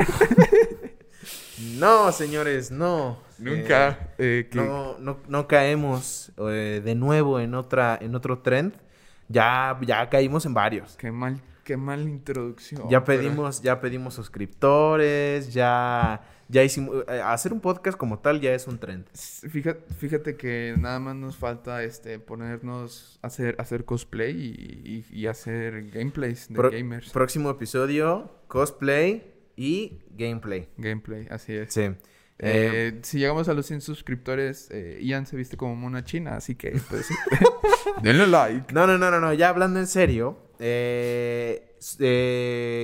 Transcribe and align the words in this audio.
no, 1.78 2.12
señores, 2.12 2.70
no. 2.70 3.18
Nunca. 3.38 4.12
Eh, 4.18 4.40
eh, 4.44 4.48
que- 4.50 4.58
no, 4.58 4.98
no, 4.98 5.18
no 5.28 5.46
caemos 5.48 6.32
eh, 6.38 6.80
de 6.84 6.94
nuevo 6.94 7.40
en 7.40 7.54
otra, 7.54 7.98
en 8.00 8.14
otro 8.14 8.38
trend. 8.40 8.74
Ya, 9.28 9.78
ya 9.86 10.08
caímos 10.10 10.44
en 10.46 10.54
varios. 10.54 10.96
Qué 10.96 11.12
mal, 11.12 11.40
qué 11.64 11.76
mal 11.76 12.08
introducción. 12.08 12.82
Ya 12.90 13.04
pero- 13.04 13.20
pedimos, 13.22 13.62
ya 13.62 13.80
pedimos 13.80 14.14
suscriptores, 14.14 15.52
ya, 15.54 16.20
ya 16.48 16.64
hicimos, 16.64 17.04
hacer 17.24 17.52
un 17.52 17.60
podcast 17.60 17.96
como 17.96 18.18
tal 18.18 18.40
ya 18.40 18.52
es 18.52 18.66
un 18.66 18.78
trend. 18.78 19.06
Fíjate, 19.14 19.94
fíjate 19.94 20.36
que 20.36 20.74
nada 20.78 20.98
más 20.98 21.14
nos 21.14 21.36
falta 21.36 21.84
este 21.84 22.18
ponernos 22.18 23.20
a 23.22 23.28
hacer, 23.28 23.54
hacer 23.60 23.84
cosplay 23.84 24.32
y, 24.36 25.04
y- 25.12 25.20
y 25.20 25.26
hacer 25.28 25.90
gameplays 25.92 26.48
de 26.48 26.54
Pro- 26.56 26.70
gamers. 26.72 27.10
Próximo 27.12 27.50
episodio, 27.50 28.32
cosplay 28.48 29.32
y 29.60 29.98
gameplay. 30.16 30.68
Gameplay, 30.78 31.26
así 31.28 31.52
es. 31.52 31.74
Sí. 31.74 31.82
Eh, 31.82 31.96
Eh, 32.38 32.98
si 33.02 33.18
llegamos 33.18 33.50
a 33.50 33.52
los 33.52 33.66
100 33.66 33.82
suscriptores, 33.82 34.70
eh, 34.70 34.98
Ian 35.02 35.26
se 35.26 35.36
viste 35.36 35.58
como 35.58 35.76
mona 35.76 36.02
china, 36.02 36.34
así 36.36 36.54
que 36.54 36.80
pues 36.88 37.08
denle 38.02 38.26
like. 38.26 38.72
no, 38.72 38.86
no, 38.86 38.96
no, 38.96 39.10
no, 39.10 39.20
no, 39.20 39.34
ya 39.34 39.50
hablando 39.50 39.78
en 39.78 39.86
serio, 39.86 40.38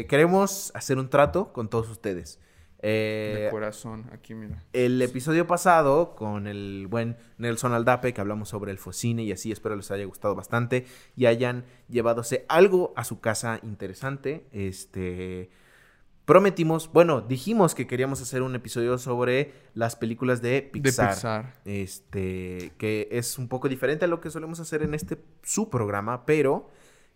queremos 0.06 0.70
hacer 0.74 0.98
un 0.98 1.08
trato 1.08 1.50
con 1.54 1.70
todos 1.70 1.88
ustedes. 1.88 2.40
De 2.82 3.48
corazón, 3.50 4.10
aquí 4.12 4.34
mira. 4.34 4.62
El 4.74 5.00
episodio 5.00 5.46
pasado 5.46 6.14
con 6.14 6.46
el 6.46 6.88
buen 6.88 7.16
Nelson 7.38 7.72
Aldape 7.72 8.12
que 8.12 8.20
hablamos 8.20 8.50
sobre 8.50 8.70
el 8.70 8.76
focine 8.76 9.22
y 9.24 9.32
así 9.32 9.50
espero 9.50 9.76
les 9.76 9.90
haya 9.90 10.04
gustado 10.04 10.34
bastante 10.34 10.84
y 11.16 11.24
hayan 11.24 11.64
llevadose 11.88 12.44
algo 12.50 12.92
a 12.96 13.04
su 13.04 13.20
casa 13.20 13.60
interesante. 13.62 14.46
Este 14.52 15.48
prometimos, 16.26 16.92
bueno, 16.92 17.22
dijimos 17.22 17.74
que 17.74 17.86
queríamos 17.86 18.20
hacer 18.20 18.42
un 18.42 18.54
episodio 18.54 18.98
sobre 18.98 19.54
las 19.74 19.96
películas 19.96 20.42
de 20.42 20.60
Pixar. 20.60 21.08
De 21.08 21.14
Pixar. 21.14 21.54
Este, 21.64 22.72
que 22.76 23.08
es 23.10 23.38
un 23.38 23.48
poco 23.48 23.68
diferente 23.70 24.04
a 24.04 24.08
lo 24.08 24.20
que 24.20 24.30
solemos 24.30 24.60
hacer 24.60 24.82
en 24.82 24.92
este 24.92 25.16
su 25.42 25.70
programa, 25.70 26.26
pero 26.26 26.68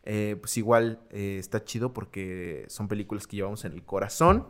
eh, 0.05 0.37
pues 0.41 0.57
igual 0.57 1.01
eh, 1.11 1.37
está 1.39 1.63
chido 1.65 1.93
porque 1.93 2.65
son 2.69 2.89
películas 2.89 3.27
que 3.27 3.37
llevamos 3.37 3.65
en 3.67 3.73
el 3.73 3.85
corazón. 3.85 4.47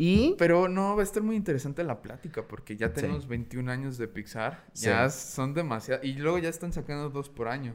Y 0.00 0.36
Pero 0.38 0.68
no, 0.68 0.94
va 0.94 1.00
a 1.02 1.04
estar 1.04 1.24
muy 1.24 1.34
interesante 1.34 1.82
la 1.82 2.00
plática 2.00 2.46
porque 2.46 2.76
ya 2.76 2.86
Sí. 2.88 2.94
tenemos 2.94 3.26
21 3.26 3.68
años 3.72 3.98
de 3.98 4.06
Pixar. 4.06 4.64
Sí. 4.72 4.86
Ya 4.86 5.10
son 5.10 5.54
demasiados. 5.54 6.04
Y 6.04 6.12
luego 6.14 6.38
ya 6.38 6.48
están 6.48 6.72
sacando 6.72 7.10
dos 7.10 7.28
por 7.28 7.48
año. 7.48 7.74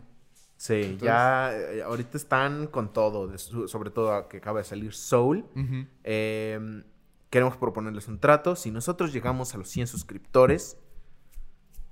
Sí, 0.63 0.75
Entonces- 0.75 1.01
ya 1.01 1.51
eh, 1.53 1.83
ahorita 1.83 2.15
están 2.15 2.67
con 2.67 2.93
todo, 2.93 3.27
de 3.27 3.37
su- 3.37 3.67
sobre 3.67 3.89
todo 3.89 4.29
que 4.29 4.37
acaba 4.37 4.59
de 4.59 4.63
salir 4.63 4.93
Soul. 4.93 5.45
Eh, 6.05 6.83
queremos 7.29 7.57
proponerles 7.57 8.07
un 8.07 8.17
trato. 8.17 8.55
Si 8.55 8.71
nosotros 8.71 9.11
llegamos 9.11 9.53
a 9.53 9.57
los 9.57 9.67
100 9.67 9.87
suscriptores, 9.87 10.77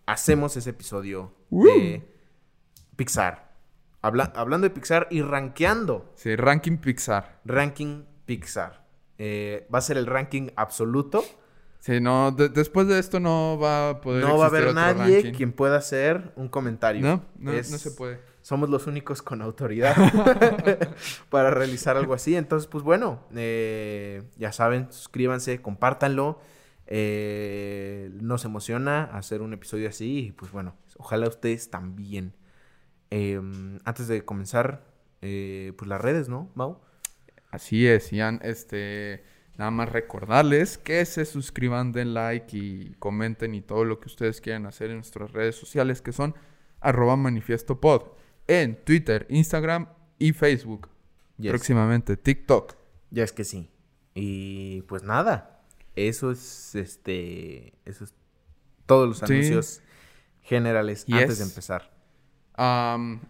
hacemos 0.05 0.55
ese 0.55 0.69
episodio 0.69 1.33
de 1.49 2.07
Pixar. 2.95 3.51
Habla- 4.01 4.31
hablando 4.37 4.65
de 4.65 4.71
Pixar 4.73 5.07
y 5.11 5.21
rankeando. 5.21 6.09
Sí, 6.15 6.37
ranking 6.37 6.77
Pixar. 6.77 7.41
Ranking 7.43 8.05
Pixar. 8.25 8.87
Eh, 9.17 9.67
va 9.73 9.79
a 9.79 9.81
ser 9.81 9.97
el 9.97 10.05
ranking 10.07 10.47
absoluto. 10.55 11.23
Sí, 11.79 11.99
no, 11.99 12.31
de- 12.31 12.47
después 12.47 12.87
de 12.87 12.99
esto 12.99 13.19
no 13.19 13.57
va 13.59 13.89
a 13.89 14.01
poder 14.01 14.23
No 14.23 14.37
va 14.37 14.45
a 14.45 14.47
haber 14.47 14.73
nadie 14.73 15.15
ranking. 15.15 15.33
quien 15.33 15.51
pueda 15.51 15.75
hacer 15.77 16.31
un 16.37 16.47
comentario. 16.47 17.01
No, 17.01 17.25
no, 17.37 17.51
Es- 17.51 17.69
no 17.69 17.77
se 17.77 17.91
puede. 17.91 18.30
Somos 18.41 18.69
los 18.69 18.87
únicos 18.87 19.21
con 19.21 19.41
autoridad 19.41 19.95
para 21.29 21.51
realizar 21.51 21.97
algo 21.97 22.13
así. 22.13 22.35
Entonces, 22.35 22.67
pues 22.67 22.83
bueno, 22.83 23.19
eh, 23.35 24.23
ya 24.37 24.51
saben, 24.51 24.91
suscríbanse, 24.91 25.61
compártanlo. 25.61 26.39
Eh, 26.87 28.11
nos 28.19 28.43
emociona 28.43 29.03
hacer 29.05 29.41
un 29.41 29.53
episodio 29.53 29.87
así 29.87 30.27
y 30.27 30.31
pues 30.33 30.51
bueno, 30.51 30.75
ojalá 30.97 31.27
ustedes 31.27 31.69
también. 31.69 32.33
Eh, 33.11 33.39
antes 33.85 34.07
de 34.07 34.25
comenzar, 34.25 34.83
eh, 35.21 35.73
pues 35.77 35.87
las 35.87 36.01
redes, 36.01 36.27
¿no, 36.27 36.51
Mau? 36.55 36.81
Así 37.49 37.87
es, 37.87 38.11
Ian. 38.11 38.39
Este, 38.43 39.23
nada 39.57 39.71
más 39.71 39.89
recordarles 39.89 40.77
que 40.77 41.05
se 41.05 41.25
suscriban, 41.25 41.91
den 41.91 42.13
like 42.13 42.57
y 42.57 42.95
comenten 42.99 43.53
y 43.53 43.61
todo 43.61 43.85
lo 43.85 43.99
que 43.99 44.07
ustedes 44.07 44.41
quieran 44.41 44.65
hacer 44.65 44.89
en 44.89 44.97
nuestras 44.97 45.31
redes 45.31 45.55
sociales 45.55 46.01
que 46.01 46.11
son 46.11 46.35
arroba 46.79 47.15
manifiesto 47.15 47.79
pod 47.79 48.03
en 48.59 48.75
Twitter, 48.83 49.25
Instagram 49.29 49.87
y 50.19 50.33
Facebook. 50.33 50.89
Yes. 51.37 51.51
Próximamente 51.51 52.17
TikTok. 52.17 52.75
Ya 53.09 53.23
es 53.23 53.31
que 53.31 53.43
sí. 53.43 53.69
Y 54.13 54.81
pues 54.83 55.03
nada, 55.03 55.63
eso 55.95 56.31
es 56.31 56.75
este, 56.75 57.73
eso 57.85 58.03
es 58.03 58.13
todos 58.85 59.07
los 59.07 59.19
Sí. 59.19 59.25
anuncios 59.33 59.81
generales 60.41 61.05
Yes. 61.05 61.21
antes 61.21 61.37
de 61.39 61.43
empezar. 61.45 61.91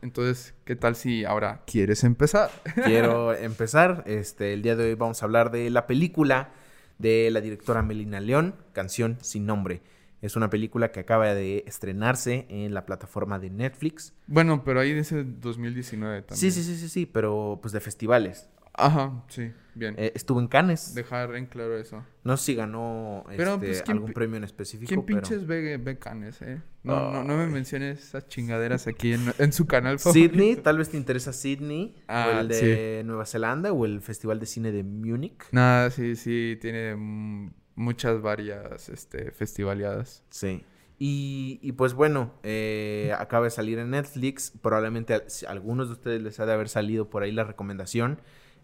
Entonces, 0.01 0.53
¿qué 0.65 0.75
tal 0.75 0.95
si 0.95 1.23
ahora 1.23 1.61
quieres 1.65 2.03
empezar? 2.03 2.49
Quiero 2.85 3.33
empezar. 3.33 4.03
Este, 4.07 4.53
el 4.53 4.61
día 4.61 4.75
de 4.75 4.85
hoy 4.85 4.95
vamos 4.95 5.21
a 5.21 5.25
hablar 5.25 5.51
de 5.51 5.69
la 5.69 5.87
película 5.87 6.49
de 6.97 7.29
la 7.31 7.39
directora 7.41 7.81
Melina 7.81 8.19
León, 8.19 8.55
Canción 8.73 9.17
sin 9.21 9.45
nombre. 9.45 9.81
Es 10.21 10.35
una 10.35 10.49
película 10.49 10.91
que 10.91 10.99
acaba 10.99 11.33
de 11.33 11.63
estrenarse 11.67 12.45
en 12.49 12.73
la 12.73 12.85
plataforma 12.85 13.39
de 13.39 13.49
Netflix. 13.49 14.13
bueno, 14.27 14.63
pero 14.63 14.79
ahí 14.79 14.93
dice 14.93 15.23
2019 15.23 16.21
también. 16.21 16.37
Sí, 16.37 16.51
sí, 16.51 16.63
sí, 16.63 16.77
sí, 16.77 16.89
sí, 16.89 17.05
pero 17.05 17.59
pues 17.61 17.73
de 17.73 17.79
festivales. 17.79 18.47
Ajá, 18.73 19.23
sí, 19.27 19.51
bien. 19.75 19.95
Eh, 19.97 20.13
estuvo 20.15 20.39
en 20.39 20.47
Cannes. 20.47 20.95
Dejar 20.95 21.35
en 21.35 21.45
claro 21.45 21.77
eso. 21.77 22.05
No 22.23 22.37
sé 22.37 22.45
si 22.45 22.55
ganó 22.55 23.25
Pero, 23.35 23.55
este, 23.55 23.65
pues, 23.65 23.81
¿quién 23.81 23.97
algún 23.97 24.13
premio 24.13 24.37
en 24.37 24.45
específico, 24.45 24.87
¿Quién 24.87 25.03
pero... 25.05 25.19
pinches 25.21 25.45
ve, 25.45 25.75
ve 25.77 25.99
Canes, 25.99 26.41
eh? 26.41 26.61
No, 26.83 27.11
no, 27.11 27.23
no 27.25 27.35
me 27.35 27.47
menciones 27.47 27.99
esas 28.01 28.27
chingaderas 28.29 28.87
aquí 28.87 29.11
en, 29.13 29.33
en 29.39 29.51
su 29.51 29.67
canal 29.67 29.99
favorito. 29.99 30.33
Sydney, 30.33 30.55
tal 30.55 30.77
vez 30.77 30.89
te 30.89 30.95
interesa 30.97 31.33
Sydney, 31.33 31.95
o 31.97 32.03
Ah, 32.07 32.39
el 32.39 32.47
de 32.47 33.03
Nueva 33.05 33.25
Zelanda, 33.25 33.73
o 33.73 33.85
el 33.85 33.99
Festival 34.01 34.39
de 34.39 34.45
Cine 34.45 34.71
de 34.71 34.83
Múnich. 34.83 35.43
Nada, 35.51 35.89
sí, 35.89 36.15
sí, 36.15 36.57
tiene 36.61 36.95
mm, 36.95 37.51
muchas 37.75 38.21
varias 38.21 38.89
este, 38.89 39.31
festivaleadas. 39.31 40.23
Sí. 40.29 40.63
Y, 40.99 41.59
y 41.63 41.71
pues 41.71 41.93
bueno, 41.93 42.31
eh, 42.43 43.11
acaba 43.17 43.45
de 43.45 43.51
salir 43.51 43.79
en 43.79 43.89
Netflix. 43.91 44.51
Probablemente 44.61 45.15
a, 45.15 45.21
algunos 45.47 45.87
de 45.87 45.93
ustedes 45.93 46.21
les 46.21 46.39
ha 46.39 46.45
de 46.45 46.53
haber 46.53 46.69
salido 46.69 47.09
por 47.09 47.23
ahí 47.23 47.31
la 47.31 47.43
recomendación. 47.43 48.21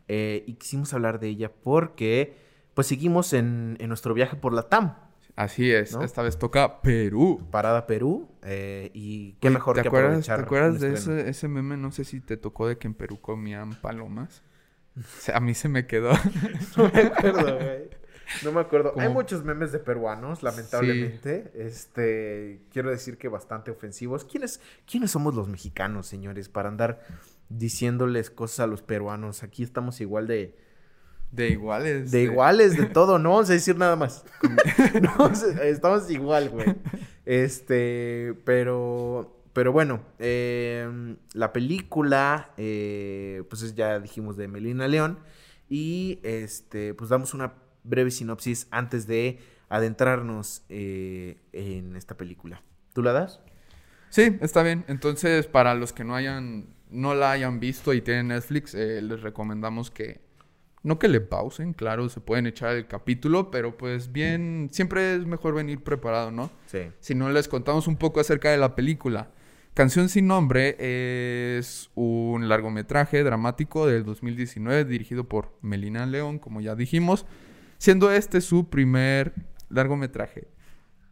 eh, 0.08 0.44
y 0.48 0.54
quisimos 0.54 0.94
hablar 0.94 1.20
de 1.20 1.28
ella 1.30 1.52
porque 1.52 2.38
pues 2.74 2.88
seguimos 2.88 3.34
en, 3.34 3.76
en 3.80 3.88
nuestro 3.90 4.14
viaje 4.14 4.36
por 4.38 4.54
la 4.54 4.64
TAM. 4.70 4.96
Así 5.36 5.72
es, 5.72 5.94
¿No? 5.94 6.04
esta 6.04 6.22
vez 6.24 6.38
toca 6.40 6.82
Perú. 6.82 7.48
Parada 7.52 7.86
Perú. 7.88 8.30
eh, 8.44 8.90
y 8.94 9.34
qué 9.34 9.48
Oye, 9.48 9.54
mejor 9.56 9.76
¿te 9.76 9.82
que 9.82 9.88
acuerdas, 9.88 10.30
aprovechar. 10.30 10.38
¿Te 10.38 10.44
acuerdas 10.44 10.80
de 10.80 10.94
ese, 10.94 11.30
ese 11.30 11.48
meme? 11.48 11.76
No 11.78 11.92
sé 11.92 12.06
si 12.06 12.22
te 12.22 12.38
tocó 12.38 12.68
de 12.68 12.78
que 12.78 12.88
en 12.88 12.94
Perú 12.94 13.20
comían 13.20 13.76
palomas. 13.82 14.44
O 14.98 15.02
sea, 15.20 15.38
a 15.38 15.40
mí 15.40 15.54
se 15.54 15.70
me 15.70 15.86
quedó. 15.88 16.12
No 16.78 16.92
me 16.92 17.02
acuerdo, 17.02 17.56
güey. 17.56 17.90
No 18.44 18.52
me 18.52 18.60
acuerdo. 18.62 18.94
Hay 18.98 19.10
muchos 19.10 19.44
memes 19.44 19.72
de 19.72 19.80
peruanos, 19.80 20.44
lamentablemente. 20.44 21.52
Este, 21.56 22.62
quiero 22.72 22.90
decir 22.90 23.18
que 23.18 23.28
bastante 23.30 23.72
ofensivos. 23.72 24.26
¿Quiénes, 24.26 24.60
¿Quiénes 24.90 25.12
somos 25.12 25.34
los 25.36 25.48
mexicanos, 25.48 26.08
señores, 26.08 26.50
para 26.50 26.70
andar 26.70 27.02
diciéndoles 27.50 28.30
cosas 28.30 28.62
a 28.62 28.68
los 28.68 28.82
peruanos? 28.82 29.44
Aquí 29.44 29.64
estamos 29.64 30.02
igual 30.02 30.28
de, 30.28 30.56
De 31.32 31.50
iguales. 31.50 32.12
de 32.12 32.24
iguales, 32.24 32.76
de 32.78 32.86
todo. 32.88 33.18
No 33.20 33.32
vamos 33.32 33.50
a 33.50 33.54
decir 33.54 33.78
nada 33.78 33.96
más. 33.96 34.26
No, 35.02 35.32
estamos 35.64 36.10
igual, 36.10 36.50
güey. 36.50 36.76
Este, 37.26 38.34
pero, 38.46 39.38
pero 39.54 39.72
bueno, 39.72 40.02
eh, 40.20 41.16
la 41.34 41.54
película, 41.54 42.52
eh, 42.58 43.44
pues 43.50 43.62
es- 43.62 43.76
ya 43.76 44.00
dijimos 44.00 44.38
de 44.38 44.48
Melina 44.48 44.88
León. 44.88 45.20
Y 45.70 46.20
este, 46.24 46.94
pues 46.94 47.10
damos 47.10 47.34
una 47.34 47.54
breve 47.88 48.12
sinopsis 48.12 48.68
antes 48.72 49.08
de 49.08 49.40
adentrarnos 49.70 50.64
eh, 50.70 51.38
en 51.54 51.96
esta 51.96 52.16
película. 52.18 52.62
¿Tú 52.94 53.04
la 53.04 53.14
das? 53.14 53.40
Sí, 54.10 54.38
está 54.42 54.64
bien. 54.64 54.86
Entonces, 54.88 55.48
para 55.48 55.76
los 55.76 55.94
que 55.94 56.04
no 56.04 56.16
hayan, 56.16 56.68
no 56.90 57.16
la 57.16 57.32
hayan 57.32 57.60
visto 57.60 57.94
y 57.94 58.02
tienen 58.02 58.30
Netflix, 58.30 58.74
eh, 58.74 59.02
les 59.02 59.22
recomendamos 59.22 59.92
que 59.92 60.22
no 60.84 61.00
que 61.00 61.10
le 61.10 61.20
pausen, 61.20 61.74
claro, 61.74 62.08
se 62.08 62.22
pueden 62.22 62.48
echar 62.48 62.76
el 62.76 62.88
capítulo, 62.88 63.52
pero 63.52 63.78
pues 63.78 64.12
bien, 64.12 64.70
siempre 64.72 65.16
es 65.16 65.26
mejor 65.26 65.54
venir 65.54 65.84
preparado, 65.84 66.32
¿no? 66.32 66.50
Sí. 66.68 66.80
Si 67.00 67.14
no, 67.14 67.30
les 67.30 67.48
contamos 67.48 67.88
un 67.88 67.98
poco 67.98 68.22
acerca 68.22 68.52
de 68.52 68.58
la 68.58 68.74
película. 68.74 69.30
Canción 69.74 70.08
sin 70.10 70.28
nombre 70.28 70.76
es 70.80 71.92
un 71.94 72.48
largometraje 72.48 73.24
dramático 73.24 73.86
del 73.86 74.06
2019 74.06 74.86
dirigido 74.86 75.26
por 75.26 75.58
Melina 75.62 76.06
León, 76.06 76.40
como 76.40 76.62
ya 76.62 76.74
dijimos, 76.74 77.26
siendo 77.78 78.12
este 78.12 78.42
su 78.42 78.70
primer 78.70 79.34
largometraje. 79.70 80.48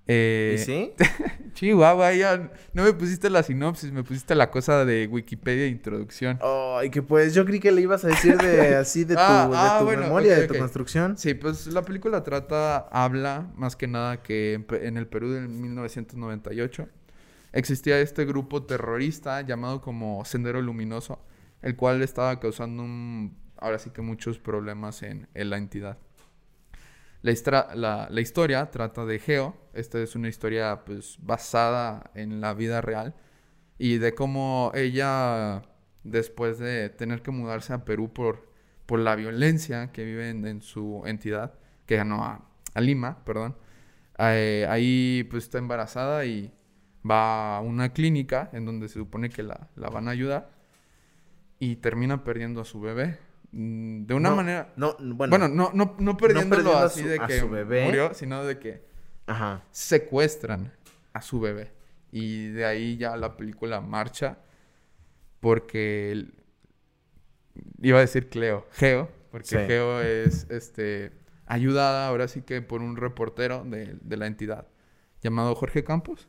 Eh, 0.08 0.58
¿Y 0.60 0.64
sí? 0.64 0.94
Chihuahua, 1.54 2.14
ya 2.14 2.52
no 2.74 2.84
me 2.84 2.94
pusiste 2.94 3.30
la 3.30 3.42
sinopsis, 3.42 3.92
me 3.92 4.04
pusiste 4.04 4.36
la 4.36 4.52
cosa 4.52 4.86
de 4.86 5.08
Wikipedia 5.08 5.64
de 5.64 5.70
introducción. 5.70 6.38
Ay, 6.42 6.90
que 6.90 7.02
pues 7.02 7.34
yo 7.34 7.46
creí 7.46 7.60
que 7.60 7.72
le 7.72 7.82
ibas 7.82 8.04
a 8.06 8.10
decir 8.10 8.38
de 8.38 8.76
así 8.76 9.06
de 9.06 9.16
tu, 9.16 9.22
Ah, 9.22 9.48
de 9.50 9.56
ah, 9.58 9.78
tu 9.80 9.86
bueno, 9.86 10.04
memoria, 10.04 10.36
de 10.36 10.48
tu 10.48 10.58
construcción. 10.58 11.18
Sí, 11.18 11.34
pues 11.34 11.68
la 11.68 11.82
película 11.82 12.24
trata, 12.24 12.90
habla 12.92 13.52
más 13.56 13.76
que 13.76 13.88
nada 13.88 14.22
que 14.22 14.66
en 14.70 14.98
el 14.98 15.08
Perú 15.08 15.32
de 15.32 15.42
1998 15.42 16.88
existía 17.54 18.00
este 18.02 18.26
grupo 18.26 18.64
terrorista 18.64 19.42
llamado 19.42 19.82
como 19.82 20.24
Sendero 20.26 20.62
Luminoso, 20.62 21.20
el 21.62 21.78
cual 21.78 22.02
estaba 22.02 22.40
causando 22.40 22.84
un, 22.84 23.38
ahora 23.58 23.80
sí 23.80 23.90
que 23.92 24.02
muchos 24.02 24.38
problemas 24.38 25.02
en, 25.04 25.30
en 25.34 25.50
la 25.50 25.58
entidad. 25.58 25.98
La, 27.26 27.34
la- 27.76 28.08
la 28.12 28.22
historia 28.22 28.70
trata 28.72 29.06
de 29.06 29.20
Geo, 29.20 29.56
esta 29.74 30.00
es 30.00 30.16
una 30.16 30.28
historia 30.30 30.84
pues 30.86 31.18
basada 31.22 32.12
en 32.14 32.40
la 32.42 32.54
vida 32.54 32.82
real 32.82 33.16
y 33.80 33.98
de 33.98 34.14
cómo 34.14 34.72
ella 34.76 35.64
después 36.04 36.60
de 36.60 36.90
tener 36.90 37.22
que 37.24 37.32
mudarse 37.32 37.74
a 37.74 37.84
Perú 37.86 38.14
por, 38.14 38.50
por 38.86 39.00
la 39.00 39.16
violencia 39.16 39.92
que 39.92 40.04
viven 40.06 40.46
en 40.46 40.62
su 40.62 41.04
entidad, 41.06 41.54
que 41.88 41.98
ganó 41.98 42.24
a, 42.24 42.48
a 42.76 42.82
Lima, 42.82 43.24
perdón, 43.26 43.56
eh, 44.20 44.68
ahí 44.70 45.28
pues 45.32 45.46
está 45.46 45.58
embarazada 45.58 46.26
y 46.26 46.54
va 47.10 47.58
a 47.58 47.62
una 47.62 47.92
clínica 47.94 48.50
en 48.54 48.66
donde 48.66 48.88
se 48.88 48.96
supone 48.96 49.30
que 49.30 49.44
la, 49.44 49.70
la 49.76 49.90
van 49.90 50.08
a 50.08 50.12
ayudar 50.12 50.52
y 51.60 51.78
termina 51.78 52.24
perdiendo 52.24 52.62
a 52.62 52.66
su 52.66 52.80
bebé. 52.82 53.18
Mm, 53.58 54.06
De 54.06 54.14
una 54.14 54.30
No, 54.32 54.36
manera... 54.36 54.74
No, 54.76 54.96
bueno. 55.00 55.30
Bueno, 55.38 55.48
no, 55.48 55.72
no, 55.74 55.96
no 55.98 56.18
perdiéndolo 56.18 56.64
perdiendo 56.64 56.78
así 56.86 57.02
su- 57.04 57.08
de 57.08 57.20
que 57.20 57.40
su 57.40 57.50
bebé. 57.50 57.86
murió, 57.86 58.14
sino 58.14 58.44
de 58.44 58.60
que 58.60 58.84
Ajá. 59.28 59.64
secuestran 59.72 60.74
a 61.14 61.22
su 61.22 61.40
bebé. 61.40 61.72
Y 62.12 62.48
de 62.48 62.66
ahí 62.66 62.98
ya 62.98 63.16
la 63.16 63.38
película 63.38 63.80
marcha 63.80 64.40
porque 65.40 66.12
el- 66.12 66.34
iba 67.82 67.98
a 67.98 68.02
decir 68.02 68.30
Cleo, 68.30 68.66
Geo, 68.74 69.10
porque 69.32 69.48
Sí. 69.48 69.56
Geo 69.56 70.02
es 70.02 70.48
este 70.50 71.12
ayudada 71.46 72.08
ahora 72.08 72.28
sí 72.28 72.42
que 72.42 72.62
por 72.62 72.82
un 72.82 72.98
reportero 72.98 73.64
de, 73.66 73.98
de 74.02 74.18
la 74.18 74.28
entidad 74.28 74.68
llamado 75.22 75.56
Jorge 75.56 75.84
Campos. 75.84 76.28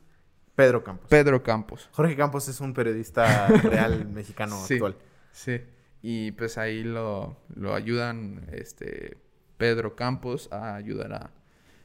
Pedro 0.55 0.83
Campos. 0.83 1.07
Pedro 1.09 1.43
Campos. 1.43 1.89
Jorge 1.91 2.15
Campos 2.15 2.47
es 2.47 2.59
un 2.61 2.73
periodista 2.73 3.47
real 3.63 4.07
mexicano 4.07 4.55
Sí. 4.65 4.75
actual. 4.75 4.95
Sí. 5.31 5.61
Y 6.01 6.31
pues 6.31 6.57
ahí 6.57 6.83
lo, 6.83 7.37
lo 7.55 7.73
ayudan 7.73 8.47
este 8.51 9.17
Pedro 9.57 9.95
Campos 9.95 10.49
a 10.51 10.75
ayudar 10.75 11.13
a, 11.13 11.31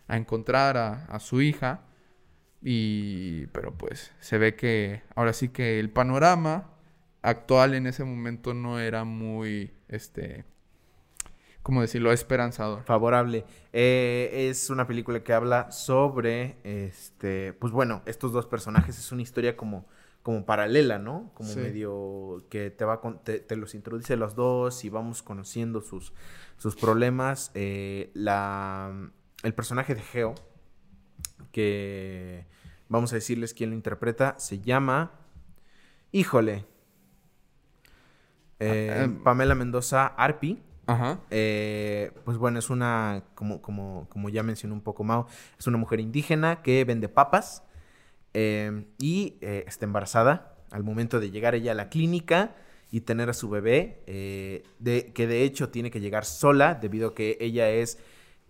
a 0.06 0.16
encontrar 0.16 0.76
a, 0.76 1.06
a 1.06 1.18
su 1.20 1.40
hija. 1.42 1.82
Y 2.60 3.46
pero 3.48 3.76
pues 3.76 4.12
se 4.20 4.38
ve 4.38 4.54
que 4.54 5.02
ahora 5.16 5.32
sí 5.32 5.48
que 5.48 5.80
el 5.80 5.90
panorama 5.90 6.70
actual 7.22 7.74
en 7.74 7.86
ese 7.86 8.04
momento 8.04 8.54
no 8.54 8.78
era 8.78 9.04
muy 9.04 9.72
este 9.88 10.44
¿cómo 11.62 11.80
decirlo? 11.80 12.12
esperanzador. 12.12 12.82
Favorable. 12.84 13.44
Eh, 13.72 14.48
es 14.50 14.70
una 14.70 14.86
película 14.86 15.22
que 15.22 15.32
habla 15.32 15.70
sobre, 15.70 16.56
este, 16.64 17.52
pues 17.54 17.72
bueno, 17.72 18.02
estos 18.06 18.32
dos 18.32 18.46
personajes. 18.46 18.98
Es 18.98 19.12
una 19.12 19.22
historia 19.22 19.56
como, 19.56 19.86
como 20.22 20.44
paralela, 20.46 20.98
¿no? 20.98 21.30
Como 21.34 21.48
Sí. 21.50 21.58
medio 21.58 22.44
que 22.48 22.70
te 22.70 22.84
va 22.84 23.00
con- 23.00 23.18
te, 23.24 23.40
te 23.40 23.56
los 23.56 23.74
introduce 23.74 24.16
los 24.16 24.34
dos 24.36 24.84
y 24.84 24.88
vamos 24.88 25.22
conociendo 25.22 25.80
sus, 25.80 26.12
sus 26.58 26.76
problemas. 26.76 27.50
Eh, 27.54 28.10
la, 28.14 29.10
el 29.42 29.54
personaje 29.54 29.94
de 29.96 30.00
Geo, 30.02 30.34
que 31.50 32.46
vamos 32.88 33.12
a 33.12 33.16
decirles 33.16 33.54
quién 33.54 33.70
lo 33.70 33.76
interpreta, 33.76 34.34
se 34.38 34.60
llama, 34.60 35.12
híjole, 36.12 36.66
eh, 38.60 38.94
Ah, 38.96 39.02
em. 39.04 39.22
Pamela 39.22 39.54
Mendoza 39.54 40.06
Arpi. 40.06 40.62
Ajá. 40.86 41.20
Eh, 41.30 42.12
pues 42.24 42.36
bueno, 42.38 42.58
es 42.58 42.68
una, 42.70 43.24
como, 43.34 43.62
como, 43.62 44.06
como 44.08 44.28
ya 44.28 44.42
mencionó 44.42 44.74
un 44.74 44.80
poco 44.82 45.04
Mao, 45.04 45.26
es 45.58 45.66
una 45.66 45.78
mujer 45.78 46.00
indígena 46.00 46.62
que 46.62 46.84
vende 46.84 47.08
papas 47.08 47.62
eh, 48.34 48.84
y 48.98 49.36
eh, 49.40 49.64
está 49.66 49.84
embarazada 49.84 50.54
al 50.70 50.84
momento 50.84 51.20
de 51.20 51.30
llegar 51.30 51.54
ella 51.54 51.72
a 51.72 51.74
la 51.74 51.88
clínica 51.88 52.54
y 52.90 53.00
tener 53.02 53.28
a 53.30 53.32
su 53.32 53.48
bebé, 53.48 54.02
eh, 54.06 54.64
de, 54.78 55.12
que 55.12 55.26
de 55.26 55.42
hecho 55.44 55.70
tiene 55.70 55.90
que 55.90 56.00
llegar 56.00 56.24
sola 56.24 56.74
debido 56.74 57.08
a 57.08 57.14
que 57.14 57.36
ella 57.40 57.70
es 57.70 57.98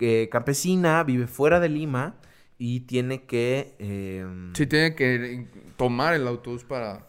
eh, 0.00 0.28
campesina, 0.32 1.02
vive 1.04 1.26
fuera 1.28 1.60
de 1.60 1.68
Lima 1.68 2.16
y 2.58 2.80
tiene 2.80 3.22
que 3.24 3.74
eh, 3.78 4.50
Sí 4.54 4.66
tiene 4.66 4.94
que 4.94 5.46
tomar 5.76 6.14
el 6.14 6.26
autobús 6.26 6.64
para 6.64 7.06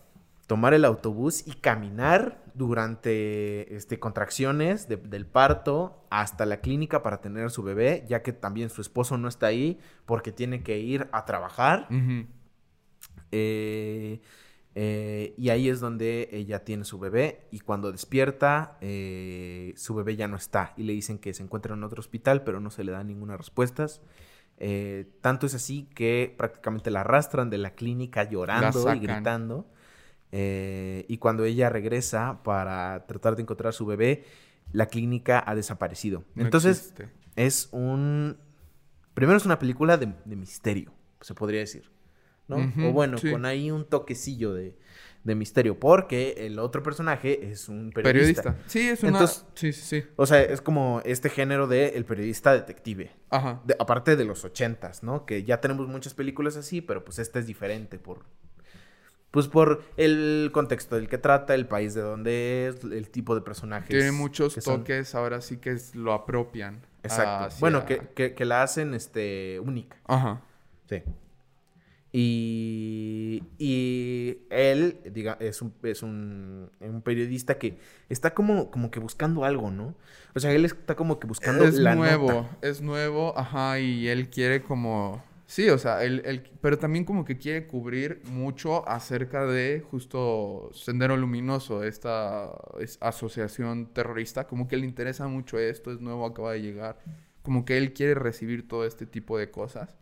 tomar 0.47 0.73
el 0.75 0.85
autobús 0.85 1.43
y 1.47 1.53
caminar 1.53 2.43
durante 2.53 3.75
este, 3.75 3.97
contracciones 3.99 4.87
de- 4.87 4.97
del 4.97 5.25
parto 5.25 6.05
hasta 6.09 6.45
la 6.45 6.57
clínica 6.61 7.01
para 7.01 7.21
tener 7.21 7.45
a 7.45 7.49
su 7.49 7.63
bebé, 7.63 8.05
ya 8.07 8.21
que 8.21 8.33
también 8.33 8.69
su 8.69 8.81
esposo 8.81 9.17
no 9.17 9.27
está 9.27 9.47
ahí 9.47 9.79
porque 10.05 10.31
tiene 10.31 10.61
que 10.63 10.79
ir 10.79 11.07
a 11.11 11.25
trabajar. 11.25 11.87
Eh, 13.35 14.21
eh, 14.75 15.35
y 15.38 15.50
ahí 15.50 15.69
es 15.69 15.80
donde 15.80 16.30
ella 16.31 16.63
tiene 16.63 16.83
su 16.83 16.97
bebé 16.97 17.47
y 17.51 17.59
cuando 17.59 17.91
despierta 17.91 18.77
eh, 18.81 19.74
su 19.77 19.94
bebé 19.94 20.15
ya 20.15 20.27
no 20.27 20.35
está 20.35 20.74
y 20.77 20.83
le 20.83 20.94
dicen 20.94 21.19
que 21.19 21.31
se 21.35 21.44
encuentra 21.44 21.75
en 21.75 21.83
otro 21.83 22.00
hospital 22.00 22.44
pero 22.44 22.59
no 22.59 22.71
se 22.71 22.83
le 22.83 22.91
dan 22.91 23.07
ninguna 23.07 23.38
respuesta. 23.38 23.85
Eh, 24.57 25.12
tanto 25.21 25.45
es 25.45 25.53
así 25.53 25.88
que 25.94 26.33
prácticamente 26.35 26.89
la 26.89 27.01
arrastran 27.01 27.51
de 27.51 27.59
la 27.59 27.75
clínica 27.75 28.24
llorando 28.27 28.94
y 28.94 29.00
gritando. 29.00 29.68
Y 30.31 31.18
cuando 31.18 31.45
ella 31.45 31.69
regresa 31.69 32.41
para 32.44 33.06
tratar 33.06 33.35
de 33.35 33.44
encontrar 33.44 33.69
a 33.69 33.74
su 33.74 33.85
bebé, 33.85 34.25
la 34.71 34.88
clínica 34.88 35.44
ha 35.45 35.53
desaparecido. 35.53 36.24
No 36.33 36.45
Entonces 36.45 36.80
existe. 36.80 37.09
es 37.35 37.69
un... 37.71 38.38
Primero 39.13 39.38
es 39.38 39.45
una 39.45 39.59
película 39.59 39.97
de, 39.97 40.12
de 40.25 40.35
misterio, 40.35 40.91
se 41.21 41.35
podría 41.35 41.59
decir. 41.59 41.93
¿No? 42.48 42.57
O 42.88 42.92
bueno, 42.92 43.18
sí. 43.18 43.31
con 43.31 43.45
ahí 43.45 43.72
un 43.72 43.86
toquecillo 43.86 44.54
de, 44.54 44.75
de 45.24 45.36
misterio, 45.36 45.80
porque 45.80 46.36
el 46.40 46.60
otro 46.60 46.84
personaje 46.84 47.50
es 47.50 47.69
un 47.69 47.92
periodista. 47.92 48.42
periodista. 48.44 48.69
Sí, 48.69 48.90
es 48.90 49.02
una 49.04 49.12
Entonces- 49.14 49.45
Sí, 49.56 49.71
sí, 49.73 50.02
sí. 50.02 50.07
O 50.18 50.26
sea, 50.26 50.42
es 50.42 50.62
como 50.62 51.02
este 51.06 51.30
género 51.30 51.68
de 51.68 51.90
el 51.90 52.04
periodista 52.06 52.54
detective. 52.54 53.12
Ajá. 53.30 53.62
De- 53.66 53.76
aparte 53.80 54.16
de 54.16 54.26
los 54.26 54.44
ochentas, 54.44 55.02
¿no? 55.04 55.26
Que 55.26 55.44
ya 55.44 55.62
tenemos 55.62 55.88
muchas 55.88 56.14
películas 56.14 56.57
así, 56.57 56.81
pero 56.81 57.06
pues 57.06 57.19
esta 57.19 57.40
es 57.40 57.47
diferente 57.47 57.97
por... 58.00 58.26
Pues 59.31 59.47
por 59.47 59.81
el 59.97 60.52
contexto 60.54 60.95
del 60.95 61.09
que 61.09 61.18
trata, 61.18 61.56
el 61.56 61.66
país 61.68 61.95
de 61.95 62.02
donde 62.02 62.68
es, 62.68 62.83
el 62.83 63.09
tipo 63.09 63.33
de 63.33 63.42
personajes. 63.42 63.90
Tiene 63.90 64.12
muchos 64.12 64.54
son. 64.54 64.81
toques, 64.81 65.16
ahora 65.16 65.42
sí 65.42 65.57
que 65.57 65.71
es- 65.71 65.95
lo 65.95 66.14
apropian. 66.14 66.81
Exacto. 67.02 67.45
hacia- 67.45 67.59
Bueno, 67.59 67.83
que, 67.88 68.00
que, 68.14 68.35
que 68.35 68.45
la 68.45 68.62
hacen 68.62 68.94
este, 68.94 69.59
única. 69.59 69.97
Ajá. 70.06 70.42
Sí. 70.88 71.02
Y, 72.15 73.43
y 73.57 74.37
él, 74.51 74.99
diga, 75.11 75.35
es, 75.39 75.63
un, 75.63 75.73
es 75.81 76.03
un, 76.03 76.69
un 76.79 77.01
periodista 77.01 77.57
que 77.57 77.79
está 78.07 78.35
como, 78.35 78.69
como 78.69 78.91
que 78.91 78.99
buscando 78.99 79.45
algo, 79.45 79.71
¿no? 79.71 79.95
O 80.35 80.39
sea, 80.39 80.51
él 80.53 80.63
está 80.63 80.95
como 80.95 81.19
que 81.19 81.25
buscando 81.27 81.65
Es 81.65 81.73
la 81.73 81.95
nuevo, 81.95 82.27
nota. 82.27 82.57
es 82.61 82.81
nuevo, 82.81 83.37
ajá, 83.37 83.79
y 83.79 84.07
él 84.07 84.29
quiere 84.29 84.61
como... 84.63 85.23
Sí, 85.47 85.69
o 85.69 85.77
sea, 85.77 86.03
él, 86.03 86.21
él- 86.25 86.49
pero 86.61 86.77
también 86.79 87.03
como 87.03 87.25
que 87.25 87.37
quiere 87.37 87.67
cubrir 87.67 88.21
mucho 88.25 88.87
acerca 88.87 89.45
de 89.45 89.83
justo 89.91 90.69
Sendero 90.73 91.17
Luminoso, 91.17 91.83
esta 91.83 92.51
es- 92.79 92.97
asociación 93.01 93.87
terrorista, 93.93 94.45
como 94.47 94.67
que 94.67 94.77
le 94.77 94.85
interesa 94.85 95.27
mucho 95.27 95.59
esto, 95.59 95.91
es 95.91 95.99
nuevo, 95.99 96.25
acaba 96.25 96.53
de 96.53 96.61
llegar, 96.61 96.99
como 97.41 97.65
que 97.65 97.77
él 97.77 97.93
quiere 97.93 98.13
recibir 98.15 98.67
todo 98.67 98.85
este 98.85 99.05
tipo 99.07 99.37
de 99.37 99.51
cosas. 99.51 99.97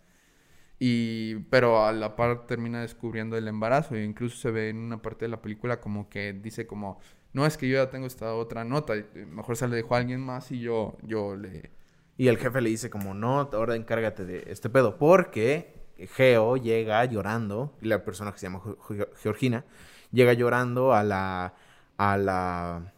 Y, 0.84 1.36
pero 1.52 1.86
a 1.86 1.92
la 1.92 2.16
par 2.16 2.48
termina 2.48 2.82
descubriendo 2.82 3.38
el 3.38 3.48
embarazo. 3.48 3.94
E 3.94 4.04
incluso 4.04 4.36
se 4.38 4.50
ve 4.50 4.70
en 4.70 4.78
una 4.78 5.00
parte 5.00 5.26
de 5.26 5.30
la 5.30 5.40
película 5.40 5.80
como 5.80 6.10
que 6.10 6.34
dice 6.34 6.66
como, 6.66 7.00
no, 7.34 7.46
es 7.46 7.56
que 7.56 7.70
yo 7.70 7.76
ya 7.76 7.92
tengo 7.92 8.08
esta 8.08 8.34
otra 8.34 8.66
nota. 8.66 8.98
y 8.98 9.06
Mejor 9.28 9.58
se 9.58 9.68
le 9.68 9.76
dejó 9.76 9.94
a 9.94 10.00
alguien 10.00 10.22
más 10.22 10.52
y 10.52 10.60
yo, 10.60 10.98
yo 11.04 11.36
le... 11.36 11.70
Y 12.18 12.30
el 12.30 12.40
jefe 12.40 12.62
le 12.62 12.72
dice 12.72 12.90
como, 12.90 13.14
no, 13.14 13.42
ahora 13.54 13.76
encárgate 13.76 14.26
de 14.26 14.46
este 14.48 14.72
pedo. 14.72 14.98
Porque 14.98 15.86
Geo 16.16 16.58
llega 16.58 17.06
llorando, 17.06 17.78
y 17.80 17.86
la 17.86 18.04
persona 18.04 18.32
que 18.32 18.40
se 18.40 18.48
llama 18.48 18.64
Georgina, 19.22 19.66
llega 20.12 20.34
llorando 20.34 20.96
a 20.96 21.04
la, 21.04 21.54
a 21.98 22.18
la, 22.18 22.92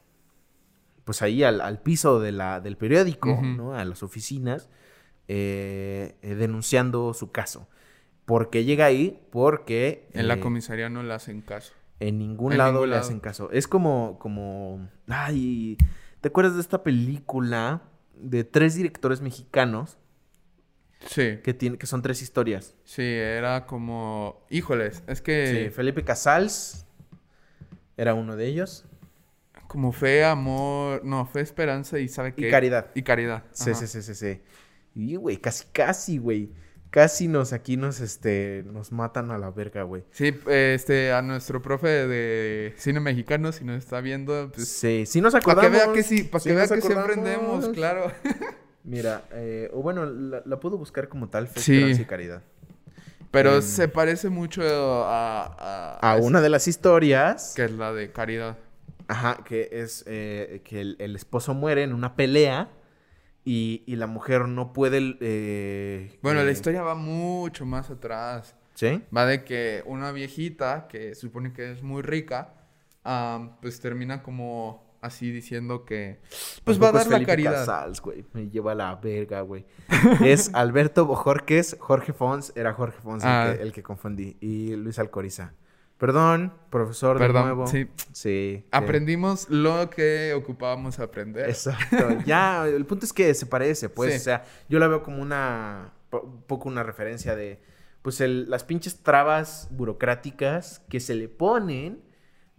pues 1.03 1.21
ahí 1.21 1.43
al, 1.43 1.59
al 1.59 1.81
piso 1.81 2.21
de 2.21 2.31
la, 2.31 2.61
del 2.61 2.77
periódico. 2.77 3.41
¿no? 3.41 3.75
A 3.75 3.83
las 3.83 4.03
oficinas, 4.03 4.69
eh, 5.27 6.15
denunciando 6.21 7.13
su 7.13 7.31
caso. 7.31 7.67
Porque 8.25 8.63
llega 8.63 8.85
ahí, 8.85 9.19
porque... 9.31 10.07
En 10.13 10.27
la 10.27 10.35
eh, 10.35 10.39
comisaría 10.39 10.89
no 10.89 11.03
le 11.03 11.13
hacen 11.13 11.41
caso. 11.41 11.73
en 11.99 12.17
ningún 12.17 12.53
En 12.53 12.57
lado 12.57 12.71
ningún 12.73 12.89
le 12.89 12.95
lado. 12.95 13.05
hacen 13.05 13.19
caso. 13.19 13.49
Es 13.51 13.67
como, 13.67 14.17
como, 14.19 14.89
ay, 15.07 15.77
¿te 16.21 16.29
acuerdas 16.29 16.55
de 16.55 16.61
esta 16.61 16.83
película 16.83 17.83
de 18.15 18.43
tres 18.43 18.75
directores 18.75 19.21
mexicanos 19.21 19.97
Sí. 21.07 21.39
Que, 21.43 21.53
tiene, 21.53 21.77
que 21.77 21.85
son 21.85 22.01
tres 22.01 22.21
historias. 22.21 22.75
Sí, 22.85 23.03
era 23.03 23.65
como... 23.65 24.45
Híjoles, 24.49 25.03
es 25.07 25.21
que... 25.21 25.65
Sí, 25.65 25.75
Felipe 25.75 26.03
Casals 26.03 26.85
era 27.97 28.13
uno 28.13 28.35
de 28.35 28.45
ellos. 28.47 28.85
Como 29.67 29.91
fe, 29.91 30.23
amor... 30.23 31.03
No, 31.03 31.25
fe, 31.25 31.41
esperanza 31.41 31.99
y 31.99 32.07
sabe 32.07 32.33
qué... 32.33 32.47
Y 32.47 32.51
caridad. 32.51 32.91
Y 32.95 33.03
caridad. 33.03 33.43
Sí, 33.51 33.71
ajá. 33.71 33.79
sí, 33.79 33.87
sí, 33.87 34.01
sí, 34.01 34.15
sí. 34.15 34.41
Y, 34.95 35.15
güey, 35.15 35.37
casi, 35.37 35.65
casi, 35.71 36.17
güey. 36.17 36.49
Casi 36.89 37.27
nos, 37.27 37.53
aquí 37.53 37.75
nos, 37.75 37.99
este, 38.01 38.63
nos 38.71 38.91
matan 38.91 39.31
a 39.31 39.39
la 39.39 39.49
verga, 39.49 39.81
güey. 39.81 40.03
Sí, 40.11 40.31
este, 40.47 41.11
a 41.11 41.23
nuestro 41.23 41.59
profe 41.59 41.87
de 41.87 42.73
cine 42.77 42.99
mexicano, 42.99 43.51
si 43.51 43.63
nos 43.63 43.77
está 43.77 43.99
viendo, 43.99 44.51
pues... 44.53 44.67
Sí, 44.67 45.05
sí 45.07 45.19
nos 45.19 45.33
Para 45.33 45.41
acordamos. 45.41 45.71
que 45.79 45.85
vea 45.87 45.93
que 45.93 46.03
sí, 46.03 46.21
para 46.23 46.43
sí 46.43 46.49
que 46.49 46.55
vea 46.55 46.67
que 46.67 46.73
acordamos. 46.75 47.17
andemos, 47.17 47.69
claro. 47.69 48.11
Mira, 48.83 49.23
eh, 49.31 49.71
o 49.73 49.81
bueno, 49.81 50.05
la, 50.05 50.43
la 50.45 50.59
puedo 50.59 50.77
buscar 50.77 51.07
como 51.07 51.29
tal, 51.29 51.47
Fe, 51.47 51.61
Sí. 51.61 51.73
Esperanza 51.77 52.01
y 52.01 52.05
Caridad. 52.05 52.41
Pero 53.31 53.55
Em. 53.55 53.61
se 53.63 53.87
parece 53.87 54.29
mucho 54.29 54.61
a... 55.07 55.97
A 55.99 56.17
una 56.17 56.41
de 56.41 56.49
las 56.49 56.67
historias, 56.67 57.53
Que 57.55 57.65
es 57.65 57.71
la 57.71 57.91
de 57.91 58.11
caridad. 58.11 58.57
ajá, 59.07 59.39
que 59.43 59.69
es 59.71 60.03
eh, 60.05 60.61
que 60.63 60.81
el, 60.81 60.95
el 60.99 61.15
esposo 61.15 61.55
muere 61.55 61.81
en 61.81 61.93
una 61.93 62.15
pelea 62.15 62.69
y, 63.45 63.83
y 63.85 63.95
la 63.97 64.07
mujer 64.07 64.47
no 64.47 64.73
puede... 64.73 65.17
eh, 65.21 66.17
Bueno, 66.21 66.41
eh, 66.41 66.45
la 66.45 66.51
historia 66.51 66.81
va 66.81 66.95
mucho 66.95 67.65
más 67.65 67.89
atrás. 67.89 68.55
¿Sí? 68.73 69.01
Va 69.15 69.25
de 69.25 69.43
que 69.43 69.83
una 69.85 70.11
viejita, 70.11 70.87
que 70.87 71.13
supone 71.15 71.53
que 71.53 71.71
es 71.71 71.83
muy 71.83 72.01
rica, 72.01 72.53
am, 73.03 73.55
pues 73.61 73.79
termina 73.79 74.23
como 74.23 74.83
así 75.01 75.31
diciendo 75.31 75.83
que... 75.85 76.19
Pues 76.63 76.81
va 76.81 76.87
a 76.87 76.91
dar 76.93 77.07
la 77.07 77.23
caridad. 77.25 77.51
Casals, 77.65 78.01
güey. 78.01 78.25
Me 78.33 78.49
lleva 78.49 78.71
a 78.71 78.75
la 78.75 78.95
verga, 78.95 79.41
güey. 79.41 79.65
es 80.25 80.53
Alberto 80.55 81.05
Bojorquez, 81.05 81.75
Jorge 81.79 82.13
Fons, 82.13 82.53
era 82.55 82.73
Jorge 82.73 82.99
Fons 83.01 83.23
Ah. 83.25 83.49
el, 83.51 83.57
que, 83.57 83.63
el 83.63 83.73
que 83.73 83.83
confundí. 83.83 84.37
Y 84.39 84.75
Luis 84.77 84.97
Alcoriza. 84.99 85.53
Perdón, 86.05 86.53
profesor, 86.69 87.17
de 87.17 87.29
nuevo. 87.29 87.65
sí. 87.65 87.87
Sí. 88.11 88.65
Aprendimos 88.71 89.49
lo 89.49 89.89
que 89.89 90.33
ocupábamos 90.33 90.99
aprender. 90.99 91.47
Exacto. 91.49 92.09
ya, 92.25 92.67
el 92.67 92.85
punto 92.85 93.05
es 93.05 93.13
que 93.13 93.33
se 93.33 93.45
parece, 93.45 93.87
pues. 93.87 94.11
Sí. 94.11 94.19
O 94.19 94.21
sea, 94.21 94.43
yo 94.67 94.79
la 94.79 94.89
veo 94.89 95.01
como 95.01 95.21
una. 95.21 95.93
Un 96.11 96.41
poco 96.41 96.67
una 96.67 96.83
referencia 96.83 97.37
de. 97.37 97.61
Pues 98.01 98.19
el- 98.19 98.49
las 98.49 98.65
pinches 98.65 99.01
trabas 99.01 99.69
burocráticas 99.71 100.81
que 100.89 100.99
se 100.99 101.15
le 101.15 101.29
ponen 101.29 102.03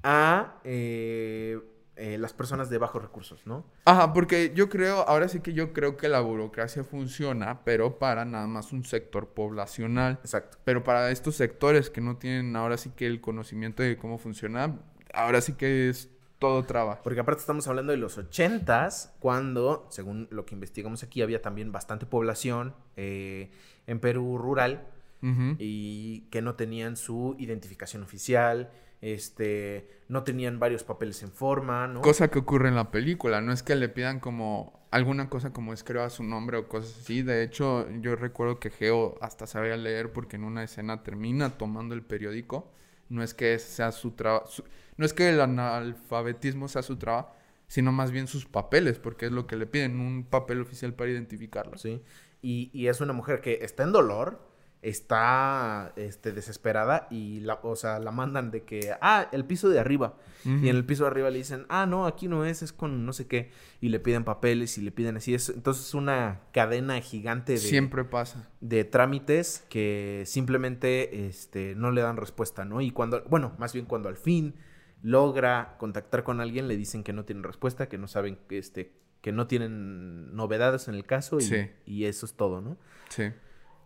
a 0.03 0.61
eh, 0.65 1.61
eh, 1.97 2.19
las 2.19 2.33
personas 2.33 2.71
de 2.71 2.79
bajos 2.79 3.03
recursos, 3.03 3.47
¿no? 3.47 3.65
Ajá, 3.85 4.13
porque 4.13 4.53
yo 4.55 4.69
creo, 4.69 5.09
ahora 5.09 5.29
sí 5.29 5.41
que 5.41 5.53
yo 5.53 5.73
creo 5.73 5.97
que 5.97 6.09
la 6.09 6.21
burocracia 6.21 6.83
funciona, 6.83 7.63
pero 7.65 7.99
para 7.99 8.25
nada 8.25 8.49
más 8.49 8.73
un 8.73 8.85
sector 8.85 9.29
poblacional. 9.29 10.19
Exacto. 10.23 10.59
Pero 10.65 10.83
para 10.83 11.11
estos 11.11 11.37
sectores 11.37 11.91
que 11.91 12.01
no 12.01 12.17
tienen 12.17 12.57
ahora 12.57 12.77
sí 12.77 12.91
que 12.91 13.07
el 13.07 13.21
conocimiento 13.21 13.83
de 13.83 13.97
cómo 13.97 14.19
funciona, 14.19 14.77
ahora 15.13 15.41
sí 15.41 15.53
que 15.53 15.89
es 15.89 16.11
todo 16.39 16.65
traba. 16.65 17.01
Porque 17.03 17.21
aparte 17.21 17.41
estamos 17.41 17.69
hablando 17.69 17.93
de 17.93 17.99
los 17.99 18.19
ochentas, 18.19 19.15
cuando, 19.21 19.87
según 19.91 20.29
lo 20.31 20.45
que 20.45 20.55
investigamos 20.55 21.03
aquí, 21.03 21.23
había 21.23 21.41
también 21.41 21.73
bastante 21.73 22.07
población 22.07 22.75
eh, 22.97 23.51
en 23.87 24.01
Perú 24.01 24.37
rural 24.39 24.89
y 25.59 26.27
que 26.31 26.43
no 26.43 26.55
tenían 26.55 26.99
su 26.99 27.35
identificación 27.39 28.03
oficial, 28.03 28.71
este, 29.05 29.87
no 30.09 30.25
tenían 30.25 30.59
varios 30.59 30.83
papeles 30.83 31.23
en 31.23 31.31
forma, 31.31 31.87
¿no? 31.87 32.01
Cosa 32.01 32.29
que 32.29 32.39
ocurre 32.39 32.69
en 32.69 32.75
la 32.75 32.91
película, 32.91 33.43
no 33.43 33.53
es 33.53 33.63
que 33.63 33.77
le 33.77 33.91
pidan 33.91 34.19
como 34.19 34.87
alguna 34.91 35.29
cosa 35.29 35.53
como 35.53 35.75
escriba 35.75 36.09
su 36.09 36.23
nombre 36.23 36.57
o 36.57 36.69
cosas 36.69 36.99
así. 37.01 37.21
De 37.21 37.43
hecho, 37.43 37.87
yo 38.01 38.17
recuerdo 38.17 38.59
que 38.59 38.71
Geo 38.71 39.19
hasta 39.21 39.47
sabía 39.47 39.77
leer 39.77 40.11
porque 40.11 40.37
en 40.37 40.45
una 40.45 40.65
escena 40.65 41.03
termina 41.03 41.59
tomando 41.59 41.95
el 41.95 42.03
periódico. 42.03 42.73
No 43.11 43.23
es 43.23 43.35
que 43.35 43.59
sea 43.59 43.93
su 43.93 44.13
trabajo, 44.13 44.49
no 44.97 45.05
es 45.05 45.13
que 45.13 45.29
el 45.29 45.41
analfabetismo 45.43 46.69
sea 46.69 46.83
su 46.83 46.97
trabajo, 46.97 47.35
sino 47.69 47.93
más 47.93 48.11
bien 48.11 48.27
sus 48.27 48.47
papeles, 48.47 48.99
porque 48.99 49.27
es 49.27 49.33
lo 49.33 49.47
que 49.47 49.57
le 49.57 49.67
piden, 49.67 50.01
un 50.01 50.25
papel 50.25 50.63
oficial 50.63 50.95
para 50.95 51.11
identificarlo. 51.11 51.77
¿sí? 51.77 52.03
Y, 52.41 52.71
y 52.73 52.87
es 52.87 53.03
una 53.03 53.13
mujer 53.13 53.43
que 53.43 53.59
está 53.61 53.83
en 53.83 53.93
dolor, 53.93 54.41
está 54.89 55.93
este, 55.97 56.33
desesperada 56.33 57.09
y 57.11 57.41
la, 57.41 57.55
o 57.63 57.75
sea, 57.75 57.99
la 57.99 58.11
mandan 58.13 58.51
de 58.51 58.65
que, 58.65 58.95
ah, 59.01 59.29
el 59.33 59.45
piso 59.45 59.69
de 59.71 59.79
arriba. 59.81 60.15
Y 60.45 60.69
en 60.69 60.77
el 60.77 60.85
piso 60.85 61.05
de 61.05 61.11
arriba 61.11 61.31
le 61.31 61.39
dicen, 61.39 61.65
ah, 61.71 61.87
no, 61.87 62.07
aquí 62.07 62.29
no 62.29 62.45
es, 62.45 62.61
es 62.63 62.75
con 62.75 63.07
no 63.07 63.15
sé 63.15 63.27
qué. 63.27 63.51
Y 63.81 63.89
le 63.89 63.99
piden 63.99 64.25
papeles 64.25 64.77
y 64.77 64.83
le 64.83 64.93
piden 64.93 65.17
así. 65.17 65.35
Es, 65.35 65.49
entonces 65.49 65.87
es 65.87 65.95
una 65.95 66.43
cadena 66.53 67.01
gigante 67.01 67.53
de, 67.53 67.59
Siempre 67.59 68.05
pasa. 68.05 68.51
de 68.61 68.85
trámites 68.85 69.65
que 69.71 70.25
simplemente 70.27 71.27
este, 71.29 71.75
no 71.77 71.91
le 71.93 72.03
dan 72.03 72.19
respuesta, 72.19 72.67
¿no? 72.67 72.83
Y 72.83 72.91
cuando, 72.91 73.25
bueno, 73.25 73.55
más 73.59 73.73
bien 73.73 73.87
cuando 73.87 74.11
al 74.11 74.17
fin 74.19 74.55
logra 75.03 75.77
contactar 75.79 76.25
con 76.25 76.41
alguien, 76.41 76.69
le 76.69 76.77
dicen 76.77 77.05
que 77.05 77.13
no 77.15 77.25
tienen 77.25 77.43
respuesta, 77.45 77.89
que 77.89 77.97
no 77.99 78.07
saben, 78.07 78.39
que, 78.49 78.59
este, 78.59 78.93
que 79.23 79.33
no 79.33 79.47
tienen 79.47 80.35
novedades 80.37 80.89
en 80.89 80.95
el 80.95 81.07
caso 81.07 81.39
y, 81.39 81.43
Sí. 81.43 81.71
y 81.87 82.05
eso 82.05 82.27
es 82.27 82.35
todo, 82.35 82.61
¿no? 82.61 82.77
Sí. 83.09 83.25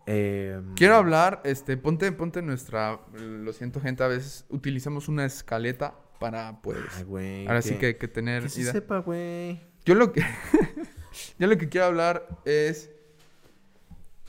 Eh, 0.05 0.61
Quiero 0.75 0.95
hablar, 0.95 1.41
este, 1.45 1.77
ponte, 1.77 2.11
ponte 2.11 2.41
nuestra, 2.41 2.99
lo 3.13 3.53
siento 3.53 3.79
gente, 3.81 4.03
a 4.03 4.07
veces 4.07 4.45
utilizamos 4.49 5.07
una 5.07 5.25
escaleta 5.25 5.95
para, 6.19 6.61
pues, 6.61 6.79
Ay, 6.97 7.03
güey. 7.03 7.47
ahora 7.47 7.61
sí 7.61 7.75
que- 7.75 7.93
que, 7.93 7.97
que 7.97 8.07
tener 8.07 8.43
Que 8.43 8.49
se 8.49 8.63
sepa, 8.71 8.99
güey. 8.99 9.61
Yo 9.85 9.95
lo 9.95 10.11
que, 10.11 10.21
yo 11.39 11.47
lo 11.47 11.57
que 11.57 11.69
quiero 11.69 11.85
hablar 11.87 12.27
es, 12.45 12.89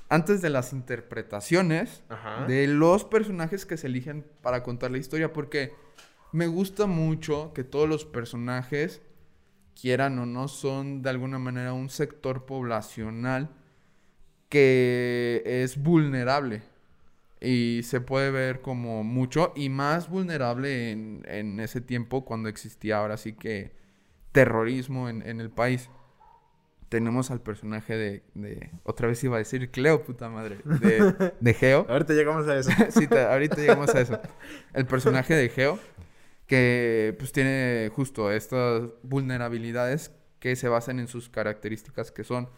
antes 0.08 0.42
de 0.42 0.50
las 0.50 0.72
interpretaciones 0.72 2.02
Ajá. 2.08 2.44
de 2.46 2.66
los 2.66 3.04
personajes 3.04 3.64
que 3.66 3.76
se 3.76 3.86
eligen 3.86 4.26
para 4.42 4.62
contar 4.62 4.90
la 4.90 4.98
historia, 4.98 5.32
porque 5.32 5.72
me 6.32 6.46
gusta 6.46 6.86
mucho 6.86 7.52
que 7.54 7.64
todos 7.64 7.88
los 7.88 8.04
personajes, 8.04 9.02
quieran 9.80 10.18
o 10.18 10.26
no, 10.26 10.46
son 10.48 11.00
de 11.02 11.10
alguna 11.10 11.38
manera 11.38 11.72
un 11.72 11.88
sector 11.88 12.44
poblacional 12.44 13.50
que 14.50 15.42
es 15.46 15.82
vulnerable. 15.82 16.60
Y 17.40 17.80
se 17.84 18.02
puede 18.02 18.30
ver 18.30 18.60
como 18.60 19.02
mucho 19.02 19.54
y 19.56 19.70
más 19.70 20.10
vulnerable 20.10 20.90
en, 20.90 21.22
en 21.26 21.58
ese 21.60 21.80
tiempo 21.80 22.26
cuando 22.26 22.50
existía 22.50 22.98
ahora 22.98 23.16
sí 23.16 23.32
que 23.32 23.72
terrorismo 24.32 25.08
en, 25.08 25.26
en 25.26 25.40
el 25.40 25.48
país. 25.48 25.88
Tenemos 26.90 27.30
al 27.30 27.40
personaje 27.40 27.96
de, 27.96 28.22
de- 28.34 28.70
Otra 28.82 29.06
vez 29.08 29.22
iba 29.24 29.36
a 29.36 29.38
decir 29.38 29.70
Cleo, 29.70 30.02
puta 30.04 30.28
madre. 30.28 30.58
De, 30.64 31.32
de 31.40 31.54
Geo. 31.54 31.86
Ahorita 31.88 32.12
llegamos 32.12 32.46
a 32.48 32.58
eso. 32.58 32.70
Sí, 32.90 33.06
te- 33.06 33.22
ahorita 33.24 33.56
llegamos 33.56 33.94
a 33.94 34.00
eso. 34.02 34.20
El 34.74 34.84
personaje 34.86 35.32
de 35.34 35.48
Geo, 35.48 35.78
que 36.46 37.14
pues 37.18 37.32
tiene 37.32 37.90
justo 37.94 38.30
estas 38.32 38.82
vulnerabilidades 39.02 40.12
que 40.40 40.56
se 40.56 40.68
basan 40.68 40.98
en 40.98 41.06
sus 41.06 41.28
características 41.30 42.10
que 42.10 42.24
son, 42.24 42.48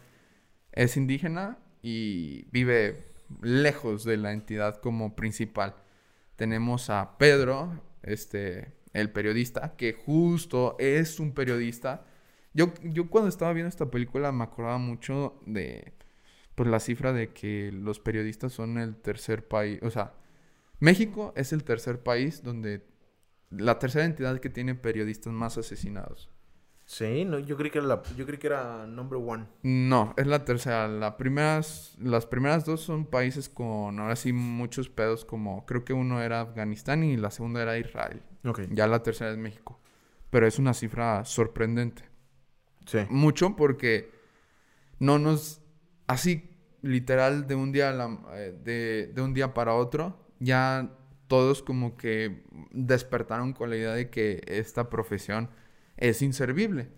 es 0.71 0.97
indígena 0.97 1.59
y 1.83 2.45
vive 2.51 3.05
lejos 3.41 4.03
de 4.05 4.17
la 4.17 4.31
entidad 4.31 4.77
como 4.77 5.15
principal. 5.15 5.75
Tenemos 6.35 6.89
a 6.89 7.17
Pedro, 7.19 7.79
este, 8.01 8.73
el 8.93 9.11
periodista, 9.11 9.75
que 9.75 9.93
justo 9.93 10.75
es 10.79 11.19
un 11.19 11.33
periodista. 11.33 12.05
Yo, 12.53 12.73
yo 12.83 13.09
cuando 13.09 13.29
estaba 13.29 13.53
viendo 13.53 13.69
esta 13.69 13.91
película 13.91 14.31
me 14.31 14.45
acordaba 14.45 14.77
mucho 14.79 15.39
de 15.45 15.93
pues 16.55 16.69
la 16.69 16.79
cifra 16.79 17.13
de 17.13 17.33
que 17.33 17.71
los 17.71 17.99
periodistas 17.99 18.53
son 18.53 18.77
el 18.77 18.95
tercer 18.95 19.47
país, 19.47 19.79
o 19.81 19.89
sea, 19.89 20.13
México 20.79 21.33
es 21.35 21.51
el 21.51 21.63
tercer 21.63 22.03
país 22.03 22.43
donde 22.43 22.85
la 23.49 23.79
tercera 23.79 24.05
entidad 24.05 24.39
que 24.39 24.49
tiene 24.49 24.75
periodistas 24.75 25.33
más 25.33 25.57
asesinados. 25.57 26.29
Sí, 26.93 27.25
no, 27.25 27.39
yo 27.39 27.57
creí 27.57 27.71
que 27.71 27.79
era 27.79 27.87
la, 27.87 28.03
yo 28.15 28.23
creí 28.27 28.37
que 28.37 28.45
era 28.45 28.85
number 28.85 29.17
one. 29.19 29.47
No, 29.63 30.13
es 30.15 30.27
la 30.27 30.45
tercera. 30.45 30.87
La 30.87 31.17
primeras, 31.17 31.97
las 31.99 32.27
primeras 32.27 32.65
dos 32.65 32.81
son 32.81 33.05
países 33.07 33.49
con 33.49 33.99
ahora 33.99 34.15
sí 34.15 34.31
muchos 34.31 34.89
pedos 34.89 35.25
como 35.25 35.65
creo 35.65 35.83
que 35.83 35.93
uno 35.93 36.21
era 36.21 36.41
Afganistán 36.41 37.03
y 37.03 37.17
la 37.17 37.31
segunda 37.31 37.63
era 37.63 37.79
Israel. 37.79 38.21
Ok. 38.45 38.61
Ya 38.69 38.85
la 38.85 39.01
tercera 39.01 39.31
es 39.31 39.37
México. 39.39 39.79
Pero 40.29 40.45
es 40.45 40.59
una 40.59 40.75
cifra 40.75 41.25
sorprendente. 41.25 42.03
Sí. 42.85 42.99
Mucho 43.09 43.55
porque 43.55 44.11
no 44.99 45.17
nos 45.17 45.61
así 46.05 46.51
literal 46.83 47.47
de 47.47 47.55
un 47.55 47.71
día 47.71 47.89
a 47.89 47.93
la- 47.93 48.19
eh, 48.35 48.55
de, 48.63 49.07
de 49.07 49.21
un 49.23 49.33
día 49.33 49.55
para 49.55 49.73
otro 49.73 50.19
ya 50.39 50.91
todos 51.27 51.63
como 51.63 51.97
que 51.97 52.43
despertaron 52.71 53.53
con 53.53 53.71
la 53.71 53.77
idea 53.77 53.93
de 53.93 54.11
que 54.11 54.43
esta 54.45 54.91
profesión 54.91 55.49
es 55.97 56.21
inservible. 56.21 56.89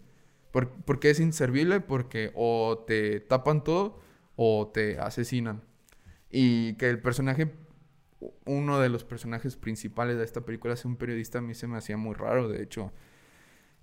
¿Por, 0.52 0.70
por 0.70 1.00
qué 1.00 1.10
es 1.10 1.20
inservible? 1.20 1.82
Porque 1.82 2.32
o 2.36 2.84
te 2.88 3.20
tapan 3.20 3.64
todo 3.64 4.00
o 4.36 4.72
te 4.74 5.00
asesinan. 5.00 5.64
Y 6.30 6.76
que 6.76 6.90
el 6.90 7.00
personaje, 7.02 7.52
uno 8.46 8.80
de 8.80 8.90
los 8.90 9.04
personajes 9.04 9.56
principales 9.56 10.18
de 10.18 10.24
esta 10.24 10.42
película 10.42 10.76
sea 10.76 10.90
un 10.90 10.98
periodista, 10.98 11.40
a 11.40 11.42
mí 11.42 11.54
se 11.54 11.68
me 11.68 11.78
hacía 11.78 11.98
muy 11.98 12.14
raro. 12.14 12.50
De 12.50 12.62
hecho, 12.64 12.92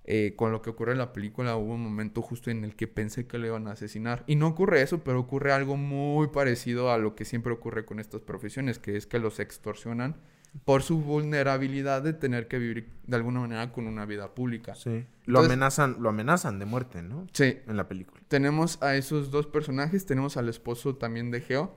eh, 0.05 0.33
con 0.35 0.51
lo 0.51 0.61
que 0.61 0.69
ocurre 0.69 0.91
en 0.91 0.97
la 0.97 1.13
película, 1.13 1.55
hubo 1.55 1.73
un 1.73 1.83
momento 1.83 2.21
justo 2.21 2.51
en 2.51 2.63
el 2.63 2.75
que 2.75 2.87
pensé 2.87 3.25
que 3.25 3.37
le 3.37 3.47
iban 3.47 3.67
a 3.67 3.71
asesinar. 3.71 4.23
Y 4.27 4.35
no 4.35 4.47
ocurre 4.47 4.81
eso, 4.81 5.03
pero 5.03 5.19
ocurre 5.19 5.53
algo 5.53 5.77
muy 5.77 6.27
parecido 6.27 6.91
a 6.91 6.97
lo 6.97 7.15
que 7.15 7.25
siempre 7.25 7.53
ocurre 7.53 7.85
con 7.85 7.99
estas 7.99 8.21
profesiones, 8.21 8.79
que 8.79 8.97
es 8.97 9.07
que 9.07 9.19
los 9.19 9.39
extorsionan 9.39 10.17
por 10.65 10.83
su 10.83 10.99
vulnerabilidad 10.99 12.01
de 12.01 12.13
tener 12.13 12.47
que 12.47 12.59
vivir 12.59 12.89
de 13.05 13.15
alguna 13.15 13.41
manera 13.41 13.71
con 13.71 13.87
una 13.87 14.05
vida 14.05 14.33
pública. 14.33 14.75
Sí. 14.75 15.05
Lo 15.25 15.39
amenazan, 15.39 15.97
lo 15.99 16.09
amenazan 16.09 16.59
de 16.59 16.65
muerte, 16.65 17.01
¿no? 17.01 17.27
Sí. 17.33 17.57
En 17.67 17.77
la 17.77 17.87
película. 17.87 18.21
Tenemos 18.27 18.81
a 18.81 18.95
esos 18.95 19.31
dos 19.31 19.47
personajes, 19.47 20.05
tenemos 20.05 20.37
al 20.37 20.49
esposo 20.49 20.95
también 20.95 21.31
de 21.31 21.41
Geo, 21.41 21.75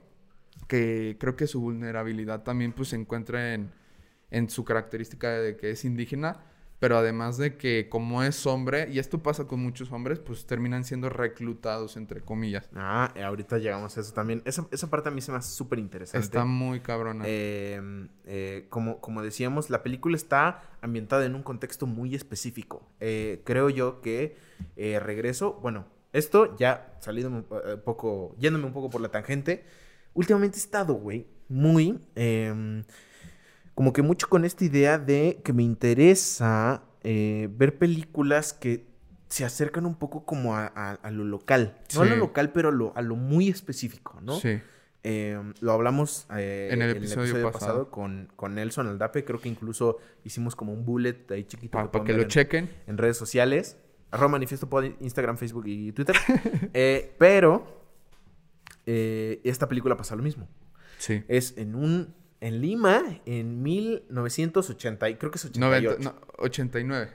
que 0.69 1.17
creo 1.19 1.37
que 1.37 1.47
su 1.47 1.61
vulnerabilidad 1.61 2.43
también 2.43 2.73
pues 2.73 2.91
se 2.91 2.97
encuentra 2.97 3.55
en, 3.55 3.71
en 4.31 4.51
su 4.51 4.65
característica 4.65 5.31
de 5.31 5.57
que 5.57 5.71
es 5.71 5.85
indígena 5.85 6.45
pero 6.79 6.99
además 6.99 7.39
de 7.39 7.57
que 7.57 7.89
como 7.89 8.23
es 8.23 8.47
hombre, 8.47 8.89
y 8.91 8.99
esto 8.99 9.23
pasa 9.23 9.47
con 9.47 9.61
muchos 9.61 9.91
hombres, 9.93 10.19
pues 10.19 10.47
terminan 10.47 10.85
siendo 10.85 11.09
reclutados, 11.09 11.97
entre 11.97 12.21
comillas. 12.21 12.69
Ah, 12.75 13.13
eh, 13.15 13.23
ahorita 13.23 13.59
llegamos 13.59 13.97
a 13.97 14.01
eso 14.01 14.13
también. 14.13 14.43
Esa, 14.45 14.67
esa 14.71 14.91
parte 14.91 15.09
a 15.09 15.13
mí 15.13 15.21
se 15.21 15.33
me 15.33 15.39
hace 15.39 15.55
súper 15.55 15.79
interesante. 15.79 16.25
Está 16.25 16.45
muy 16.45 16.81
cabrona. 16.81 17.25
Eh, 17.27 18.09
eh, 18.25 18.67
como, 18.69 19.01
como 19.01 19.23
decíamos, 19.23 19.71
la 19.71 19.83
película 19.83 20.17
está 20.17 20.63
ambientada 20.83 21.25
en 21.25 21.35
un 21.35 21.43
contexto 21.43 21.87
muy 21.87 22.15
específico. 22.15 22.89
creo 22.99 23.71
yo 23.71 24.01
que 24.01 24.37
regreso, 24.77 25.55
bueno, 25.63 25.87
esto 26.13 26.57
ya 26.57 26.97
salido 27.01 27.31
un 27.31 27.45
poco, 27.85 28.35
yéndome 28.39 28.67
un 28.67 28.73
poco 28.73 28.91
por 28.91 29.01
la 29.01 29.11
tangente, 29.11 29.65
últimamente 30.15 30.57
he 30.57 30.61
estado, 30.61 30.95
güey, 30.95 31.27
muy 31.49 32.01
em, 32.15 32.85
como 33.77 33.93
que 33.93 34.01
mucho 34.01 34.29
con 34.31 34.47
esta 34.47 34.65
idea 34.65 34.99
de 34.99 35.43
que 35.45 35.53
me 35.53 35.63
interesa 35.63 36.83
eh, 37.03 37.51
ver 37.53 37.77
películas 37.77 38.55
que 38.55 38.87
se 39.29 39.45
acercan 39.45 39.85
un 39.85 39.97
poco 39.97 40.25
como 40.25 40.57
a, 40.57 40.99
lo 41.11 41.25
local. 41.25 41.77
No 41.95 42.01
a 42.01 42.07
lo 42.07 42.17
local, 42.17 42.53
pero 42.53 42.71
a 42.97 43.03
lo, 43.03 43.17
muy 43.17 43.51
específico, 43.51 44.19
¿no? 44.23 44.41
Sí. 44.41 44.63
Em, 45.03 45.53
lo 45.61 45.73
hablamos 45.73 46.27
eh, 46.35 46.71
en 46.73 46.81
el 46.81 46.97
episodio, 46.97 47.53
pasado, 47.53 47.91
con, 47.91 48.33
con, 48.35 48.55
Nelson 48.55 48.89
Aldape. 48.89 49.27
Creo 49.27 49.43
que 49.43 49.51
incluso 49.51 49.99
hicimos 50.25 50.57
como 50.57 50.73
un 50.73 50.87
bullet 50.87 51.27
ahí 51.29 51.45
chiquito. 51.45 51.73
para 51.91 52.03
que, 52.03 52.15
lo 52.15 52.25
chequen. 52.25 52.71
En 52.87 52.97
redes 52.97 53.19
sociales. 53.19 53.77
Arroba 54.11 54.29
manifiesto 54.29 54.71
por 54.71 54.87
Instagram, 54.87 55.37
Facebook 55.37 55.67
y 55.67 55.93
Twitter. 55.93 56.17
Eh, 56.73 57.15
pero 57.19 57.85
esta 58.87 59.69
película 59.69 59.99
pasa 59.99 60.17
lo 60.17 60.23
mismo. 60.23 60.49
Sí. 60.97 61.23
Es 61.29 61.59
en 61.59 61.75
un 61.75 62.15
en 62.47 62.61
Lima 62.61 63.21
en 63.27 63.63
1980, 63.63 65.19
creo 65.19 65.31
que 65.31 65.37
es 65.37 65.45
88. 65.45 65.97
no, 66.01 66.15
89. 66.39 67.11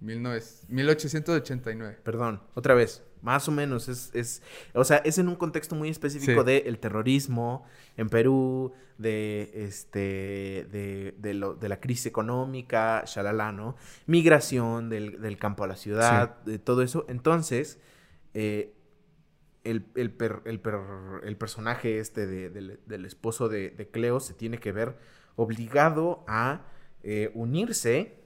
1889. 0.00 1.98
Perdón, 2.02 2.42
otra 2.54 2.74
vez. 2.74 3.02
Más 3.22 3.46
o 3.46 3.52
menos. 3.52 3.88
Es, 3.88 4.10
es 4.14 4.42
o 4.74 4.82
sea, 4.82 4.96
es 4.98 5.18
en 5.18 5.28
un 5.28 5.36
contexto 5.36 5.76
muy 5.76 5.88
específico 5.88 6.42
del 6.42 6.78
terrorismo 6.80 7.64
en 7.96 8.08
Perú, 8.08 8.72
de 8.98 9.52
este, 9.54 10.66
de, 10.72 11.14
de, 11.18 11.34
lo, 11.34 11.54
de 11.54 11.68
la 11.68 11.78
crisis 11.78 12.06
económica, 12.06 13.04
shalala, 13.06 13.52
¿no? 13.52 13.76
Migración 14.06 14.88
del, 14.88 15.20
del 15.20 15.38
campo 15.38 15.62
a 15.62 15.68
la 15.68 15.76
ciudad, 15.76 16.42
de 16.42 16.58
todo 16.58 16.82
eso. 16.82 17.06
Entonces, 17.08 17.78
eh, 18.34 18.74
el, 19.64 19.86
el, 19.94 20.14
el, 20.44 21.36
personaje 21.36 21.98
este 21.98 22.26
del 22.26 23.04
esposo 23.04 23.48
de, 23.48 23.88
Cleo 23.92 24.20
se 24.20 24.34
tiene 24.34 24.58
que 24.58 24.72
ver 24.72 24.96
obligado 25.36 26.24
a 26.26 26.62
eh, 27.02 27.30
unirse 27.34 28.18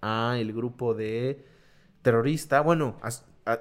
a 0.00 0.36
el 0.38 0.52
grupo 0.52 0.94
de 0.94 1.44
terrorista. 2.02 2.60
Bueno, 2.60 2.98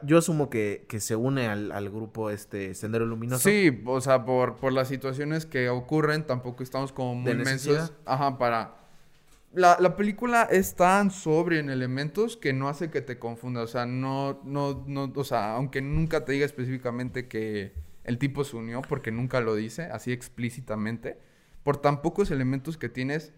yo 0.03 0.17
asumo 0.17 0.49
que, 0.49 0.85
se 0.99 1.15
une 1.15 1.47
al, 1.47 1.89
grupo 1.89 2.29
este 2.29 2.73
Sendero 2.73 3.05
Luminoso. 3.05 3.47
Sí, 3.47 3.81
o 3.85 4.01
sea, 4.01 4.25
por, 4.25 4.57
por 4.57 4.73
las 4.73 4.87
situaciones 4.87 5.45
que 5.45 5.69
ocurren, 5.69 6.25
tampoco 6.25 6.63
estamos 6.63 6.91
como 6.91 7.15
muy 7.15 7.31
inmensos. 7.31 7.93
Ajá, 8.05 8.37
para 8.37 8.78
la, 9.53 9.77
la, 9.79 9.95
película 9.95 10.43
es 10.43 10.75
tan 10.75 11.11
sobria 11.11 11.59
en 11.59 11.69
elementos 11.69 12.37
que 12.37 12.53
no 12.53 12.69
hace 12.69 12.89
que 12.89 13.01
te 13.01 13.17
confunda. 13.17 13.61
O 13.63 13.67
sea, 13.67 13.85
no, 13.85 14.41
no, 14.43 14.83
no, 14.87 15.11
o 15.15 15.23
sea, 15.23 15.55
aunque 15.55 15.81
nunca 15.81 16.25
te 16.25 16.33
diga 16.33 16.45
específicamente 16.45 17.27
que 17.27 17.73
el 18.03 18.17
tipo 18.17 18.43
se 18.43 18.55
unió, 18.57 18.81
porque 18.81 19.11
nunca 19.11 19.41
lo 19.41 19.55
dice 19.55 19.83
así 19.83 20.11
explícitamente, 20.11 21.17
por 21.63 21.77
tan 21.77 22.01
pocos 22.01 22.31
elementos 22.31 22.77
que 22.77 22.89
tienes, 22.89 23.33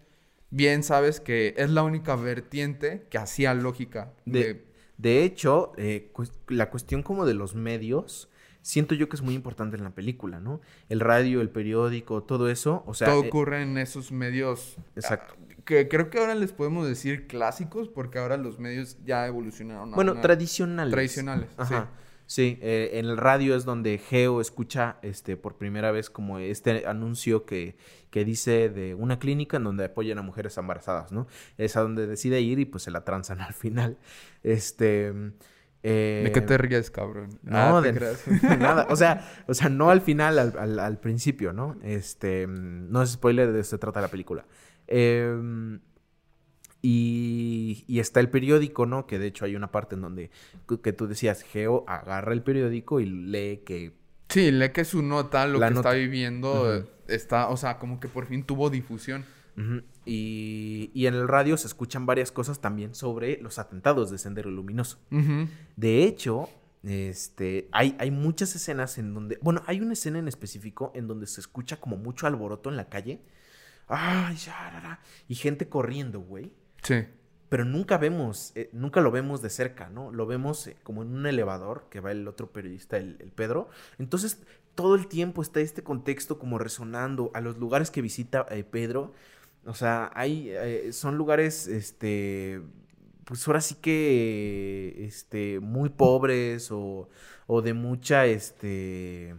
bien 0.50 0.82
sabes 0.82 1.20
que 1.20 1.54
es 1.56 1.70
la 1.70 1.82
única 1.82 2.14
vertiente 2.16 3.06
que 3.10 3.18
hacía 3.18 3.54
lógica. 3.54 4.12
De, 4.26 4.64
de... 4.98 5.24
hecho, 5.24 5.72
eh, 5.76 6.12
la 6.48 6.70
cuestión 6.70 7.02
como 7.02 7.24
de 7.26 7.34
los 7.34 7.54
medios 7.54 8.28
siento 8.60 8.94
yo 8.94 9.08
que 9.08 9.16
es 9.16 9.22
muy 9.22 9.34
importante 9.34 9.76
en 9.76 9.82
la 9.82 9.94
película, 9.94 10.40
¿no? 10.40 10.60
El 10.88 11.00
radio, 11.00 11.40
el 11.40 11.50
periódico, 11.50 12.22
todo 12.22 12.48
eso, 12.48 12.84
o 12.86 12.94
sea... 12.94 13.08
Todo 13.08 13.24
eh, 13.24 13.28
ocurre 13.28 13.62
en 13.62 13.76
esos 13.76 14.12
medios. 14.12 14.76
Exacto 14.94 15.34
que 15.64 15.88
creo 15.88 16.10
que 16.10 16.18
ahora 16.18 16.34
les 16.34 16.52
podemos 16.52 16.86
decir 16.86 17.26
clásicos 17.26 17.88
porque 17.88 18.18
ahora 18.18 18.36
los 18.36 18.58
medios 18.58 18.98
ya 19.04 19.26
evolucionaron. 19.26 19.92
bueno, 19.92 20.20
tradicionales. 20.20 20.92
Tradicionales, 20.92 21.48
Ajá. 21.56 21.90
sí. 22.26 22.58
Eh, 22.60 22.90
en 22.94 23.06
el 23.06 23.16
radio 23.16 23.54
es 23.54 23.64
donde 23.64 23.98
Geo 23.98 24.40
escucha 24.40 24.96
este 25.02 25.36
por 25.36 25.56
primera 25.56 25.92
vez 25.92 26.10
como 26.10 26.38
este 26.38 26.86
anuncio 26.86 27.44
que, 27.44 27.76
que 28.10 28.24
dice 28.24 28.68
de 28.68 28.94
una 28.94 29.18
clínica 29.18 29.56
en 29.56 29.64
donde 29.64 29.84
apoyan 29.84 30.18
a 30.18 30.22
mujeres 30.22 30.56
embarazadas, 30.58 31.12
¿no? 31.12 31.26
Es 31.58 31.76
a 31.76 31.82
donde 31.82 32.06
decide 32.06 32.40
ir 32.40 32.58
y 32.58 32.64
pues 32.64 32.82
se 32.84 32.90
la 32.90 33.04
transan 33.04 33.40
al 33.40 33.54
final. 33.54 33.98
Este... 34.42 35.12
¿De 35.82 36.30
qué 36.32 36.40
te 36.40 36.56
ríes, 36.58 36.92
cabrón? 36.92 37.40
No, 37.42 37.78
ah, 37.78 37.80
de, 37.82 37.92
nada. 38.56 38.86
O 38.88 38.94
sea, 38.94 39.28
o 39.48 39.54
sea, 39.54 39.68
no 39.68 39.90
al 39.90 40.00
final, 40.00 40.38
al, 40.38 40.78
al, 40.78 41.00
principio, 41.00 41.52
¿no? 41.52 41.76
Este, 41.82 42.46
no 42.46 43.02
es 43.02 43.10
spoiler, 43.10 43.50
de 43.50 43.58
eso 43.58 43.70
se 43.70 43.78
trata 43.78 44.00
la 44.00 44.06
película. 44.06 44.44
Em, 44.86 45.80
y, 46.82 47.84
está 47.88 48.20
el 48.20 48.28
periódico, 48.28 48.86
¿no? 48.86 49.06
Que 49.06 49.18
de 49.18 49.28
hecho 49.28 49.44
hay 49.44 49.54
una 49.54 49.70
parte 49.70 49.94
en 49.94 50.02
donde 50.02 50.30
que 50.82 50.92
tú 50.92 51.06
decías, 51.06 51.42
Geo 51.42 51.84
agarra 51.86 52.32
el 52.32 52.42
periódico 52.42 53.00
y 53.00 53.06
lee 53.06 53.62
que... 53.64 53.92
Sí, 54.28 54.50
lee 54.50 54.70
que 54.70 54.84
su 54.84 55.02
nota, 55.02 55.46
lo 55.46 55.60
que 55.60 55.66
está 55.66 55.92
viviendo, 55.92 56.84
está, 57.06 57.48
o 57.48 57.56
sea, 57.56 57.78
como 57.78 58.00
que 58.00 58.08
por 58.08 58.26
fin 58.26 58.44
tuvo 58.44 58.70
difusión. 58.70 59.24
y, 60.04 60.90
y, 60.94 61.06
en 61.06 61.14
el 61.14 61.28
radio 61.28 61.56
se 61.56 61.66
escuchan 61.66 62.06
varias 62.06 62.32
cosas 62.32 62.60
también 62.60 62.94
sobre 62.94 63.40
los 63.40 63.58
atentados 63.58 64.10
de 64.10 64.18
Sendero 64.18 64.50
Luminoso. 64.50 64.98
De 65.76 66.04
hecho, 66.04 66.48
este, 66.82 67.68
hay, 67.70 67.94
hay 67.98 68.10
muchas 68.10 68.56
escenas 68.56 68.98
en 68.98 69.14
donde, 69.14 69.38
bueno, 69.42 69.62
hay 69.66 69.80
una 69.80 69.92
escena 69.92 70.18
en 70.18 70.26
específico 70.26 70.90
en 70.94 71.06
donde 71.06 71.26
se 71.26 71.40
escucha 71.40 71.78
como 71.78 71.96
mucho 71.96 72.26
alboroto 72.26 72.70
en 72.70 72.76
la 72.76 72.88
calle 72.88 73.20
ay, 73.88 74.36
ya, 74.36 75.00
y 75.28 75.34
gente 75.34 75.68
corriendo, 75.68 76.20
güey. 76.20 76.52
Sí. 76.82 77.04
Pero 77.48 77.64
nunca 77.64 77.98
vemos, 77.98 78.52
eh, 78.54 78.70
nunca 78.72 79.00
lo 79.00 79.10
vemos 79.10 79.42
de 79.42 79.50
cerca, 79.50 79.90
¿no? 79.90 80.10
Lo 80.10 80.26
vemos 80.26 80.66
eh, 80.66 80.76
como 80.82 81.02
en 81.02 81.12
un 81.12 81.26
elevador 81.26 81.86
que 81.90 82.00
va 82.00 82.10
el 82.10 82.26
otro 82.26 82.50
periodista, 82.50 82.96
el, 82.96 83.16
Pedro. 83.34 83.68
Entonces, 83.98 84.42
todo 84.74 84.94
el 84.94 85.06
tiempo 85.06 85.42
está 85.42 85.60
este 85.60 85.82
contexto 85.82 86.38
como 86.38 86.58
resonando 86.58 87.30
a 87.34 87.40
los 87.42 87.58
lugares 87.58 87.90
que 87.90 88.00
visita 88.00 88.46
eh, 88.50 88.64
Pedro. 88.64 89.12
O 89.66 89.74
sea, 89.74 90.10
hay, 90.14 90.50
son 90.92 91.16
lugares, 91.16 91.68
este, 91.68 92.62
pues 93.24 93.46
ahora 93.46 93.60
sí 93.60 93.76
que, 93.76 95.04
este, 95.06 95.60
muy 95.60 95.90
pobres 95.90 96.72
o, 96.72 97.10
o 97.46 97.62
de 97.62 97.74
mucha, 97.74 98.26
este 98.26 99.36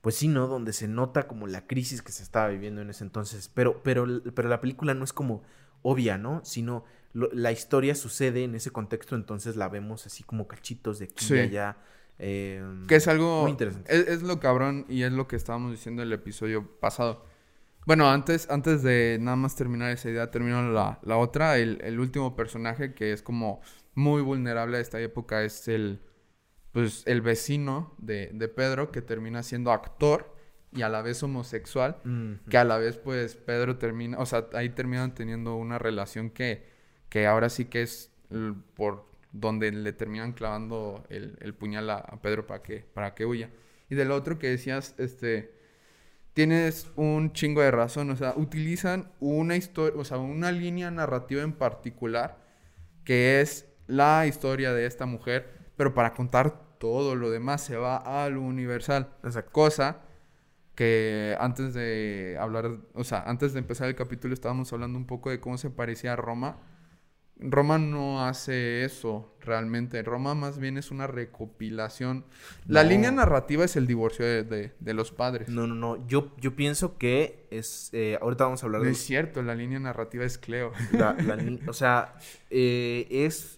pues 0.00 0.14
sí, 0.14 0.28
¿no? 0.28 0.46
Donde 0.46 0.72
se 0.72 0.88
nota 0.88 1.26
como 1.26 1.46
la 1.46 1.66
crisis 1.66 2.02
que 2.02 2.12
se 2.12 2.22
estaba 2.22 2.48
viviendo 2.48 2.80
en 2.80 2.90
ese 2.90 3.04
entonces. 3.04 3.50
Pero, 3.52 3.82
pero, 3.82 4.06
pero 4.34 4.48
la 4.48 4.60
película 4.60 4.94
no 4.94 5.04
es 5.04 5.12
como 5.12 5.42
obvia, 5.82 6.18
¿no? 6.18 6.40
Sino 6.44 6.84
la 7.14 7.52
historia 7.52 7.94
sucede 7.94 8.44
en 8.44 8.54
ese 8.54 8.70
contexto, 8.70 9.16
entonces 9.16 9.56
la 9.56 9.68
vemos 9.68 10.06
así 10.06 10.22
como 10.22 10.46
cachitos 10.46 10.98
de 10.98 11.06
aquí 11.06 11.34
y 11.34 11.38
allá. 11.38 11.76
Em, 12.18 12.86
que 12.86 12.96
es 12.96 13.08
algo... 13.08 13.42
Muy 13.42 13.52
interesante. 13.52 14.12
Es, 14.12 14.22
lo 14.22 14.40
cabrón 14.40 14.84
y 14.88 15.02
es 15.02 15.12
lo 15.12 15.26
que 15.26 15.36
estábamos 15.36 15.72
diciendo 15.72 16.02
en 16.02 16.08
el 16.08 16.14
episodio 16.14 16.78
pasado. 16.80 17.24
Bueno, 17.86 18.10
antes, 18.10 18.50
antes 18.50 18.82
de 18.82 19.18
nada 19.20 19.36
más 19.36 19.56
terminar 19.56 19.90
esa 19.90 20.10
idea, 20.10 20.30
termino 20.30 20.70
la, 20.70 21.00
la 21.02 21.16
otra. 21.16 21.58
El, 21.58 21.80
el 21.82 21.98
último 21.98 22.36
personaje 22.36 22.92
que 22.94 23.12
es 23.12 23.22
como 23.22 23.62
muy 23.94 24.20
vulnerable 24.20 24.76
a 24.76 24.80
esta 24.80 25.00
época 25.00 25.42
es 25.42 25.66
el 25.68 26.00
pues 26.72 27.02
el 27.06 27.20
vecino 27.20 27.94
de, 27.98 28.28
Pedro 28.54 28.90
que 28.90 29.02
termina 29.02 29.42
siendo 29.42 29.72
actor 29.72 30.34
y 30.72 30.82
a 30.82 30.88
la 30.88 31.02
vez 31.02 31.22
homosexual, 31.22 31.96
que 32.48 32.58
a 32.58 32.64
la 32.64 32.78
vez 32.78 32.98
pues 32.98 33.36
Pedro 33.36 33.78
termina, 33.78 34.18
o 34.18 34.26
sea, 34.26 34.48
ahí 34.52 34.68
terminan 34.68 35.14
teniendo 35.14 35.56
una 35.56 35.78
relación 35.78 36.30
que, 36.30 36.66
que 37.08 37.26
ahora 37.26 37.48
sí 37.48 37.64
que 37.66 37.82
es 37.82 38.10
por 38.74 39.06
donde 39.32 39.72
le 39.72 39.92
terminan 39.92 40.32
clavando 40.32 41.04
el, 41.08 41.54
puñal 41.54 41.90
a, 41.90 42.18
Pedro 42.22 42.46
para 42.46 42.62
que, 42.62 42.84
para 42.92 43.14
que 43.14 43.24
huya. 43.24 43.50
Y 43.90 43.94
del 43.94 44.10
otro 44.10 44.38
que 44.38 44.48
decías, 44.48 44.94
este, 44.98 45.54
tienes 46.34 46.90
un 46.96 47.32
chingo 47.32 47.62
de 47.62 47.70
razón, 47.70 48.10
o 48.10 48.16
sea, 48.16 48.34
utilizan 48.36 49.10
una 49.20 49.56
historia, 49.56 49.98
o 49.98 50.04
sea, 50.04 50.18
una 50.18 50.52
línea 50.52 50.90
narrativa 50.90 51.42
en 51.42 51.52
particular 51.52 52.38
que 53.04 53.40
es 53.40 53.66
la 53.86 54.26
historia 54.26 54.74
de 54.74 54.84
esta 54.84 55.06
mujer, 55.06 55.57
pero 55.78 55.94
para 55.94 56.12
contar 56.12 56.76
todo 56.78 57.16
lo 57.16 57.30
demás 57.30 57.62
se 57.62 57.76
va 57.78 57.96
a 57.96 58.28
lo 58.28 58.42
universal. 58.42 59.08
Exacto. 59.24 59.50
Cosa 59.52 60.00
que 60.74 61.36
antes 61.40 61.72
de 61.74 62.36
hablar, 62.38 62.70
o 62.94 63.02
sea, 63.04 63.22
antes 63.26 63.52
de 63.52 63.58
empezar 63.60 63.88
el 63.88 63.94
capítulo 63.96 64.34
estábamos 64.34 64.72
hablando 64.72 64.98
un 64.98 65.06
poco 65.06 65.30
de 65.30 65.40
cómo 65.40 65.56
se 65.58 65.70
parecía 65.70 66.12
a 66.12 66.16
Roma. 66.16 66.58
Roma 67.40 67.78
no 67.78 68.24
hace 68.26 68.84
eso 68.84 69.32
realmente. 69.40 70.02
Roma 70.02 70.34
más 70.34 70.58
bien 70.58 70.76
es 70.76 70.90
una 70.90 71.06
recopilación. 71.06 72.24
La 72.66 72.82
No. 72.82 72.88
línea 72.90 73.10
narrativa 73.12 73.64
es 73.64 73.76
el 73.76 73.86
divorcio 73.86 74.24
de, 74.24 74.42
de- 74.42 74.72
de 74.80 74.94
los 74.94 75.12
padres. 75.12 75.48
No, 75.48 75.66
no, 75.68 75.74
no. 75.76 76.06
Yo, 76.08 76.34
yo 76.38 76.56
pienso 76.56 76.98
que 76.98 77.46
es. 77.52 77.90
eh, 77.92 78.18
ahorita 78.20 78.44
vamos 78.44 78.62
a 78.62 78.66
hablar 78.66 78.80
No 78.80 78.86
de. 78.86 78.92
es 78.92 78.98
cierto, 78.98 79.42
la 79.42 79.54
línea 79.54 79.78
narrativa 79.78 80.24
es 80.24 80.36
Cleo. 80.38 80.72
la- 80.92 81.12
la 81.14 81.38
o 81.68 81.72
sea, 81.72 82.14
eh, 82.50 83.06
es. 83.10 83.57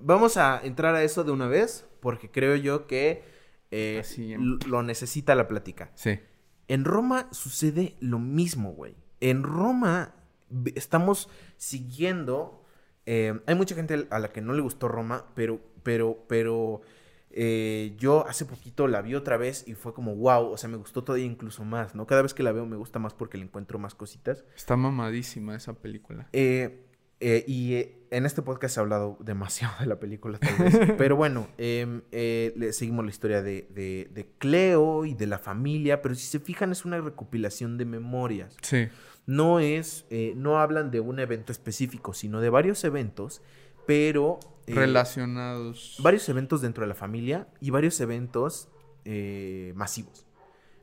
Vamos 0.00 0.36
a 0.36 0.60
entrar 0.64 0.94
a 0.94 1.02
eso 1.02 1.24
de 1.24 1.32
una 1.32 1.46
vez, 1.48 1.84
porque 2.00 2.30
creo 2.30 2.56
yo 2.56 2.86
que 2.86 3.22
eh, 3.70 4.02
l- 4.16 4.58
lo 4.66 4.82
necesita 4.82 5.34
la 5.34 5.48
plática. 5.48 5.90
Sí. 5.94 6.20
En 6.68 6.84
Roma 6.84 7.28
sucede 7.32 7.96
lo 8.00 8.18
mismo, 8.18 8.72
güey. 8.72 8.94
En 9.20 9.42
Roma 9.42 10.14
estamos 10.74 11.28
siguiendo. 11.56 12.64
eh, 13.06 13.40
hay 13.46 13.54
mucha 13.54 13.74
gente 13.74 14.06
a 14.10 14.18
la 14.18 14.28
que 14.32 14.40
no 14.40 14.52
le 14.52 14.60
gustó 14.62 14.88
Roma, 14.88 15.26
pero, 15.34 15.60
pero, 15.82 16.24
pero 16.28 16.82
eh, 17.30 17.94
yo 17.98 18.26
hace 18.28 18.44
poquito 18.44 18.86
la 18.88 19.00
vi 19.02 19.14
otra 19.14 19.36
vez 19.36 19.66
y 19.66 19.74
fue 19.74 19.94
como 19.94 20.14
wow. 20.16 20.50
O 20.52 20.56
sea, 20.56 20.68
me 20.68 20.76
gustó 20.76 21.02
todavía 21.02 21.24
incluso 21.26 21.64
más, 21.64 21.94
¿no? 21.94 22.06
Cada 22.06 22.22
vez 22.22 22.34
que 22.34 22.42
la 22.42 22.52
veo 22.52 22.66
me 22.66 22.76
gusta 22.76 22.98
más 22.98 23.14
porque 23.14 23.38
le 23.38 23.44
encuentro 23.44 23.78
más 23.78 23.94
cositas. 23.94 24.44
Está 24.54 24.76
mamadísima 24.76 25.56
esa 25.56 25.72
película. 25.74 26.28
Eh, 26.32 26.86
eh, 27.22 27.44
y 27.46 27.74
eh, 27.74 27.98
en 28.10 28.26
este 28.26 28.42
podcast 28.42 28.74
se 28.74 28.80
ha 28.80 28.82
hablado 28.82 29.16
demasiado 29.20 29.74
de 29.80 29.86
la 29.86 29.98
película, 29.98 30.38
tal 30.38 30.54
vez. 30.58 30.76
pero 30.98 31.16
bueno, 31.16 31.48
em, 31.56 32.02
eh, 32.12 32.52
le 32.56 32.72
seguimos 32.74 33.04
la 33.04 33.10
historia 33.10 33.40
de, 33.42 33.66
de- 33.70 34.08
de 34.12 34.26
Cleo 34.38 35.04
y 35.06 35.14
de 35.14 35.26
la 35.26 35.38
familia. 35.38 36.02
Pero 36.02 36.14
si 36.14 36.26
se 36.26 36.40
fijan, 36.40 36.72
es 36.72 36.84
una 36.84 37.00
recopilación 37.00 37.78
de 37.78 37.84
memorias. 37.86 38.56
Sí. 38.62 38.88
No 39.24 39.60
es, 39.60 40.04
no 40.34 40.58
hablan 40.58 40.90
de 40.90 40.98
un 41.00 41.20
evento 41.20 41.52
específico, 41.52 42.12
sino 42.12 42.40
de 42.40 42.50
varios 42.50 42.82
eventos, 42.84 43.40
pero. 43.86 44.40
Relacionados. 44.66 45.96
varios 46.02 46.28
eventos 46.28 46.60
dentro 46.60 46.82
de 46.82 46.88
la 46.88 46.94
familia 46.94 47.48
y 47.60 47.70
varios 47.70 48.00
eventos 48.00 48.68
eh, 49.04 49.72
masivos, 49.76 50.26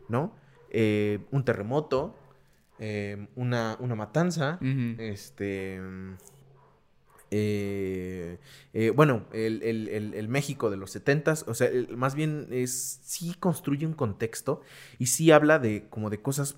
¿no? 0.08 0.36
Eh, 0.71 1.19
un 1.32 1.43
terremoto, 1.45 2.15
eh, 2.80 3.28
una, 3.36 3.76
una 3.80 3.96
matanza, 3.96 4.58
este... 4.98 5.80
eh, 7.32 8.39
eh, 8.74 8.89
bueno, 8.92 9.26
el, 9.34 9.62
el- 9.62 9.88
el- 9.89 10.13
el 10.15 10.28
México 10.28 10.70
de 10.70 10.78
los 10.78 10.92
setentas, 10.92 11.46
o 11.48 11.54
sea, 11.54 11.70
más 11.96 12.15
bien 12.15 12.48
es, 12.52 13.00
sí 13.04 13.36
construye 13.39 13.86
un 13.86 13.94
contexto 13.94 14.62
y 14.98 15.08
sí 15.08 15.32
habla 15.32 15.60
de 15.60 15.88
como 15.89 16.10
de 16.10 16.22
cosas 16.22 16.58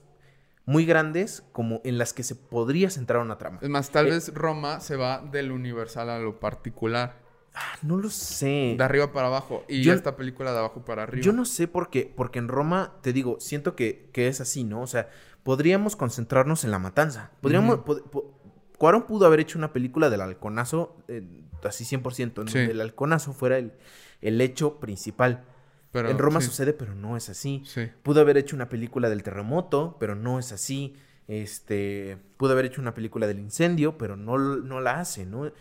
muy 0.65 0.85
grandes 0.85 1.43
como 1.51 1.81
en 1.83 1.97
las 1.97 2.13
que 2.13 2.23
se 2.23 2.35
podría 2.35 2.89
centrar 2.89 3.21
una 3.21 3.37
trama. 3.37 3.59
Es 3.61 3.69
más, 3.69 3.89
tal 3.89 4.07
Eh, 4.07 4.11
vez 4.11 4.33
Roma 4.33 4.79
se 4.79 4.95
va 4.95 5.19
del 5.21 5.51
universal 5.51 6.09
a 6.09 6.19
lo 6.19 6.39
particular. 6.39 7.19
Ah, 7.53 7.75
no 7.81 7.97
lo 7.97 8.09
sé. 8.09 8.75
De 8.77 8.83
arriba 8.83 9.11
para 9.11 9.27
abajo. 9.27 9.65
Y 9.67 9.81
Yo- 9.83 9.91
esta 9.93 10.15
película 10.15 10.53
de 10.53 10.59
abajo 10.59 10.85
para 10.85 11.03
arriba. 11.03 11.21
Yo 11.25 11.33
no 11.33 11.43
sé 11.43 11.67
por 11.67 11.89
qué, 11.89 12.09
porque 12.15 12.39
en 12.39 12.47
Roma, 12.47 12.93
te 13.01 13.11
digo, 13.11 13.37
siento 13.41 13.75
que, 13.75 14.07
que 14.13 14.29
es 14.29 14.39
así, 14.39 14.63
¿no? 14.63 14.81
O 14.81 14.87
sea, 14.87 15.09
podríamos 15.43 15.95
concentrarnos 15.95 16.63
en 16.63 16.71
la 16.71 16.79
matanza. 16.79 17.31
Podríamos, 17.41 17.75
Ujú. 17.79 17.85
pod- 17.85 18.03
po- 18.09 18.37
Cuarón 18.77 19.03
pudo 19.05 19.27
haber 19.27 19.39
hecho 19.39 19.59
una 19.59 19.73
película 19.73 20.09
del 20.09 20.21
halconazo, 20.21 20.97
eh, 21.07 21.21
así 21.63 21.85
100%, 21.85 22.41
en 22.41 22.47
Sí. 22.47 22.57
donde 22.57 22.73
el 22.73 22.81
halconazo 22.81 23.31
fuera 23.33 23.59
el, 23.59 23.73
el 24.21 24.41
hecho 24.41 24.79
principal. 24.79 25.45
Pero, 25.91 26.09
en 26.09 26.17
Roma 26.17 26.41
sí, 26.41 26.47
sucede, 26.47 26.73
pero 26.73 26.95
no 26.95 27.15
es 27.15 27.29
así. 27.29 27.61
Sí. 27.65 27.89
Pudo 28.01 28.21
haber 28.21 28.37
hecho 28.37 28.55
una 28.55 28.69
película 28.69 29.09
del 29.09 29.21
terremoto, 29.23 29.97
pero 29.99 30.15
no 30.15 30.39
es 30.39 30.51
así. 30.51 30.95
Este, 31.27 32.17
pudo 32.37 32.53
haber 32.53 32.65
hecho 32.65 32.81
una 32.81 32.93
película 32.95 33.27
del 33.27 33.39
incendio, 33.39 33.97
pero 33.97 34.15
no, 34.17 34.37
no 34.37 34.81
la 34.81 34.99
hace, 34.99 35.25
¿no? 35.27 35.51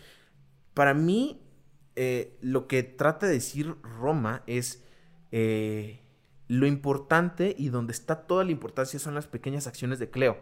Para 0.73 0.93
mí, 0.95 1.41
eh, 1.95 2.37
lo 2.41 2.67
que 2.67 2.81
trata 2.83 3.27
de 3.27 3.33
decir 3.33 3.75
Roma 3.83 4.41
es 4.47 4.83
eh, 5.31 6.01
lo 6.51 6.67
importante 6.67 7.55
y 7.57 7.69
donde 7.69 7.93
está 7.93 8.27
toda 8.27 8.43
la 8.43 8.51
importancia 8.51 8.99
son 8.99 9.15
las 9.15 9.25
pequeñas 9.25 9.67
acciones 9.67 9.99
de 9.99 10.09
Cleo. 10.09 10.37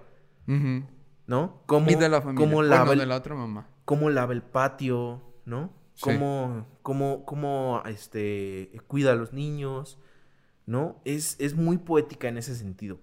¿no? 0.48 1.62
Como, 1.68 1.92
y 1.92 1.94
de 1.94 2.10
la 2.10 2.20
familia. 2.20 2.44
Cómo 2.44 2.56
Bueno, 2.58 2.70
lava, 2.70 2.94
el, 2.94 3.00
de 3.00 3.06
la 3.06 3.16
otra 3.16 3.36
mamá. 3.36 3.68
cómo 3.86 4.10
lava 4.10 4.34
el 4.34 4.42
patio, 4.42 5.22
¿no? 5.46 5.72
Sí. 5.94 6.06
Cómo, 6.06 6.66
cómo, 6.82 7.26
cómo, 7.26 7.84
este, 7.86 8.72
cuida 8.88 9.12
a 9.12 9.16
los 9.16 9.34
niños, 9.34 10.00
¿no? 10.66 11.00
Es, 11.06 11.36
es 11.40 11.54
muy 11.56 11.78
poética 11.78 12.28
en 12.28 12.40
ese 12.40 12.56
sentido, 12.56 13.00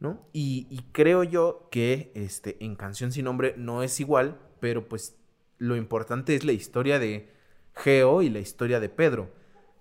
¿no? 0.00 0.26
Y, 0.32 0.68
y 0.70 0.78
creo 0.92 1.24
yo 1.24 1.68
que 1.70 2.12
este, 2.14 2.56
en 2.64 2.76
Canción 2.76 3.12
sin 3.12 3.26
nombre 3.26 3.56
no 3.58 3.82
es 3.82 4.00
igual, 4.00 4.38
pero 4.58 4.88
pues 4.88 5.18
lo 5.58 5.76
importante 5.76 6.34
es 6.34 6.44
la 6.44 6.52
historia 6.52 6.98
de 6.98 7.30
Geo 7.74 8.22
y 8.22 8.30
la 8.30 8.38
historia 8.38 8.80
de 8.80 8.88
Pedro. 8.88 9.34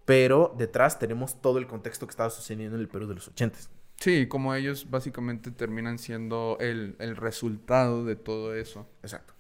Pero 0.08 0.56
detrás 0.58 1.00
tenemos 1.00 1.41
todo 1.41 1.60
el 1.60 1.67
contexto 1.67 2.08
que 2.08 2.12
estaba 2.12 2.30
sucediendo 2.30 2.78
en 2.78 2.82
el 2.82 2.88
Perú 2.88 3.08
de 3.08 3.15
los 3.15 3.28
ochentas. 3.28 3.70
Sí, 3.98 4.28
como 4.28 4.56
ellos 4.56 4.89
básicamente 4.89 5.52
terminan 5.52 6.00
siendo 6.00 6.56
el, 6.62 6.96
el 7.00 7.17
resultado 7.17 8.06
de 8.06 8.15
todo 8.15 8.56
eso. 8.56 8.88
Exacto. 9.04 9.34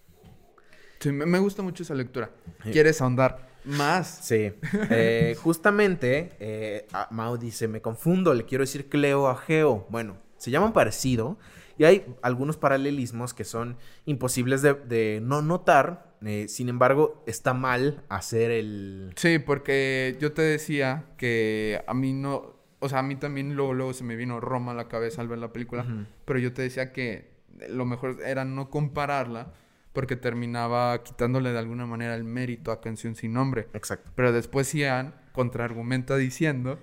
Sí, 0.99 1.13
me, 1.13 1.25
me 1.25 1.39
gusta 1.39 1.61
mucho 1.61 1.83
esa 1.83 1.95
lectura. 1.95 2.31
Sí. 2.65 2.71
¿Quieres 2.71 3.01
ahondar 3.01 3.47
más? 3.63 4.19
Sí. 4.23 4.51
Eh, 4.89 5.37
justamente, 5.41 6.33
eh, 6.41 6.85
Mao 7.11 7.37
dice, 7.37 7.69
me 7.69 7.81
confundo, 7.81 8.33
le 8.33 8.43
quiero 8.43 8.63
decir 8.63 8.89
Cleo 8.89 9.29
a 9.29 9.37
Geo. 9.37 9.87
Bueno, 9.89 10.17
se 10.35 10.51
llaman 10.51 10.73
parecido 10.73 11.37
y 11.77 11.85
hay 11.85 12.05
algunos 12.21 12.57
paralelismos 12.57 13.33
que 13.33 13.45
son 13.45 13.77
imposibles 14.05 14.61
de, 14.61 14.73
de 14.73 15.21
no 15.23 15.41
notar. 15.41 16.06
Eh, 16.25 16.47
sin 16.47 16.69
embargo, 16.69 17.23
está 17.27 17.53
mal 17.53 18.03
hacer 18.09 18.51
el... 18.51 19.13
Sí, 19.15 19.39
porque 19.39 20.17
yo 20.19 20.33
te 20.33 20.41
decía 20.41 21.05
que 21.17 21.83
a 21.87 21.93
mí 21.93 22.13
no, 22.13 22.55
o 22.79 22.89
sea, 22.89 22.99
a 22.99 23.03
mí 23.03 23.15
también 23.15 23.55
luego, 23.55 23.73
luego 23.73 23.93
se 23.93 24.03
me 24.03 24.15
vino 24.15 24.39
Roma 24.39 24.71
a 24.71 24.75
la 24.75 24.87
cabeza 24.87 25.21
al 25.21 25.27
ver 25.27 25.39
la 25.39 25.53
película, 25.53 25.85
pero 26.25 26.39
yo 26.39 26.53
te 26.53 26.61
decía 26.61 26.91
que 26.91 27.37
lo 27.69 27.85
mejor 27.85 28.17
era 28.23 28.45
no 28.45 28.69
compararla 28.69 29.53
porque 29.93 30.15
terminaba 30.15 31.03
quitándole 31.03 31.51
de 31.51 31.57
alguna 31.57 31.87
manera 31.87 32.15
el 32.15 32.23
mérito 32.23 32.71
a 32.71 32.81
Canción 32.81 33.15
sin 33.15 33.33
nombre. 33.33 33.67
Exacto. 33.73 34.11
Pero 34.15 34.31
después 34.31 34.71
Ian 34.73 35.15
contraargumenta 35.31 36.17
diciendo, 36.17 36.79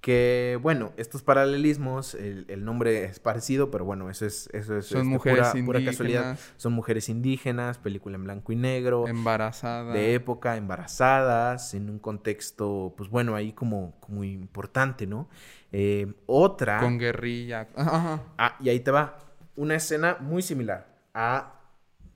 Que, 0.00 0.58
bueno, 0.62 0.92
estos 0.96 1.22
paralelismos, 1.22 2.14
el, 2.14 2.46
el 2.48 2.64
nombre 2.64 3.04
es 3.04 3.20
parecido, 3.20 3.70
pero 3.70 3.84
bueno, 3.84 4.08
eso 4.08 4.24
es, 4.24 4.48
eso 4.54 4.78
es 4.78 4.86
Son 4.86 5.00
este, 5.00 5.10
mujeres 5.10 5.48
pura, 5.50 5.64
pura 5.64 5.84
casualidad. 5.84 6.38
Son 6.56 6.72
mujeres 6.72 7.10
indígenas, 7.10 7.76
película 7.76 8.16
en 8.16 8.24
blanco 8.24 8.52
y 8.52 8.56
negro. 8.56 9.06
embarazada. 9.06 9.92
de 9.92 10.14
época, 10.14 10.56
embarazadas, 10.56 11.74
en 11.74 11.90
un 11.90 11.98
contexto, 11.98 12.94
pues 12.96 13.10
bueno, 13.10 13.34
ahí 13.34 13.52
como, 13.52 13.94
como 14.00 14.24
importante, 14.24 15.06
¿no? 15.06 15.28
Eh, 15.70 16.12
otra... 16.24 16.80
Con 16.80 16.98
guerrilla. 16.98 17.68
Ajá. 17.76 18.22
Ah, 18.38 18.56
y 18.58 18.70
ahí 18.70 18.80
te 18.80 18.90
va. 18.90 19.18
Una 19.54 19.74
escena 19.74 20.16
muy 20.20 20.40
similar 20.40 20.88
a 21.12 21.59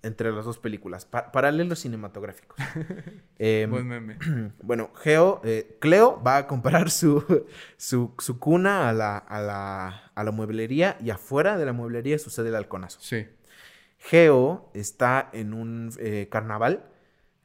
entre 0.05 0.31
las 0.33 0.45
dos 0.45 0.59
películas. 0.59 1.05
pa- 1.07 1.33
paralelos 1.33 1.81
cinematográficos. 1.81 2.59
Em, 3.39 3.71
Buen 3.71 3.87
meme. 3.89 4.17
bueno, 4.63 4.91
Geo, 4.95 5.41
eh, 5.45 5.77
Cleo 5.81 6.23
va 6.23 6.37
a 6.37 6.47
comprar 6.47 6.91
su, 6.91 7.25
su, 7.77 8.15
su 8.19 8.39
cuna 8.39 8.89
a 8.89 8.93
la, 8.93 9.19
a, 9.19 9.41
la, 9.41 10.13
a 10.15 10.25
la 10.25 10.31
mueblería 10.31 10.97
y 11.03 11.11
afuera 11.11 11.57
de 11.59 11.67
la 11.67 11.73
mueblería 11.73 12.19
sucede 12.19 12.51
el 12.51 12.55
halconazo. 12.55 13.01
Sí. 13.01 13.27
Geo 13.99 14.71
está 14.75 15.31
en 15.33 15.55
un 15.55 15.91
eh, 15.99 16.29
carnaval 16.31 16.85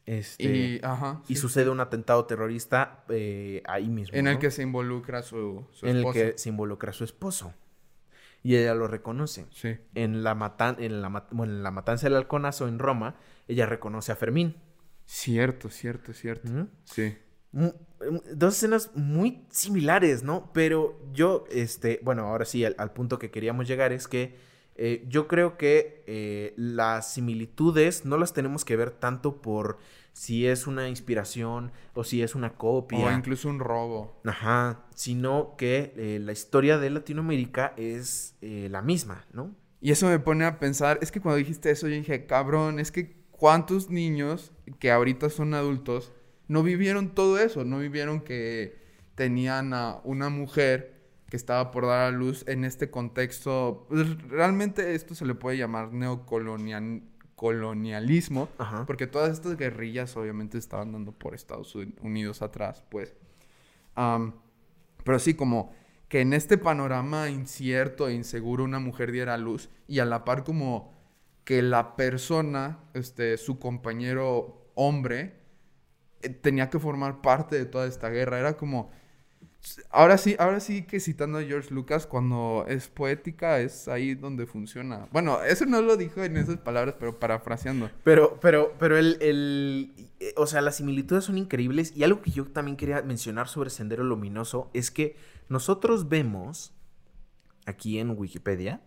este, 0.05 0.43
Y, 0.43 0.79
ajá. 0.83 1.21
y 1.27 1.35
sí. 1.35 1.41
sucede 1.41 1.69
un 1.69 1.79
atentado 1.79 2.25
terrorista 2.25 3.03
eh, 3.09 3.61
ahí 3.65 3.87
mismo. 3.89 4.17
En 4.17 4.27
el 4.27 4.33
¿no? 4.35 4.39
que 4.39 4.49
se 4.51 4.63
involucra 4.63 5.21
su, 5.21 5.65
su 5.71 5.85
en 5.87 5.97
el 5.97 6.11
que 6.11 6.33
se 6.37 6.49
involucra 6.49 6.91
su 6.93 7.03
esposo. 7.03 7.53
Y 8.43 8.55
ella 8.55 8.73
lo 8.73 8.87
reconoce. 8.87 9.45
Sí. 9.51 9.77
En 9.95 10.23
la, 10.23 10.33
matan 10.35 10.77
en, 10.79 11.01
la, 11.01 11.09
mat- 11.09 11.27
bueno, 11.31 11.53
en 11.53 11.63
la 11.63 11.71
matanza 11.71 12.07
del 12.07 12.15
halconazo 12.17 12.67
en 12.67 12.79
Roma, 12.79 13.15
ella 13.47 13.65
reconoce 13.65 14.11
a 14.11 14.15
Fermín. 14.15 14.55
Cierto, 15.05 15.69
cierto, 15.69 16.13
cierto. 16.13 16.49
¿Mm? 16.49 16.67
Sí. 16.85 17.17
Em, 17.53 17.71
Dos 18.33 18.55
escenas 18.55 18.91
muy 18.95 19.45
similares, 19.49 20.23
¿no? 20.23 20.51
Pero 20.53 20.99
yo, 21.11 21.45
este, 21.51 21.99
bueno, 22.03 22.27
ahora 22.27 22.45
sí, 22.45 22.63
al, 22.63 22.75
al 22.77 22.93
punto 22.93 23.19
que 23.19 23.29
queríamos 23.31 23.67
llegar 23.67 23.91
es 23.91 24.07
que 24.07 24.37
eh, 24.75 25.03
yo 25.09 25.27
creo 25.27 25.57
que 25.57 26.03
eh, 26.07 26.53
las 26.55 27.11
similitudes 27.13 28.05
no 28.05 28.17
las 28.17 28.31
tenemos 28.33 28.63
que 28.63 28.77
ver 28.77 28.91
tanto 28.91 29.41
por 29.41 29.79
si 30.13 30.47
es 30.47 30.67
una 30.67 30.89
inspiración 30.89 31.71
o 31.93 32.03
si 32.03 32.21
es 32.21 32.35
una 32.35 32.53
copia. 32.53 33.05
O 33.05 33.11
incluso 33.11 33.49
un 33.49 33.59
robo. 33.59 34.21
Ajá, 34.25 34.85
sino 34.95 35.55
que 35.57 35.93
eh, 35.95 36.19
la 36.21 36.31
historia 36.31 36.77
de 36.77 36.89
Latinoamérica 36.89 37.73
es 37.77 38.35
eh, 38.41 38.67
la 38.69 38.81
misma, 38.81 39.25
¿no? 39.33 39.55
Y 39.81 39.91
eso 39.91 40.07
me 40.07 40.19
pone 40.19 40.45
a 40.45 40.59
pensar, 40.59 40.99
es 41.01 41.11
que 41.11 41.21
cuando 41.21 41.37
dijiste 41.37 41.71
eso 41.71 41.87
yo 41.87 41.95
dije, 41.95 42.25
cabrón, 42.25 42.79
es 42.79 42.91
que 42.91 43.19
¿cuántos 43.31 43.89
niños 43.89 44.51
que 44.79 44.91
ahorita 44.91 45.29
son 45.29 45.53
adultos 45.53 46.11
no 46.47 46.63
vivieron 46.63 47.15
todo 47.15 47.39
eso? 47.39 47.63
No 47.63 47.79
vivieron 47.79 48.21
que 48.21 48.77
tenían 49.15 49.73
a 49.73 50.01
una 50.03 50.29
mujer 50.29 50.99
que 51.29 51.37
estaba 51.37 51.71
por 51.71 51.85
dar 51.85 52.07
a 52.07 52.11
luz 52.11 52.43
en 52.47 52.65
este 52.65 52.89
contexto. 52.89 53.85
Pues, 53.89 54.21
realmente 54.29 54.95
esto 54.95 55.15
se 55.15 55.25
le 55.25 55.35
puede 55.35 55.57
llamar 55.57 55.93
neocolonialismo, 57.39 58.49
porque 58.85 59.07
todas 59.07 59.31
estas 59.31 59.57
guerrillas 59.57 60.15
obviamente 60.17 60.57
estaban 60.57 60.91
dando 60.91 61.11
por 61.11 61.35
Estados 61.35 61.75
Unidos 61.75 62.41
atrás, 62.41 62.83
pues. 62.89 63.15
pero 63.95 65.19
sí, 65.19 65.33
como 65.33 65.71
que 66.07 66.21
en 66.21 66.33
este 66.33 66.57
panorama 66.57 67.29
incierto 67.29 68.07
e 68.07 68.13
inseguro 68.13 68.63
una 68.63 68.79
mujer 68.79 69.11
diera 69.11 69.35
a 69.35 69.37
luz 69.37 69.69
y 69.87 69.99
a 69.99 70.05
la 70.05 70.25
par 70.25 70.43
como 70.43 70.91
que 71.43 71.61
la 71.61 71.95
persona, 71.95 72.79
este, 72.93 73.37
su 73.37 73.59
compañero 73.59 74.71
hombre, 74.75 75.39
eh, 76.21 76.29
tenía 76.29 76.69
que 76.69 76.79
formar 76.79 77.21
parte 77.21 77.57
de 77.57 77.65
toda 77.65 77.87
esta 77.87 78.09
guerra. 78.09 78.39
Era 78.39 78.57
como 78.57 78.89
Ahora 79.89 80.17
sí, 80.17 80.35
ahora 80.39 80.59
sí 80.59 80.83
que 80.83 80.99
citando 80.99 81.37
a 81.37 81.43
George 81.43 81.73
Lucas, 81.73 82.07
cuando 82.07 82.65
es 82.67 82.87
poética 82.87 83.59
es 83.59 83.87
ahí 83.87 84.15
donde 84.15 84.45
funciona. 84.45 85.07
Bueno, 85.11 85.43
eso 85.43 85.65
no 85.65 85.81
lo 85.81 85.97
dijo 85.97 86.23
en 86.23 86.37
esas 86.37 86.57
palabras, 86.57 86.95
pero 86.97 87.19
parafraseando. 87.19 87.89
Pero, 88.03 88.39
pero, 88.39 88.73
pero 88.79 88.97
el, 88.97 89.17
el, 89.21 89.93
o 90.37 90.47
sea, 90.47 90.61
las 90.61 90.77
similitudes 90.77 91.25
son 91.25 91.37
increíbles 91.37 91.93
y 91.95 92.03
algo 92.03 92.21
que 92.21 92.31
yo 92.31 92.45
también 92.45 92.77
quería 92.77 93.01
mencionar 93.01 93.47
sobre 93.47 93.69
Sendero 93.69 94.03
Luminoso 94.03 94.69
es 94.73 94.91
que 94.91 95.17
nosotros 95.49 96.07
vemos 96.07 96.73
aquí 97.65 97.99
en 97.99 98.11
Wikipedia 98.11 98.81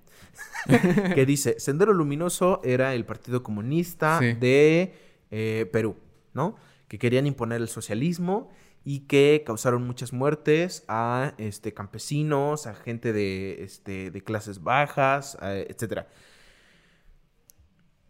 que 1.15 1.27
dice 1.27 1.59
Sendero 1.59 1.93
Luminoso 1.93 2.61
era 2.65 2.95
el 2.95 3.05
Partido 3.05 3.43
Comunista 3.43 4.21
de 4.21 4.95
eh, 5.31 5.69
Perú, 5.73 5.97
¿no? 6.33 6.57
Que 6.89 6.99
querían 6.99 7.27
imponer 7.27 7.61
el 7.61 7.69
socialismo 7.69 8.51
y 8.85 9.01
que 9.01 9.43
causaron 9.47 9.87
muchas 9.87 10.13
muertes 10.13 10.85
a 10.89 11.35
este, 11.39 11.73
campesinos, 11.73 12.67
a 12.67 12.75
gente 12.75 13.13
de, 13.13 13.63
este, 13.63 14.11
de 14.11 14.23
clases 14.23 14.63
bajas, 14.63 15.39
etc. 15.41 16.07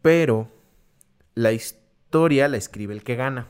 Pero 0.00 0.50
la 1.34 1.52
historia 1.52 2.48
la 2.48 2.56
escribe 2.56 2.94
el 2.94 3.02
que 3.02 3.16
gana. 3.16 3.48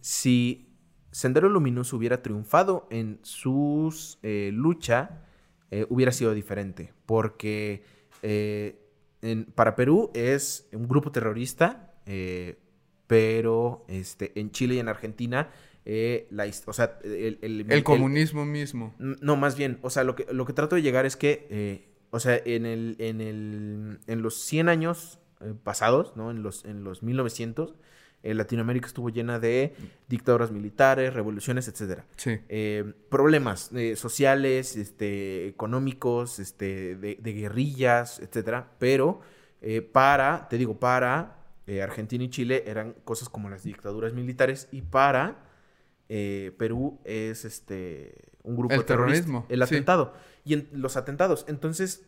Si 0.00 0.74
Sendero 1.10 1.48
Luminoso 1.48 1.96
hubiera 1.96 2.22
triunfado 2.22 2.88
en 2.90 3.20
su 3.22 3.94
eh, 4.22 4.50
lucha, 4.52 5.22
eh, 5.70 5.86
hubiera 5.88 6.10
sido 6.10 6.34
diferente, 6.34 6.92
porque 7.06 7.84
eh, 8.22 8.80
para 9.54 9.76
Perú 9.76 10.10
es 10.14 10.68
un 10.72 10.88
grupo 10.88 11.12
terrorista, 11.12 11.94
pero 13.06 13.84
este, 13.88 14.38
en 14.40 14.50
Chile 14.50 14.74
y 14.74 14.78
en 14.80 14.88
Argentina 14.88 15.50
eh, 15.86 16.26
la, 16.30 16.46
o 16.66 16.72
sea, 16.72 16.98
el, 17.02 17.82
comunismo 17.84 18.46
mismo. 18.46 18.94
No, 18.98 19.36
más 19.36 19.56
bien, 19.56 19.78
o 19.82 19.90
sea, 19.90 20.02
lo 20.02 20.16
que, 20.16 20.26
lo 20.32 20.46
que 20.46 20.54
trato 20.54 20.76
de 20.76 20.82
llegar 20.82 21.04
es 21.04 21.16
que, 21.16 21.46
eh, 21.50 21.88
o 22.10 22.20
sea, 22.20 22.40
en, 22.44 22.64
el, 22.64 22.96
en, 22.98 23.20
el, 23.20 24.00
en 24.06 24.22
los 24.22 24.36
100 24.36 24.70
años 24.70 25.18
eh, 25.40 25.52
pasados, 25.62 26.16
¿no? 26.16 26.30
En 26.30 26.42
los, 26.42 26.64
en 26.64 26.84
los 26.84 27.02
1900, 27.02 27.74
Latinoamérica 28.22 28.86
estuvo 28.86 29.10
llena 29.10 29.38
de 29.38 29.74
dictaduras 30.08 30.50
militares, 30.50 31.12
revoluciones, 31.12 31.68
etcétera. 31.68 32.06
Sí. 32.16 32.40
problemas 33.10 33.70
sociales, 33.96 34.76
este, 34.76 35.46
económicos, 35.46 36.38
este, 36.38 36.96
de, 36.96 37.18
de 37.20 37.32
guerrillas, 37.34 38.20
etcétera. 38.20 38.70
Pero 38.78 39.20
para, 39.92 40.48
te 40.48 40.56
digo, 40.56 40.80
para 40.80 41.36
Argentina 41.82 42.24
y 42.24 42.30
Chile 42.30 42.64
eran 42.66 42.94
cosas 43.04 43.28
como 43.28 43.50
las 43.50 43.62
dictaduras 43.62 44.14
militares 44.14 44.68
y 44.72 44.80
para 44.80 45.43
eh, 46.08 46.54
Perú 46.58 47.00
es 47.04 47.44
este 47.44 48.32
un 48.42 48.56
grupo 48.56 48.74
el 48.74 48.84
terrorismo, 48.84 49.46
el 49.48 49.62
atentado 49.62 50.14
y 50.44 50.54
en 50.54 50.68
los 50.72 50.96
atentados. 50.96 51.44
Entonces, 51.48 52.06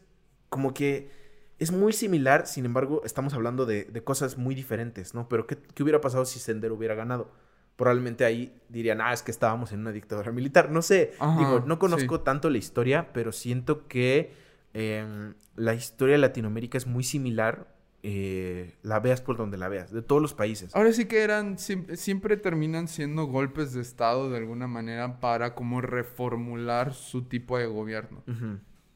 como 0.49 0.75
que 0.75 1.11
es 1.59 1.73
muy 1.73 1.93
similar, 1.93 2.47
sin 2.47 2.67
embargo, 2.67 3.01
estamos 3.05 3.33
hablando 3.35 3.65
de, 3.65 3.87
cosas 4.05 4.37
muy 4.37 4.55
diferentes, 4.55 5.15
¿no? 5.15 5.29
Pero 5.29 5.47
¿qué, 5.47 5.59
hubiera 5.83 6.01
pasado 6.01 6.25
si 6.27 6.39
Sendero 6.39 6.75
hubiera 6.75 6.95
ganado? 6.95 7.33
Probablemente 7.77 8.25
ahí 8.25 8.59
dirían, 8.69 9.01
ah, 9.01 9.13
es 9.13 9.23
que 9.23 9.31
estábamos 9.31 9.73
en 9.73 9.81
una 9.81 9.93
dictadura 9.93 10.33
militar. 10.33 10.71
No 10.71 10.83
sé, 10.83 11.13
digo, 11.39 11.63
no 11.67 11.79
conozco 11.79 12.21
tanto 12.21 12.51
la 12.51 12.59
historia, 12.59 13.13
pero 13.13 13.33
siento 13.33 13.87
que 13.87 14.33
em, 14.75 15.35
la 15.57 15.75
historia 15.75 16.15
de 16.15 16.19
Latinoamérica 16.19 16.79
es 16.79 16.87
muy 16.87 17.05
similar 17.05 17.67
eh, 18.03 18.75
la 18.83 19.01
veas 19.01 19.21
por 19.21 19.37
donde 19.37 19.57
la 19.57 19.69
veas, 19.69 19.93
de 19.93 20.03
todos 20.03 20.23
los 20.23 20.35
países. 20.35 20.75
Ahora 20.75 20.93
sí 20.93 21.07
que 21.07 21.23
eran, 21.23 21.59
siempre, 21.59 22.37
terminan 22.37 22.89
siendo 22.89 23.25
golpes 23.25 23.73
de 23.73 23.81
Estado 23.81 24.31
de 24.31 24.39
alguna 24.39 24.67
manera 24.67 25.21
para 25.21 25.55
como 25.55 25.81
reformular 25.81 26.95
su 26.95 27.23
tipo 27.23 27.59
de 27.59 27.67
gobierno. 27.67 28.23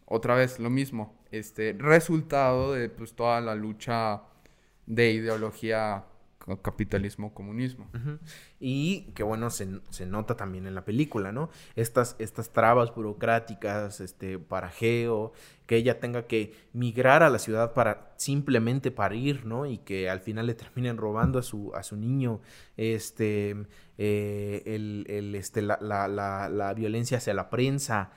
Otra 0.05 0.35
vez, 0.35 0.59
lo 0.59 0.71
mismo, 0.71 1.19
este 1.31 1.75
resultado 1.79 2.73
de 2.73 2.89
pues 2.89 3.15
toda 3.15 3.41
la 3.41 3.55
lucha 3.55 4.23
de 4.87 5.13
ideología 5.13 6.05
capitalismo, 6.59 7.35
comunismo. 7.35 7.89
Y 8.59 9.13
que 9.15 9.23
bueno, 9.23 9.51
se, 9.51 9.67
nota 10.07 10.37
también 10.37 10.67
en 10.67 10.75
la 10.75 10.85
película, 10.85 11.33
¿no? 11.33 11.51
Estas, 11.77 12.17
estas 12.19 12.51
trabas 12.51 12.95
burocráticas, 12.95 14.01
este 14.01 14.39
parajeo, 14.39 15.33
que 15.67 15.77
ella 15.77 16.01
tenga 16.01 16.27
que 16.27 16.55
migrar 16.73 17.23
a 17.23 17.31
la 17.31 17.39
ciudad 17.39 17.75
para 17.75 18.13
simplemente 18.17 18.91
parir, 18.91 19.47
¿no? 19.47 19.67
Y 19.67 19.79
que 19.79 20.11
al 20.11 20.21
final 20.21 20.47
le 20.47 20.55
terminen 20.55 20.97
robando 20.97 21.39
a 21.39 21.43
su, 21.43 21.73
a 21.75 21.83
su 21.83 21.97
niño, 21.97 22.41
este, 22.77 23.57
eh, 23.99 24.63
el, 24.67 25.35
este, 25.35 25.63
la, 25.63 25.79
la, 25.81 26.75
violencia 26.75 27.19
hacia 27.19 27.35
la 27.35 27.51
prensa, 27.51 28.11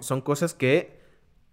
Son 0.00 0.20
cosas 0.20 0.54
que 0.54 1.00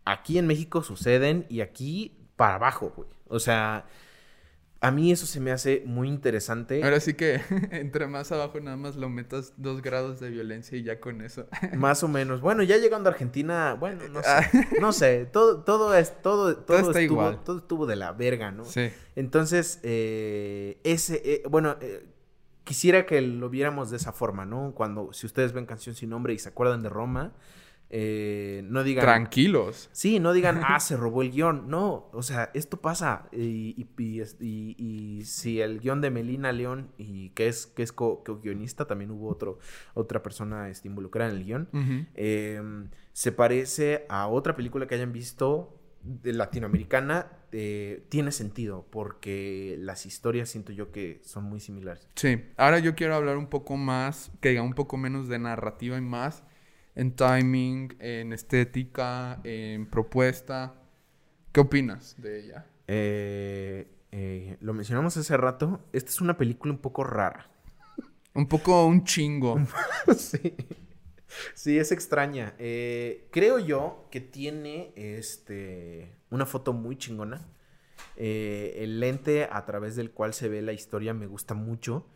aquí 0.06 0.38
en 0.38 0.48
México 0.48 0.84
suceden 0.84 1.46
y 1.50 1.62
aquí 1.62 2.18
para 2.36 2.56
abajo, 2.56 2.94
güey. 2.96 3.10
O 3.28 3.40
sea, 3.40 3.86
a 4.82 4.92
mí 4.92 5.12
eso 5.12 5.26
se 5.26 5.42
me 5.42 5.52
hace 5.52 5.84
muy 5.86 6.08
interesante. 6.08 6.84
Ahora 6.84 7.00
sí 7.00 7.14
que 7.14 7.42
entre 7.72 8.08
más 8.08 8.32
abajo 8.32 8.60
nada 8.62 8.78
más 8.78 8.96
lo 8.96 9.10
metas 9.10 9.54
dos 9.58 9.82
grados 9.82 10.20
de 10.20 10.30
violencia 10.30 10.78
y 10.78 10.84
ya 10.84 11.00
con 11.00 11.22
eso. 11.22 11.48
Más 11.76 12.04
o 12.04 12.08
menos. 12.08 12.40
Bueno, 12.42 12.64
ya 12.64 12.78
llegando 12.78 13.10
a 13.10 13.12
Argentina, 13.12 13.74
bueno, 13.74 14.08
no 14.08 14.22
sé. 14.22 14.30
Ah. 14.30 14.52
no 14.82 14.94
sé, 14.94 15.26
todo, 15.26 15.64
todo 15.64 15.94
es, 15.96 16.22
todo, 16.22 16.56
todo, 16.58 16.78
estuvo, 16.78 17.00
igual. 17.00 17.44
todo 17.44 17.58
estuvo 17.58 17.86
de 17.86 17.98
la 17.98 18.14
verga, 18.14 18.52
¿no? 18.52 18.64
Sí. 18.64 18.90
Entonces, 19.16 19.80
eh, 19.84 20.80
ese, 20.84 21.22
eh, 21.26 21.44
bueno, 21.50 21.76
eh, 21.82 22.06
quisiera 22.64 23.06
que 23.06 23.20
lo 23.22 23.50
viéramos 23.50 23.92
de 23.92 23.98
esa 23.98 24.14
forma, 24.14 24.46
¿no? 24.46 24.74
Cuando, 24.74 25.12
si 25.12 25.26
ustedes 25.26 25.52
ven 25.52 25.66
Canción 25.66 25.96
Sin 25.96 26.10
Nombre 26.10 26.34
y 26.34 26.40
se 26.40 26.50
acuerdan 26.50 26.82
de 26.84 26.90
Roma, 26.90 27.34
eh, 27.90 28.62
no 28.66 28.84
digan... 28.84 29.04
Tranquilos. 29.04 29.90
Sí, 29.92 30.20
no 30.20 30.34
digan, 30.34 30.62
ah, 30.68 30.80
se 30.80 30.96
robó 30.96 31.22
el 31.22 31.32
guion. 31.32 31.70
No, 31.70 32.10
o 32.14 32.22
sea, 32.22 32.52
esto 32.54 32.78
pasa. 32.82 33.28
Y, 33.32 33.88
y, 33.98 35.22
si 35.26 35.62
el 35.62 35.80
guion 35.80 36.02
de 36.02 36.12
Melina 36.12 36.52
León, 36.52 36.92
y 36.98 37.30
que 37.30 37.48
es, 37.48 37.68
que 37.68 37.84
es 37.84 37.92
co-guionista, 37.92 38.86
también 38.86 39.12
hubo 39.12 39.28
otro, 39.28 39.60
otra 39.94 40.22
persona 40.22 40.70
este, 40.70 40.88
involucrada 40.88 41.32
en 41.32 41.38
el 41.38 41.44
guion, 41.44 41.70
em, 42.16 42.90
se 43.14 43.32
parece 43.32 44.06
a 44.10 44.28
otra 44.28 44.56
película 44.56 44.88
que 44.88 44.96
hayan 44.96 45.12
visto 45.12 45.76
de 46.04 46.32
latinoamericana, 46.32 47.28
eh, 47.52 48.06
tiene 48.10 48.32
sentido, 48.32 48.86
porque 48.90 49.76
las 49.80 50.06
historias 50.06 50.50
siento 50.50 50.72
yo 50.72 50.92
que 50.92 51.20
son 51.24 51.44
muy 51.44 51.60
similares. 51.60 52.08
Sí, 52.16 52.46
ahora 52.56 52.80
yo 52.80 52.96
quiero 52.96 53.16
hablar 53.16 53.38
un 53.38 53.48
poco 53.48 53.76
más, 53.76 54.32
que 54.40 54.50
diga 54.50 54.62
un 54.62 54.74
poco 54.74 54.96
menos 54.98 55.28
de 55.28 55.40
narrativa 55.40 55.98
y 55.98 56.02
más 56.02 56.44
en 57.00 57.16
timing, 57.16 57.96
en 58.00 58.34
estética, 58.34 59.40
en 59.46 59.86
propuesta. 59.90 60.76
¿Qué 61.54 61.62
opinas 61.62 62.16
de 62.22 62.44
ella? 62.44 62.66
Eh, 62.88 63.88
eh, 64.12 64.58
lo 64.60 64.74
mencionamos 64.74 65.16
hace 65.16 65.38
rato. 65.38 65.80
Esta 65.94 66.10
es 66.10 66.20
una 66.20 66.38
película 66.38 66.74
un 66.74 66.80
poco 66.80 67.06
rara. 67.06 67.50
Un 68.34 68.48
poco 68.48 68.86
un 68.86 69.06
chingo. 69.06 69.62
sí. 70.18 70.58
Sí, 71.54 71.78
es 71.78 71.94
extraña. 71.94 72.54
Eh, 72.60 73.30
creo 73.32 73.60
yo 73.60 74.10
que 74.12 74.20
tiene 74.20 74.92
este 74.98 76.18
una 76.30 76.46
foto 76.46 76.74
muy 76.74 76.98
chingona. 76.98 77.48
el 78.18 79.00
lente 79.00 79.48
a 79.50 79.66
través 79.66 79.96
del 79.96 80.12
cual 80.12 80.34
se 80.34 80.50
ve 80.50 80.62
la 80.62 80.74
historia 80.74 81.14
me 81.14 81.28
gusta 81.28 81.54
mucho. 81.54 82.10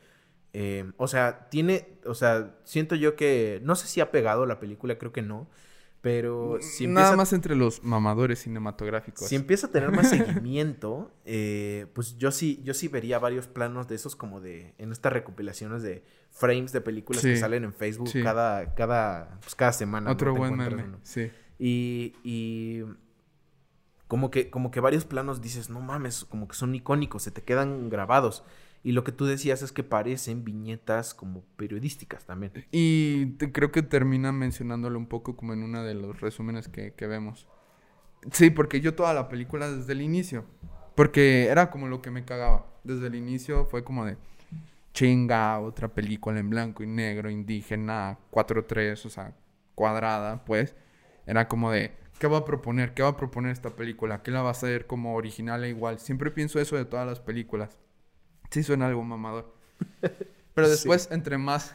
Em, 0.53 0.93
o 0.97 1.07
sea, 1.07 1.49
tiene, 1.49 1.97
o 2.05 2.13
sea, 2.13 2.55
siento 2.63 2.95
yo 2.95 3.15
que, 3.15 3.59
no 3.63 3.75
sé 3.75 3.87
si 3.87 4.01
ha 4.01 4.11
pegado 4.11 4.45
la 4.45 4.59
película, 4.59 4.97
creo 4.99 5.11
que 5.11 5.23
no, 5.23 5.49
pero 6.03 6.57
si 6.59 6.83
empieza, 6.83 7.05
Nada 7.05 7.15
más 7.15 7.31
entre 7.31 7.55
los 7.55 7.81
mamadores 7.81 8.39
cinematográficos. 8.39 9.25
Si 9.25 9.35
empieza 9.35 9.67
a 9.67 9.71
tener 9.71 9.89
más 9.89 10.09
seguimiento, 10.09 11.11
eh, 11.23 11.87
pues 11.93 12.17
yo 12.17 12.29
sí, 12.31 12.61
yo 12.63 12.73
sí 12.73 12.89
vería 12.89 13.19
varios 13.19 13.47
planos 13.47 13.87
de 13.87 13.95
esos 13.95 14.15
como 14.15 14.41
de, 14.41 14.75
en 14.77 14.91
estas 14.91 15.13
recopilaciones 15.13 15.81
de 15.81 16.03
frames 16.29 16.73
de 16.73 16.81
películas 16.81 17.23
que 17.23 17.37
salen 17.37 17.63
en 17.63 17.73
Facebook 17.73 18.11
cada, 18.21 18.75
cada, 18.75 19.39
pues 19.39 19.55
cada 19.55 19.71
semana. 19.71 20.11
Otro 20.11 20.35
buen 20.35 20.57
meme, 20.57 20.97
sí. 21.03 21.31
Y, 21.57 22.13
y 22.23 22.83
como 24.09 24.29
que, 24.29 24.49
como 24.49 24.71
que 24.71 24.81
varios 24.81 25.05
planos 25.05 25.41
dices, 25.41 25.69
no 25.69 25.79
mames, 25.79 26.25
como 26.25 26.49
que 26.49 26.55
son 26.55 26.75
icónicos, 26.75 27.23
se 27.23 27.31
te 27.31 27.43
quedan 27.43 27.89
grabados. 27.89 28.43
Y 28.83 28.91
lo 28.91 29.03
que 29.03 29.13
tú 29.13 29.25
decías 29.25 29.61
es 29.61 29.71
que 29.71 29.83
parecen 29.83 30.43
viñetas 30.43 31.13
como 31.13 31.43
periodísticas 31.55 32.25
también. 32.25 32.51
Y 32.71 33.27
te- 33.37 33.51
creo 33.51 33.71
que 33.71 33.81
termina 33.81 34.31
mencionándolo 34.31 34.99
un 34.99 35.07
poco 35.07 35.35
como 35.37 35.53
en 35.53 35.63
uno 35.63 35.83
de 35.83 35.93
los 35.93 36.19
resúmenes 36.19 36.67
que, 36.67 36.93
que 36.93 37.07
vemos. 37.07 37.47
Sí, 38.31 38.49
porque 38.49 38.81
yo 38.81 38.95
toda 38.95 39.13
la 39.13 39.29
película 39.29 39.69
desde 39.69 39.93
el 39.93 40.01
inicio. 40.01 40.45
Porque 40.95 41.45
era 41.47 41.69
como 41.71 41.87
lo 41.87 42.01
que 42.01 42.11
me 42.11 42.25
cagaba. 42.25 42.65
Desde 42.83 43.07
el 43.07 43.15
inicio 43.15 43.65
fue 43.65 43.83
como 43.83 44.05
de 44.05 44.17
chinga, 44.93 45.59
otra 45.59 45.87
película 45.89 46.39
en 46.39 46.49
blanco 46.49 46.83
y 46.83 46.87
negro, 46.87 47.29
indígena, 47.29 48.19
4-3, 48.31 49.05
o 49.05 49.09
sea, 49.09 49.35
cuadrada, 49.75 50.43
pues. 50.45 50.75
Era 51.25 51.47
como 51.47 51.71
de, 51.71 51.93
¿qué 52.19 52.27
va 52.27 52.39
a 52.39 52.45
proponer? 52.45 52.93
¿Qué 52.93 53.03
va 53.03 53.09
a 53.09 53.17
proponer 53.17 53.51
esta 53.51 53.71
película? 53.75 54.23
¿Qué 54.23 54.31
la 54.31 54.41
va 54.41 54.49
a 54.49 54.51
hacer 54.51 54.87
como 54.87 55.15
original 55.15 55.63
e 55.63 55.69
igual? 55.69 55.99
Siempre 55.99 56.31
pienso 56.31 56.59
eso 56.59 56.75
de 56.77 56.85
todas 56.85 57.07
las 57.07 57.19
películas. 57.19 57.79
Sí 58.53 58.61
suena 58.61 58.85
algo 58.85 59.03
mamador. 59.03 59.51
Pero 60.53 60.69
después, 60.69 61.09
entre 61.11 61.39
más, 61.39 61.73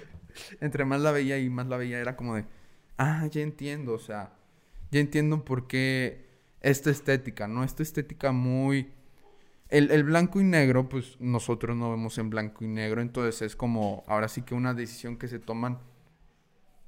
entre 0.62 0.86
más 0.86 1.02
la 1.02 1.12
veía 1.12 1.38
y 1.38 1.50
más 1.50 1.66
la 1.66 1.76
veía, 1.76 1.98
era 1.98 2.16
como 2.16 2.34
de, 2.36 2.46
ah, 2.96 3.26
ya 3.30 3.42
entiendo, 3.42 3.92
o 3.92 3.98
sea, 3.98 4.32
ya 4.90 5.00
entiendo 5.00 5.44
por 5.44 5.66
qué 5.66 6.24
esta 6.62 6.90
estética, 6.90 7.46
¿no? 7.46 7.62
Esta 7.62 7.82
estética 7.82 8.32
muy... 8.32 8.90
El, 9.68 9.90
el 9.90 10.02
blanco 10.02 10.40
y 10.40 10.44
negro, 10.44 10.88
pues 10.88 11.20
nosotros 11.20 11.76
no 11.76 11.90
vemos 11.90 12.16
en 12.16 12.30
blanco 12.30 12.64
y 12.64 12.68
negro, 12.68 13.02
entonces 13.02 13.42
es 13.42 13.54
como, 13.54 14.02
ahora 14.06 14.28
sí 14.28 14.40
que 14.40 14.54
una 14.54 14.72
decisión 14.72 15.18
que 15.18 15.28
se 15.28 15.38
toman, 15.38 15.78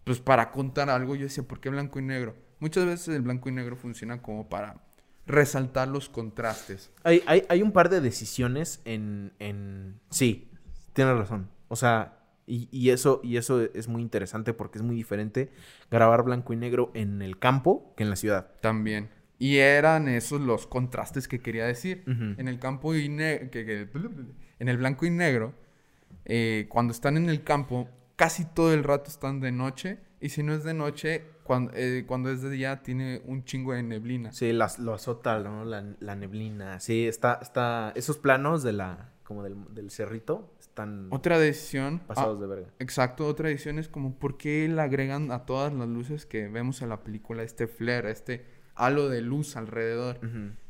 pues 0.05 0.18
para 0.20 0.51
contar 0.51 0.88
algo, 0.88 1.14
yo 1.14 1.25
decía, 1.25 1.44
¿por 1.46 1.61
qué 1.61 1.68
blanco 1.68 1.99
y 1.99 2.03
negro? 2.03 2.37
Muchas 2.59 2.87
veces 2.87 3.14
el 3.14 3.20
blanco 3.20 3.51
y 3.51 3.53
negro 3.53 3.77
funciona 3.77 4.22
como 4.22 4.49
para 4.49 4.86
resaltar 5.26 5.88
los 5.88 6.08
contrastes. 6.08 6.92
Hay, 7.02 7.22
hay, 7.26 7.44
hay 7.48 7.62
un 7.62 7.72
par 7.72 7.88
de 7.88 8.00
decisiones 8.00 8.80
en, 8.84 9.32
en... 9.38 10.00
Sí, 10.10 10.50
tienes 10.92 11.16
razón. 11.16 11.50
O 11.68 11.76
sea, 11.76 12.20
y, 12.46 12.68
y 12.70 12.90
eso, 12.90 13.20
y 13.24 13.36
eso 13.36 13.60
es 13.62 13.88
muy 13.88 14.02
interesante 14.02 14.52
porque 14.52 14.78
es 14.78 14.84
muy 14.84 14.94
diferente 14.94 15.50
grabar 15.90 16.22
blanco 16.22 16.52
y 16.52 16.56
negro 16.56 16.92
en 16.94 17.22
el 17.22 17.38
campo 17.38 17.92
que 17.96 18.04
en 18.04 18.10
la 18.10 18.16
ciudad. 18.16 18.52
También. 18.60 19.10
Y 19.38 19.56
eran 19.56 20.08
esos 20.08 20.40
los 20.40 20.66
contrastes 20.66 21.28
que 21.28 21.40
quería 21.40 21.66
decir. 21.66 22.04
En 22.06 22.48
el 22.48 22.58
campo 22.58 22.94
y 22.94 23.08
que, 23.16 23.50
que- 23.50 23.88
en 24.58 24.68
el 24.68 24.78
blanco 24.78 25.04
y 25.04 25.10
negro, 25.10 25.52
eh, 26.24 26.66
cuando 26.70 26.92
están 26.92 27.16
en 27.18 27.28
el 27.28 27.42
campo, 27.44 27.88
casi 28.16 28.46
todo 28.46 28.72
el 28.72 28.82
rato 28.82 29.10
están 29.10 29.40
de 29.40 29.52
noche. 29.52 29.98
Y 30.20 30.30
si 30.30 30.42
no 30.42 30.54
es 30.54 30.64
de 30.64 30.72
noche, 30.72 31.24
cuando, 31.46 31.72
cuando 32.06 32.30
es 32.30 32.42
de 32.42 32.50
día, 32.50 32.82
tiene 32.82 33.22
un 33.24 33.44
chingo 33.44 33.72
de 33.72 33.82
neblina. 33.82 34.32
Sí, 34.32 34.52
las, 34.52 34.78
lo 34.78 34.94
azota, 34.94 35.38
¿no? 35.40 35.64
La, 35.64 35.85
la 36.00 36.16
neblina. 36.16 36.80
Sí, 36.80 37.06
está, 37.06 37.38
está... 37.40 37.92
Esos 37.94 38.18
planos 38.18 38.62
de 38.62 38.72
la... 38.72 39.12
Como 39.24 39.42
del, 39.42 39.56
del 39.74 39.90
cerrito 39.90 40.54
están 40.61 41.09
Otra 41.11 41.38
decisión. 41.38 41.98
pasados 41.98 42.38
ah, 42.38 42.40
de 42.42 42.46
verga. 42.46 42.68
Exacto, 42.78 43.26
otra 43.26 43.48
decisión 43.48 43.78
es 43.80 43.88
como 43.88 44.14
por 44.14 44.37
qué 44.37 44.68
le 44.68 44.80
agregan 44.80 45.32
a 45.32 45.46
todas 45.46 45.72
las 45.72 45.88
luces 45.88 46.26
que 46.26 46.46
vemos 46.48 46.80
en 46.82 46.90
la 46.90 47.02
película 47.02 47.42
este 47.42 47.66
flare, 47.66 48.12
este 48.12 48.44
halo 48.76 49.09
de 49.09 49.22
luz 49.22 49.56
alrededor. 49.56 50.20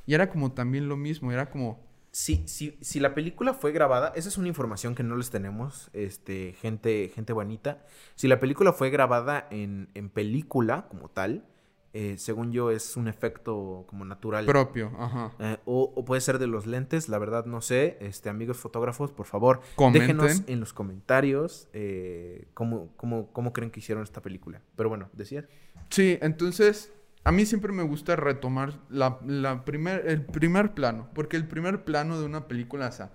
Y 0.06 0.14
era 0.14 0.30
como 0.30 0.52
también 0.52 0.88
lo 0.88 0.96
mismo, 0.96 1.32
era 1.32 1.50
como 1.50 1.84
Si, 2.16 2.48
si, 2.48 2.78
si 2.80 2.98
la 2.98 3.14
película 3.14 3.52
fue 3.52 3.72
grabada, 3.72 4.10
esa 4.16 4.30
es 4.30 4.38
una 4.38 4.48
información 4.48 4.94
que 4.94 5.02
no 5.02 5.16
les 5.16 5.28
tenemos, 5.28 5.90
este, 5.92 6.54
gente, 6.62 7.12
gente 7.14 7.34
bonita. 7.34 7.84
Si 8.14 8.26
la 8.26 8.40
película 8.40 8.72
fue 8.72 8.88
grabada 8.88 9.46
en, 9.50 9.90
en 9.92 10.08
película 10.08 10.86
como 10.88 11.10
tal, 11.10 11.44
eh, 11.92 12.14
según 12.16 12.52
yo 12.52 12.70
es 12.70 12.96
un 12.96 13.08
efecto 13.08 13.84
como 13.86 14.06
natural. 14.06 14.46
propio, 14.46 14.92
ajá. 14.98 15.32
Eh, 15.38 15.58
o, 15.66 15.92
o 15.94 16.04
puede 16.06 16.22
ser 16.22 16.38
de 16.38 16.46
los 16.46 16.64
lentes, 16.64 17.10
la 17.10 17.18
verdad 17.18 17.44
no 17.44 17.60
sé. 17.60 17.98
Este, 18.00 18.30
amigos 18.30 18.56
fotógrafos, 18.56 19.10
por 19.12 19.26
favor, 19.26 19.60
Comenten. 19.74 20.16
déjenos 20.16 20.42
en 20.46 20.60
los 20.60 20.72
comentarios 20.72 21.68
eh, 21.74 22.48
cómo, 22.54 22.88
cómo, 22.96 23.30
cómo 23.34 23.52
creen 23.52 23.70
que 23.70 23.80
hicieron 23.80 24.02
esta 24.02 24.22
película. 24.22 24.62
Pero 24.74 24.88
bueno, 24.88 25.10
decías. 25.12 25.44
Sí, 25.90 26.16
entonces 26.22 26.92
a 27.26 27.32
mí 27.32 27.44
siempre 27.44 27.72
me 27.72 27.82
gusta 27.82 28.14
retomar 28.14 28.78
la, 28.88 29.18
la 29.26 29.64
primer, 29.64 30.06
el 30.06 30.24
primer 30.24 30.74
plano, 30.74 31.10
porque 31.12 31.36
el 31.36 31.48
primer 31.48 31.84
plano 31.84 32.20
de 32.20 32.24
una 32.24 32.46
película, 32.46 32.86
o 32.86 32.92
sea, 32.92 33.10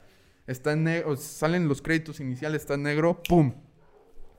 está 0.47 0.73
en 0.73 0.83
negro, 0.83 1.15
salen 1.15 1.69
los 1.69 1.81
créditos 1.81 2.19
iniciales, 2.19 2.63
está 2.63 2.73
en 2.73 2.83
negro, 2.83 3.21
¡pum! 3.29 3.53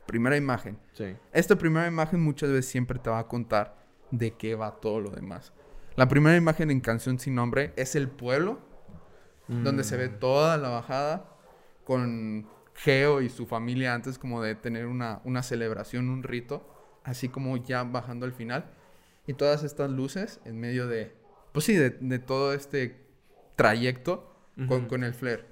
Primera 0.07 0.37
imagen. 0.37 0.79
Sí. 0.93 1.17
Esta 1.33 1.57
primera 1.57 1.87
imagen 1.87 2.21
muchas 2.21 2.51
veces 2.51 2.71
siempre 2.71 2.99
te 2.99 3.09
va 3.09 3.21
a 3.21 3.29
contar 3.29 3.75
de 4.11 4.33
qué 4.37 4.55
va 4.57 4.73
todo 4.79 5.01
lo 5.01 5.09
demás. 5.11 5.55
La 5.97 6.07
primera 6.07 6.37
imagen 6.37 6.71
en 6.71 6.81
Canción 6.81 7.19
Sin 7.19 7.35
Nombre 7.35 7.73
es 7.77 7.97
el 7.97 8.09
pueblo, 8.09 8.59
donde 9.49 9.85
se 9.85 9.97
ve 9.97 10.09
Mm. 10.11 10.19
toda 10.19 10.59
la 10.59 10.69
bajada 10.69 11.31
con 11.85 12.47
Geo 12.75 13.23
y 13.23 13.31
su 13.31 13.47
familia 13.47 13.95
antes 13.95 14.19
como 14.19 14.43
de 14.43 14.55
tener 14.55 14.85
una, 14.87 15.23
una 15.25 15.43
celebración, 15.43 16.11
un 16.11 16.23
rito, 16.23 16.69
así 17.05 17.31
como 17.31 17.57
ya 17.57 17.85
bajando 17.85 18.27
al 18.27 18.33
final. 18.33 18.71
Y 19.27 19.35
todas 19.35 19.63
estas 19.65 19.91
luces 19.91 20.41
en 20.45 20.59
medio 20.59 20.87
de, 20.89 21.13
pues 21.53 21.65
sí, 21.65 21.75
de, 21.75 21.91
de 21.91 22.19
todo 22.19 22.53
este 22.55 23.07
trayecto 23.57 24.35
con, 24.69 24.81
Ujú. 24.83 24.89
con 24.89 25.05
el 25.05 25.15
flare. 25.15 25.47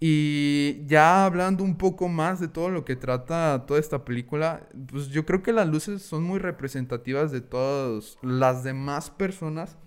Y 0.00 0.84
ya 0.86 1.24
hablando 1.24 1.64
un 1.64 1.76
poco 1.78 2.08
más 2.08 2.40
de 2.40 2.48
todo 2.48 2.68
lo 2.68 2.84
que 2.84 2.96
trata 2.96 3.64
toda 3.66 3.80
esta 3.80 4.04
película, 4.04 4.68
pues 4.90 5.08
yo 5.08 5.24
creo 5.24 5.42
que 5.42 5.52
las 5.52 5.68
luces 5.68 6.02
son 6.02 6.24
muy 6.24 6.38
representativas 6.38 7.30
de 7.32 7.40
todas 7.40 8.18
las 8.20 8.64
demás 8.64 9.10
personas 9.10 9.78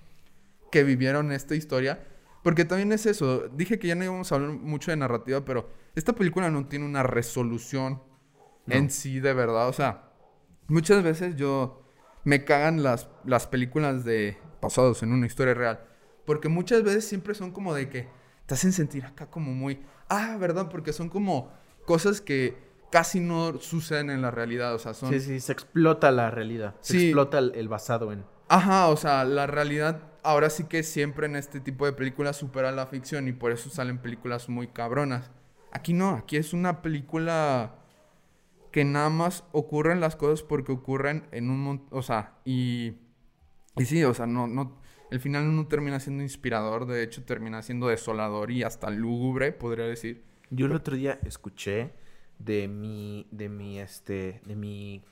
que 0.72 0.84
vivieron 0.84 1.32
esta 1.32 1.56
historia. 1.56 2.04
Porque 2.42 2.64
también 2.66 2.92
es 2.94 3.06
eso, 3.06 3.50
dije 3.50 3.78
que 3.78 3.88
ya 3.90 3.96
no 3.96 4.06
íbamos 4.06 4.32
a 4.32 4.36
hablar 4.36 4.52
mucho 4.52 4.92
de 4.92 4.98
narrativa, 4.98 5.44
pero 5.44 5.70
esta 5.96 6.14
película 6.14 6.50
no 6.50 6.66
tiene 6.68 6.86
una 6.86 7.04
resolución 7.04 8.02
No. 8.66 8.76
en 8.76 8.90
sí 8.90 9.20
de 9.20 9.34
verdad. 9.34 9.68
O 9.68 9.74
sea, 9.74 10.10
muchas 10.68 11.04
veces 11.04 11.36
yo 11.36 11.84
me 12.28 12.44
cagan 12.44 12.84
las, 12.84 13.08
las 13.24 13.48
películas 13.48 14.04
de 14.04 14.38
pasados 14.60 15.02
en 15.02 15.14
una 15.14 15.26
historia 15.28 15.54
real. 15.54 15.80
Porque 16.26 16.50
muchas 16.50 16.84
veces 16.84 17.08
siempre 17.08 17.34
son 17.36 17.52
como 17.52 17.74
de 17.74 17.88
que 17.88 18.10
te 18.46 18.54
hacen 18.54 18.74
sentir 18.74 19.06
acá 19.06 19.28
como 19.28 19.54
muy... 19.54 19.80
Ah, 20.10 20.36
¿verdad? 20.38 20.68
Porque 20.70 20.92
son 20.92 21.08
como 21.08 21.54
cosas 21.86 22.20
que 22.20 22.58
casi 22.92 23.22
no 23.22 23.58
suceden 23.60 24.10
en 24.10 24.22
la 24.22 24.30
realidad. 24.32 24.76
O 24.76 24.80
sea, 24.80 24.94
son... 24.94 25.10
Sí, 25.10 25.22
sí, 25.22 25.40
se 25.40 25.54
explota 25.54 26.12
la 26.12 26.30
realidad. 26.30 26.76
Se 26.82 26.94
Sí. 27.00 27.06
explota 27.06 27.40
el, 27.40 27.54
el 27.56 27.70
basado 27.70 28.12
en. 28.12 28.26
Ajá, 28.50 28.90
o 28.90 28.98
sea, 28.98 29.24
la 29.24 29.48
realidad 29.48 30.02
ahora 30.22 30.50
sí 30.50 30.66
que 30.66 30.84
siempre 30.84 31.28
en 31.28 31.38
este 31.38 31.62
tipo 31.62 31.86
de 31.86 31.94
películas 31.94 32.36
supera 32.36 32.74
la 32.74 32.88
ficción 32.88 33.30
y 33.30 33.32
por 33.32 33.54
eso 33.54 33.70
salen 33.70 34.00
películas 34.00 34.50
muy 34.50 34.68
cabronas. 34.68 35.32
Aquí 35.72 35.94
no, 35.94 36.10
aquí 36.10 36.36
es 36.36 36.52
una 36.52 36.82
película 36.82 37.76
que 38.72 38.86
nada 38.86 39.10
más 39.10 39.44
ocurren 39.52 40.00
las 40.00 40.16
cosas 40.16 40.44
porque 40.44 40.72
ocurren 40.72 41.28
en 41.32 41.50
un 41.50 41.60
montón, 41.62 41.88
o 41.98 42.02
sea, 42.02 42.34
y, 42.46 42.94
y 43.78 43.86
sí, 43.86 44.04
o 44.04 44.14
sea, 44.14 44.26
no, 44.28 44.48
no, 44.48 44.78
el 45.12 45.20
final 45.20 45.56
no 45.56 45.68
termina 45.68 46.00
siendo 46.00 46.24
inspirador, 46.24 46.86
de 46.86 47.04
hecho 47.04 47.24
termina 47.24 47.62
siendo 47.62 47.88
desolador 47.88 48.52
y 48.52 48.64
hasta 48.64 48.90
lúgubre, 48.90 49.52
podría 49.52 49.86
decir. 49.86 50.24
Yo 50.50 50.66
el 50.66 50.74
otro 50.74 50.96
día 50.96 51.20
escuché 51.26 51.92
de 52.40 52.68
mi, 52.68 53.28
de 53.32 53.50
mi, 53.50 53.80
este, 53.80 54.42
de 54.46 54.56
mi 54.56 55.04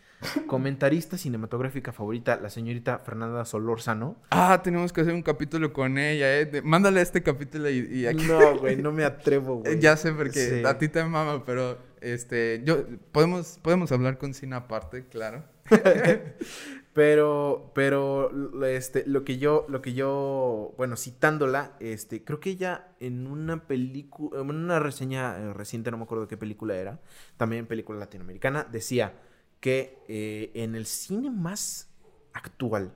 comentarista 0.47 1.17
cinematográfica 1.17 1.91
favorita, 1.91 2.39
la 2.41 2.49
señorita 2.49 2.99
Fernanda 2.99 3.45
Solórzano. 3.45 4.15
Ah, 4.31 4.61
tenemos 4.63 4.93
que 4.93 5.01
hacer 5.01 5.13
un 5.13 5.21
capítulo 5.21 5.73
con 5.73 5.97
ella, 5.97 6.39
eh. 6.39 6.61
mándale 6.63 7.01
este 7.01 7.21
capítulo 7.23 7.69
y, 7.69 7.79
y 7.91 8.05
aquí. 8.07 8.25
No, 8.25 8.57
güey, 8.59 8.75
no 8.77 8.91
me 8.91 9.03
atrevo, 9.05 9.57
güey. 9.57 9.79
Ya 9.79 9.97
sé 9.97 10.11
porque 10.13 10.39
Sí. 10.39 10.63
a 10.65 10.77
ti 10.77 10.87
te 10.87 11.03
mama, 11.03 11.43
pero 11.45 11.77
este, 12.13 12.61
yo 12.65 12.85
podemos 13.11 13.59
podemos 13.61 13.91
hablar 13.91 14.17
con 14.17 14.33
cine 14.33 14.55
aparte, 14.55 15.07
claro. 15.07 15.43
Pero, 16.93 17.71
pero, 17.75 18.31
lo- 18.31 18.65
este, 18.65 19.03
lo 19.06 19.25
que 19.25 19.37
yo, 19.37 19.65
lo 19.67 19.81
que 19.81 19.93
yo, 19.93 20.73
bueno, 20.77 20.95
citándola, 20.95 21.75
este, 21.81 22.23
creo 22.23 22.39
que 22.39 22.51
ella 22.51 22.87
en 23.01 23.27
una 23.27 23.67
película, 23.67 24.39
en 24.39 24.49
una 24.49 24.79
reseña 24.79 25.37
eh, 25.37 25.53
reciente, 25.53 25.91
no 25.91 25.97
me 25.97 26.03
acuerdo 26.03 26.27
qué 26.29 26.37
película 26.37 26.75
era, 26.77 27.01
también 27.35 27.67
película 27.67 27.99
latinoamericana, 27.99 28.63
decía 28.71 29.13
que 29.60 29.99
eh, 30.08 30.51
en 30.53 30.75
el 30.75 30.85
cine 30.85 31.31
más 31.31 31.89
actual, 32.33 32.93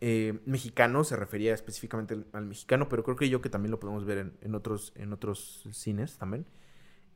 eh, 0.00 0.38
mexicano, 0.46 1.04
se 1.04 1.16
refería 1.16 1.52
específicamente 1.54 2.14
al, 2.14 2.26
al 2.32 2.46
mexicano, 2.46 2.88
pero 2.88 3.04
creo 3.04 3.16
que 3.16 3.28
yo 3.28 3.40
que 3.42 3.50
también 3.50 3.70
lo 3.70 3.80
podemos 3.80 4.04
ver 4.04 4.18
en, 4.18 4.32
en 4.40 4.54
otros, 4.54 4.92
en 4.96 5.12
otros 5.12 5.66
cines 5.72 6.16
también, 6.18 6.46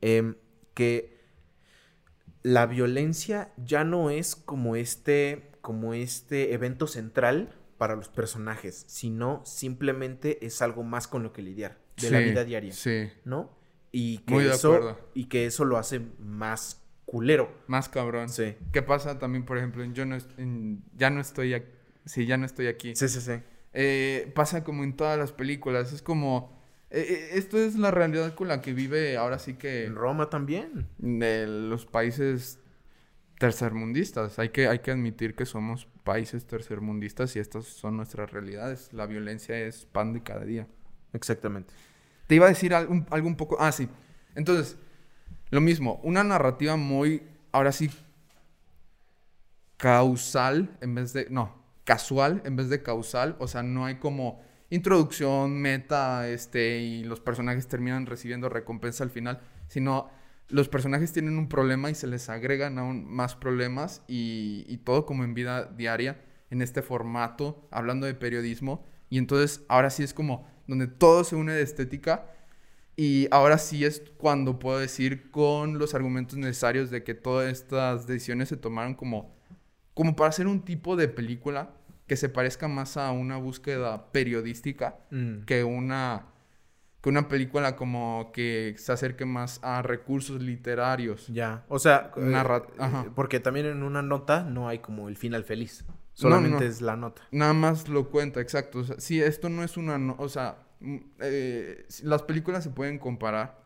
em, 0.01 0.35
que 0.73 1.15
la 2.43 2.65
violencia 2.67 3.51
ya 3.57 3.83
no 3.83 4.09
es 4.09 4.35
como 4.35 4.75
este, 4.75 5.51
como 5.61 5.93
este 5.93 6.53
evento 6.53 6.87
central 6.87 7.55
para 7.77 7.95
los 7.95 8.07
personajes, 8.09 8.85
sino 8.87 9.41
simplemente 9.45 10.45
es 10.45 10.61
algo 10.61 10.83
más 10.83 11.07
con 11.07 11.23
lo 11.23 11.33
que 11.33 11.41
lidiar 11.41 11.79
de 12.01 12.11
la 12.11 12.19
Sí, 12.19 12.23
vida 12.25 12.43
diaria, 12.45 12.71
Sí, 12.73 13.09
¿no? 13.25 13.57
Y 13.91 14.19
que 14.19 14.33
Muy 14.33 14.43
de 14.43 14.51
eso 14.53 14.73
acuerdo. 14.73 14.99
y 15.13 15.25
que 15.25 15.45
eso 15.45 15.65
lo 15.65 15.77
hace 15.77 16.01
más 16.19 16.81
culero. 17.05 17.51
más 17.67 17.89
cabrón. 17.89 18.29
Sí. 18.29 18.55
¿Qué 18.71 18.81
pasa 18.81 19.19
también, 19.19 19.45
por 19.45 19.57
ejemplo, 19.57 19.83
en 19.83 19.93
Yo 19.93 20.05
no 20.05 20.17
en 20.37 20.83
Ya 20.95 21.09
no 21.09 21.21
estoy 21.21 21.53
aquí? 21.53 21.67
si 22.05 22.25
ya 22.27 22.37
no 22.37 22.45
estoy 22.45 22.67
aquí. 22.67 22.95
Sí, 22.95 23.07
sí, 23.09 23.19
sí. 23.21 23.31
Eh, 23.73 24.31
pasa 24.35 24.63
como 24.63 24.83
en 24.83 24.95
todas 24.95 25.17
las 25.17 25.31
películas. 25.31 25.91
Es 25.93 26.01
como. 26.01 26.54
Eh, 26.91 27.05
eh, 27.09 27.29
esto 27.33 27.57
es 27.57 27.75
la 27.75 27.91
realidad 27.91 28.35
con 28.35 28.47
la 28.47 28.61
que 28.61 28.73
vive 28.73 29.17
ahora 29.17 29.39
sí 29.39 29.55
que. 29.55 29.85
En 29.85 29.95
Roma 29.95 30.29
también. 30.29 30.87
de 30.97 31.47
los 31.47 31.85
países 31.85 32.59
tercermundistas. 33.39 34.39
Hay 34.39 34.49
que, 34.49 34.67
hay 34.67 34.79
que 34.79 34.91
admitir 34.91 35.35
que 35.35 35.45
somos 35.45 35.87
países 36.03 36.45
tercermundistas 36.45 37.35
y 37.35 37.39
estas 37.39 37.65
son 37.65 37.97
nuestras 37.97 38.31
realidades. 38.31 38.93
La 38.93 39.05
violencia 39.05 39.57
es 39.59 39.85
pan 39.85 40.13
de 40.13 40.23
cada 40.23 40.45
día. 40.45 40.67
Exactamente. 41.13 41.73
Te 42.27 42.35
iba 42.35 42.45
a 42.45 42.49
decir 42.49 42.73
algo, 42.73 43.05
algo 43.09 43.27
un 43.27 43.35
poco... 43.35 43.57
Ah, 43.59 43.71
sí. 43.71 43.89
Entonces, 44.35 44.77
lo 45.49 45.61
mismo. 45.61 45.99
Una 46.03 46.23
narrativa 46.23 46.75
muy, 46.75 47.23
ahora 47.51 47.71
sí, 47.71 47.89
causal 49.77 50.77
en 50.81 50.95
vez 50.95 51.13
de... 51.13 51.27
No, 51.29 51.55
casual 51.83 52.41
en 52.45 52.55
vez 52.55 52.69
de 52.69 52.81
causal. 52.81 53.35
O 53.39 53.47
sea, 53.47 53.63
no 53.63 53.85
hay 53.85 53.95
como 53.95 54.41
introducción, 54.75 55.59
meta, 55.61 56.27
este, 56.29 56.79
y 56.79 57.03
los 57.03 57.19
personajes 57.19 57.67
terminan 57.67 58.05
recibiendo 58.05 58.49
recompensa 58.49 59.03
al 59.03 59.09
final, 59.09 59.41
sino 59.67 60.09
los 60.49 60.69
personajes 60.69 61.11
tienen 61.11 61.37
un 61.37 61.49
problema 61.49 61.89
y 61.89 61.95
se 61.95 62.07
les 62.07 62.29
agregan 62.29 62.77
aún 62.77 63.05
más 63.05 63.35
problemas 63.35 64.03
y, 64.07 64.65
y 64.67 64.77
todo 64.77 65.05
como 65.05 65.23
en 65.23 65.33
vida 65.33 65.65
diaria, 65.65 66.21
en 66.51 66.61
este 66.61 66.81
formato, 66.81 67.67
hablando 67.71 68.05
de 68.05 68.13
periodismo. 68.13 68.85
Y 69.09 69.17
entonces 69.17 69.63
ahora 69.67 69.89
sí 69.89 70.03
es 70.03 70.13
como 70.13 70.47
donde 70.67 70.87
todo 70.87 71.23
se 71.23 71.35
une 71.35 71.53
de 71.53 71.61
estética 71.61 72.25
y 72.95 73.27
ahora 73.31 73.57
sí 73.57 73.83
es 73.83 74.01
cuando 74.17 74.57
puedo 74.57 74.79
decir 74.79 75.29
con 75.31 75.77
los 75.77 75.93
argumentos 75.93 76.37
necesarios 76.37 76.89
de 76.89 77.03
que 77.03 77.13
todas 77.13 77.51
estas 77.51 78.07
decisiones 78.07 78.49
se 78.49 78.57
tomaron 78.57 78.95
como, 78.95 79.35
como 79.93 80.15
para 80.15 80.29
hacer 80.29 80.47
un 80.47 80.63
tipo 80.63 80.95
de 80.95 81.07
película 81.07 81.75
que 82.07 82.15
se 82.17 82.29
parezca 82.29 82.67
más 82.67 82.97
a 82.97 83.11
una 83.11 83.37
búsqueda 83.37 84.11
periodística 84.11 84.97
Mm. 85.11 85.41
que 85.45 85.63
una 85.63 86.27
que 87.01 87.09
una 87.09 87.27
película 87.27 87.75
como 87.75 88.31
que 88.33 88.73
se 88.79 88.91
acerque 88.91 89.25
más 89.25 89.59
a 89.63 89.83
recursos 89.83 90.41
literarios. 90.41 91.27
Ya. 91.27 91.63
O 91.69 91.77
sea, 91.77 92.11
eh, 92.17 92.21
Narra- 92.21 92.65
eh, 92.67 92.73
ajá. 92.79 93.05
porque 93.13 93.39
también 93.39 93.67
en 93.67 93.83
una 93.83 94.01
nota 94.01 94.41
no 94.43 94.67
hay 94.67 94.79
como 94.79 95.07
el 95.07 95.15
final 95.15 95.43
feliz. 95.43 95.85
Solamente 96.13 96.61
no. 96.63 96.65
es 96.71 96.81
la 96.81 96.95
nota. 96.95 97.21
Nada 97.31 97.53
más 97.53 97.89
lo 97.89 98.09
cuenta, 98.09 98.41
exacto. 98.41 98.79
O 98.79 98.83
sea, 98.85 98.95
sí, 98.99 99.21
esto 99.21 99.49
no 99.49 99.63
es 99.63 99.77
una... 99.77 99.99
no- 99.99 100.15
o 100.17 100.27
sea, 100.29 100.57
mm, 100.79 100.97
eh, 101.19 101.85
las 102.01 102.23
películas 102.23 102.63
se 102.63 102.71
pueden 102.71 102.97
comparar 102.97 103.61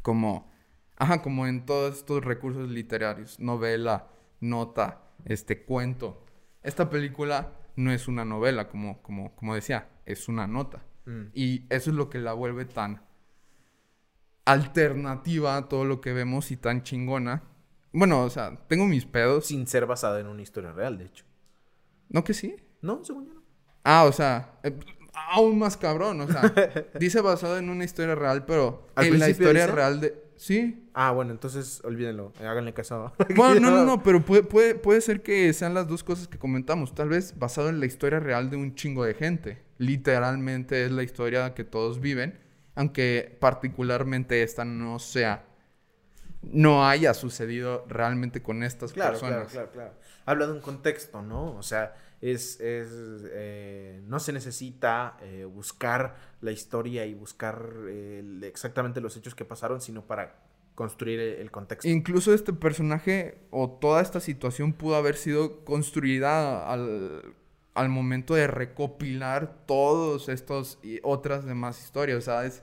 como... 0.00 0.50
Ajá, 0.96 1.20
como 1.20 1.46
en 1.46 1.66
todos 1.66 1.98
estos 1.98 2.24
recursos 2.24 2.70
literarios. 2.70 3.38
Novela, 3.38 4.08
nota, 4.40 5.02
este, 5.26 5.62
cuento. 5.64 6.24
Esta 6.62 6.88
película 6.88 7.52
no 7.76 7.92
es 7.92 8.08
una 8.08 8.24
novela, 8.24 8.68
como, 8.68 9.02
como, 9.02 9.34
como 9.36 9.54
decía, 9.54 9.88
es 10.04 10.28
una 10.28 10.46
nota. 10.46 10.84
Mm. 11.06 11.26
Y 11.34 11.66
eso 11.70 11.90
es 11.90 11.96
lo 11.96 12.10
que 12.10 12.18
la 12.18 12.32
vuelve 12.32 12.64
tan 12.64 13.02
alternativa 14.44 15.56
a 15.56 15.68
todo 15.68 15.84
lo 15.84 16.00
que 16.00 16.12
vemos 16.12 16.50
y 16.50 16.56
tan 16.56 16.82
chingona. 16.82 17.42
Bueno, 17.92 18.22
o 18.22 18.30
sea, 18.30 18.56
tengo 18.68 18.86
mis 18.86 19.04
pedos. 19.04 19.46
Sin 19.46 19.66
ser 19.66 19.86
basada 19.86 20.20
en 20.20 20.26
una 20.26 20.42
historia 20.42 20.72
real, 20.72 20.98
de 20.98 21.06
hecho. 21.06 21.24
¿No 22.08 22.24
que 22.24 22.34
sí? 22.34 22.56
No, 22.80 23.04
según 23.04 23.26
yo 23.26 23.34
no. 23.34 23.42
Ah, 23.84 24.04
o 24.04 24.12
sea, 24.12 24.58
eh, 24.62 24.78
aún 25.12 25.58
más 25.58 25.76
cabrón, 25.76 26.20
o 26.20 26.28
sea, 26.28 26.42
dice 26.98 27.20
basado 27.20 27.58
en 27.58 27.68
una 27.68 27.84
historia 27.84 28.14
real, 28.14 28.44
pero 28.44 28.86
¿Al 28.94 29.06
en 29.06 29.18
la 29.18 29.28
historia 29.28 29.64
dice? 29.64 29.74
real 29.74 30.00
de... 30.00 30.21
Sí. 30.42 30.88
Ah, 30.92 31.12
bueno, 31.12 31.30
entonces 31.30 31.80
olvídenlo. 31.84 32.32
eh, 32.40 32.46
Háganle 32.46 32.74
caso. 32.74 33.12
Bueno, 33.36 33.70
no, 33.70 33.76
no, 33.76 33.84
no, 33.84 34.02
pero 34.02 34.24
puede, 34.24 34.42
puede, 34.42 34.74
puede 34.74 35.00
ser 35.00 35.22
que 35.22 35.52
sean 35.52 35.72
las 35.72 35.86
dos 35.86 36.02
cosas 36.02 36.26
que 36.26 36.36
comentamos. 36.36 36.96
Tal 36.96 37.10
vez 37.10 37.38
basado 37.38 37.68
en 37.68 37.78
la 37.78 37.86
historia 37.86 38.18
real 38.18 38.50
de 38.50 38.56
un 38.56 38.74
chingo 38.74 39.04
de 39.04 39.14
gente. 39.14 39.62
Literalmente 39.78 40.84
es 40.84 40.90
la 40.90 41.04
historia 41.04 41.54
que 41.54 41.62
todos 41.62 42.00
viven, 42.00 42.40
aunque 42.74 43.36
particularmente 43.40 44.42
esta 44.42 44.64
no 44.64 44.98
sea... 44.98 45.44
No 46.42 46.84
haya 46.88 47.14
sucedido 47.14 47.84
realmente 47.88 48.42
con 48.42 48.64
estas 48.64 48.92
Claro, 48.92 49.12
personas. 49.12 49.46
claro, 49.52 49.70
claro, 49.70 49.70
claro. 49.70 49.94
Habla 50.26 50.46
de 50.48 50.52
un 50.54 50.60
contexto, 50.60 51.22
¿no? 51.22 51.54
O 51.56 51.62
sea, 51.62 51.94
es, 52.22 52.60
es 52.60 52.88
eh, 53.30 54.00
no 54.06 54.20
se 54.20 54.32
necesita 54.32 55.16
eh, 55.20 55.44
buscar 55.44 56.16
la 56.40 56.52
historia 56.52 57.04
y 57.04 57.14
buscar 57.14 57.70
eh, 57.88 58.40
exactamente 58.44 59.00
los 59.00 59.16
hechos 59.16 59.34
que 59.34 59.44
pasaron, 59.44 59.80
sino 59.80 60.06
para 60.06 60.36
construir 60.76 61.18
el, 61.18 61.40
el 61.40 61.50
contexto. 61.50 61.88
Incluso 61.88 62.32
este 62.32 62.52
personaje 62.52 63.38
o 63.50 63.68
toda 63.68 64.00
esta 64.00 64.20
situación 64.20 64.72
pudo 64.72 64.94
haber 64.94 65.16
sido 65.16 65.64
construida 65.64 66.70
al, 66.70 67.34
al 67.74 67.88
momento 67.88 68.34
de 68.34 68.46
recopilar 68.46 69.66
todos 69.66 70.28
estos 70.28 70.78
y 70.82 71.00
otras 71.02 71.44
demás 71.44 71.82
historias. 71.82 72.18
O 72.18 72.22
sea, 72.22 72.44
es, 72.46 72.62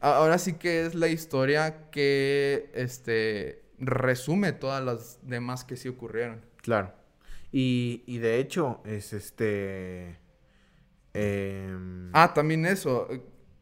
ahora 0.00 0.38
sí 0.38 0.54
que 0.54 0.86
es 0.86 0.94
la 0.94 1.08
historia 1.08 1.90
que 1.90 2.70
este, 2.74 3.62
resume 3.78 4.52
todas 4.52 4.82
las 4.82 5.18
demás 5.22 5.64
que 5.64 5.76
sí 5.76 5.88
ocurrieron. 5.88 6.40
Claro. 6.62 7.03
Y, 7.56 8.02
y 8.08 8.18
de 8.18 8.40
hecho, 8.40 8.80
es 8.84 9.12
este. 9.12 10.18
em, 11.12 12.10
Ah, 12.12 12.32
también 12.34 12.66
eso. 12.66 13.06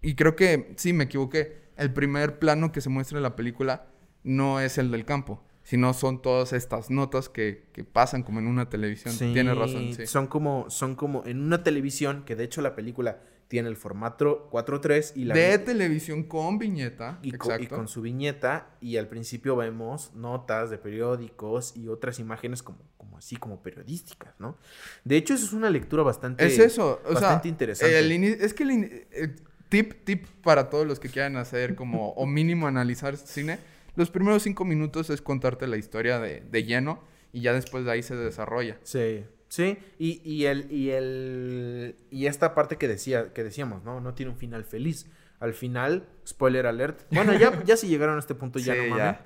Y 0.01 0.15
creo 0.15 0.35
que 0.35 0.73
sí, 0.77 0.95
me 0.95 1.05
equivoqué. 1.05 1.61
El 1.77 1.93
primer 1.93 2.39
plano 2.39 2.73
que 2.73 2.81
se 2.81 2.89
muestra 2.89 3.19
en 3.19 3.23
la 3.23 3.37
película 3.37 3.87
no 4.23 4.61
es 4.61 4.79
el 4.79 4.91
del 4.91 5.05
campo, 5.05 5.45
sino 5.63 5.93
son 5.93 6.23
todas 6.23 6.55
estas 6.55 6.89
notas 6.89 7.29
que, 7.29 7.69
que 7.75 7.85
pasan 7.85 8.23
como 8.23 8.39
en 8.39 8.47
una 8.47 8.71
televisión. 8.71 9.13
Sí, 9.13 9.31
Tienes 9.35 9.59
razón, 9.59 9.93
sí. 9.93 10.07
Son 10.07 10.27
como, 10.27 10.71
son 10.71 10.95
como 10.97 11.23
en 11.27 11.43
una 11.43 11.63
televisión, 11.63 12.25
que 12.25 12.35
de 12.35 12.45
hecho 12.45 12.63
la 12.63 12.75
película 12.75 13.21
tiene 13.53 13.69
el 13.69 13.77
formato 13.77 14.49
4.3 14.51 15.13
y 15.15 15.25
la 15.27 15.35
De 15.35 15.59
televisión 15.59 16.23
con 16.23 16.57
viñeta. 16.57 17.19
y, 17.21 17.33
con 17.33 17.87
su 17.87 18.01
viñeta 18.01 18.71
y 18.81 18.97
al 18.97 19.09
principio 19.09 19.57
vemos 19.57 20.15
notas 20.15 20.71
de 20.71 20.79
periódicos 20.79 21.77
y 21.77 21.89
otras 21.89 22.19
imágenes 22.19 22.63
como, 22.63 22.79
como 22.97 23.19
así 23.19 23.37
como 23.37 23.63
periodísticas, 23.63 24.33
¿no? 24.39 24.57
De 25.05 25.19
hecho, 25.19 25.35
eso 25.35 25.45
es 25.45 25.53
una 25.53 25.69
lectura 25.69 26.03
bastante 26.03 26.47
Es 26.47 26.59
eso, 26.59 27.03
o 27.05 27.13
bastante 27.13 27.43
sea, 27.43 27.51
interesante. 27.51 27.99
el 27.99 28.25
es 28.25 28.55
que 28.55 28.63
el 28.63 28.71
eh, 29.11 29.37
tip, 29.69 30.03
tip 30.05 30.25
para 30.43 30.71
todos 30.71 30.87
los 30.87 30.99
que 30.99 31.11
quieran 31.11 31.37
hacer 31.37 31.75
como, 31.75 32.13
o 32.13 32.25
mínimo 32.25 32.67
analizar 32.67 33.19
cine, 33.19 33.59
los 33.97 34.09
primeros 34.09 34.45
cinco 34.45 34.65
minutos 34.65 35.11
es 35.11 35.21
contarte 35.21 35.67
la 35.67 35.77
historia 35.77 36.19
de, 36.21 36.41
de 36.41 36.65
lleno 36.65 37.03
y 37.35 37.43
ya 37.43 37.53
después 37.53 37.85
de 37.85 37.91
ahí 37.91 38.03
se 38.03 38.17
desarrolla. 38.17 38.79
Sí, 38.83 39.27
sí, 39.53 39.77
y, 39.99 40.23
y 40.25 40.47
el, 40.47 40.71
y 40.73 40.91
el, 40.91 41.97
y 42.11 42.25
esta 42.27 42.55
parte 42.55 42.77
que 42.79 42.89
decía, 42.89 43.33
que 43.35 43.45
decíamos, 43.45 43.85
¿no? 43.85 44.01
No 44.01 44.15
tiene 44.15 44.33
un 44.33 44.39
final 44.39 44.65
feliz. 44.65 45.11
Al 45.41 45.53
final, 45.53 46.07
spoiler 46.27 46.67
alert. 46.67 47.03
Bueno, 47.11 47.35
ya, 47.37 47.63
ya 47.65 47.77
si 47.77 47.89
llegaron 47.89 48.17
a 48.17 48.21
este 48.21 48.35
punto 48.35 48.59
ya 48.59 48.75
Sí, 48.75 48.81
no 48.89 48.97
mames. 48.97 49.17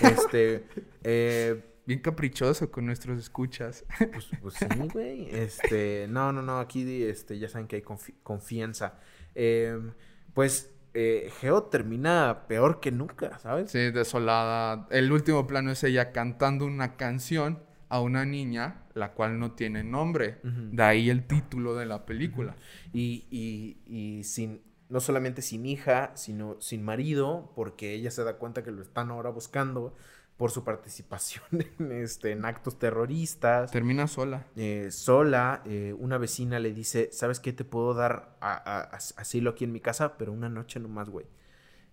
Este, 0.00 0.64
eh, 1.02 1.64
Bien 1.84 1.98
caprichoso 1.98 2.70
con 2.70 2.86
nuestros 2.86 3.18
escuchas. 3.18 3.84
Pues, 4.12 4.28
pues 4.40 4.54
sí, 4.54 4.66
güey. 4.92 5.28
Este, 5.34 6.06
no, 6.08 6.30
no, 6.32 6.40
no, 6.42 6.60
aquí 6.60 7.02
este, 7.02 7.38
ya 7.40 7.48
saben 7.48 7.66
que 7.66 7.76
hay 7.76 7.82
confi- 7.82 8.14
confianza. 8.22 9.00
Em, 9.34 9.92
pues 10.34 10.70
eh, 10.94 11.32
Geo 11.40 11.64
termina 11.64 12.44
peor 12.46 12.78
que 12.78 12.92
nunca, 12.92 13.38
¿sabes? 13.40 13.70
Sí, 13.72 13.90
desolada. 13.90 14.86
El 14.90 15.10
último 15.10 15.46
plano 15.48 15.72
es 15.72 15.82
ella 15.82 16.12
cantando 16.12 16.66
una 16.66 16.96
canción 16.96 17.58
a 17.92 18.00
una 18.00 18.24
niña, 18.24 18.82
la 18.94 19.12
cual 19.12 19.38
no 19.38 19.52
tiene 19.52 19.84
nombre. 19.84 20.38
De 20.42 20.82
ahí 20.82 21.10
el 21.10 21.26
título 21.26 21.74
de 21.74 21.86
la 21.86 22.06
película. 22.06 22.56
Y, 22.92 23.26
y, 23.30 23.76
y 23.86 24.24
sin, 24.24 24.62
no 24.88 24.98
solamente 25.00 25.42
sin 25.42 25.66
hija, 25.66 26.10
sino 26.14 26.56
sin 26.60 26.82
marido, 26.84 27.52
porque 27.54 27.92
ella 27.94 28.10
se 28.10 28.24
da 28.24 28.38
cuenta 28.38 28.62
que 28.62 28.70
lo 28.70 28.82
están 28.82 29.10
ahora 29.10 29.30
buscando 29.30 29.94
por 30.38 30.50
su 30.50 30.64
participación 30.64 31.44
en, 31.78 31.92
este, 31.92 32.32
en 32.32 32.44
actos 32.46 32.78
terroristas. 32.78 33.70
Termina 33.70 34.08
sola. 34.08 34.46
eh, 34.56 34.88
sola, 34.90 35.62
eh, 35.66 35.94
una 35.98 36.16
vecina 36.18 36.58
le 36.58 36.72
dice, 36.72 37.10
¿sabes 37.12 37.40
qué? 37.40 37.52
Te 37.52 37.64
puedo 37.64 37.92
dar 37.94 38.36
a- 38.40 38.54
a- 38.54 38.80
as- 38.84 39.14
asilo 39.18 39.50
aquí 39.50 39.64
en 39.64 39.72
mi 39.72 39.80
casa, 39.80 40.16
pero 40.16 40.32
una 40.32 40.48
noche 40.48 40.80
nomás, 40.80 41.10
güey. 41.10 41.26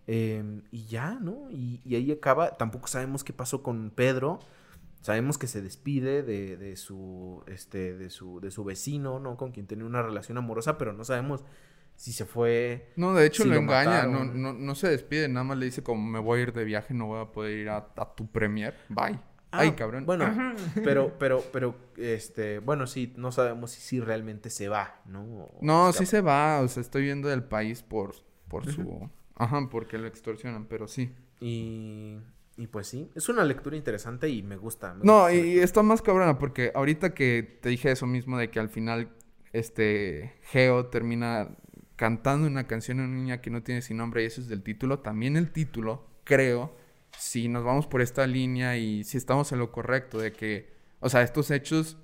Em, 0.07 0.63
y 0.71 0.85
ya, 0.85 1.19
¿no? 1.21 1.49
Y, 1.51 1.81
y 1.85 1.95
ahí 1.95 2.11
acaba. 2.11 2.57
Tampoco 2.57 2.87
sabemos 2.87 3.23
qué 3.23 3.33
pasó 3.33 3.61
con 3.61 3.91
Pedro. 3.91 4.39
Sabemos 5.01 5.37
que 5.37 5.47
se 5.47 5.61
despide 5.61 6.23
de, 6.23 6.57
de 6.57 6.75
su, 6.75 7.43
este, 7.47 7.95
de 7.97 8.09
su, 8.09 8.39
de 8.41 8.51
su 8.51 8.63
vecino, 8.63 9.19
¿no? 9.19 9.37
Con 9.37 9.51
quien 9.51 9.65
tenía 9.65 9.85
una 9.85 10.01
relación 10.01 10.37
amorosa, 10.37 10.77
pero 10.77 10.91
no 10.93 11.03
sabemos 11.05 11.45
si 11.95 12.11
se 12.13 12.25
fue. 12.25 12.91
No, 12.95 13.13
de 13.13 13.25
hecho 13.25 13.43
Si 13.43 13.49
lo, 13.49 13.55
lo 13.55 13.61
engaña, 13.61 14.05
no, 14.05 14.25
no, 14.25 14.53
no 14.53 14.75
se 14.75 14.89
despide, 14.89 15.27
nada 15.29 15.43
más 15.43 15.57
le 15.57 15.65
dice 15.65 15.83
como 15.83 16.05
me 16.05 16.19
voy 16.19 16.39
a 16.39 16.43
ir 16.43 16.53
de 16.53 16.63
viaje, 16.65 16.93
no 16.93 17.07
voy 17.07 17.21
a 17.21 17.31
poder 17.31 17.57
ir 17.59 17.69
a, 17.69 17.77
a 17.95 18.15
tu 18.15 18.27
premier. 18.27 18.75
Bye. 18.89 19.19
Ah, 19.51 19.59
Ay, 19.61 19.71
cabrón. 19.71 20.05
Bueno, 20.05 20.25
pero, 20.83 21.17
pero, 21.17 21.43
pero, 21.51 21.75
este, 21.97 22.59
bueno, 22.59 22.85
sí, 22.85 23.13
no 23.17 23.31
sabemos 23.31 23.71
si 23.71 23.81
sí 23.81 23.99
realmente 23.99 24.49
se 24.49 24.69
va, 24.69 25.01
¿no? 25.05 25.21
O 25.23 25.59
No, 25.61 25.89
escapa. 25.89 26.05
sí 26.05 26.05
se 26.05 26.21
va, 26.21 26.61
o 26.61 26.67
sea, 26.67 26.81
estoy 26.81 27.03
viendo 27.03 27.29
del 27.29 27.43
país 27.43 27.81
por, 27.81 28.13
por 28.47 28.71
su... 28.71 29.09
Ajá, 29.35 29.67
porque 29.71 29.97
lo 29.97 30.07
extorsionan, 30.07 30.65
pero 30.65 30.87
sí. 30.87 31.15
Y, 31.41 32.17
y 32.59 32.67
pues 32.67 32.87
sí, 32.87 33.09
es 33.15 33.29
una 33.29 33.45
lectura 33.45 33.77
interesante 33.77 34.27
y 34.27 34.43
me 34.43 34.57
gusta. 34.57 34.93
me 34.93 35.05
No, 35.05 35.21
gusta 35.21 35.33
y 35.33 35.59
está 35.59 35.81
más 35.81 36.01
cabrona 36.01 36.37
porque 36.37 36.73
ahorita 36.75 37.13
que 37.13 37.59
te 37.61 37.69
dije 37.69 37.89
eso 37.89 38.05
mismo 38.05 38.37
de 38.37 38.51
que 38.51 38.59
al 38.59 38.67
final 38.67 39.09
este 39.53 40.35
Geo 40.41 40.87
termina 40.87 41.55
cantando 41.95 42.47
una 42.47 42.67
canción 42.67 42.99
a 42.99 43.05
una 43.05 43.15
niña 43.15 43.41
que 43.41 43.49
no 43.49 43.63
tiene 43.63 43.81
sin 43.81 43.95
nombre 43.97 44.23
y 44.23 44.25
eso 44.25 44.41
es 44.41 44.49
del 44.49 44.61
título, 44.61 44.99
también 44.99 45.37
el 45.37 45.51
título, 45.51 46.05
creo, 46.25 46.75
si 47.17 47.47
nos 47.47 47.63
vamos 47.63 47.87
por 47.87 48.01
esta 48.01 48.27
línea 48.27 48.77
y 48.77 49.05
si 49.05 49.17
estamos 49.17 49.51
en 49.53 49.59
lo 49.59 49.71
correcto 49.71 50.19
de 50.19 50.33
que, 50.33 50.73
o 50.99 51.07
sea, 51.09 51.21
estos 51.21 51.51
hechos 51.51 51.97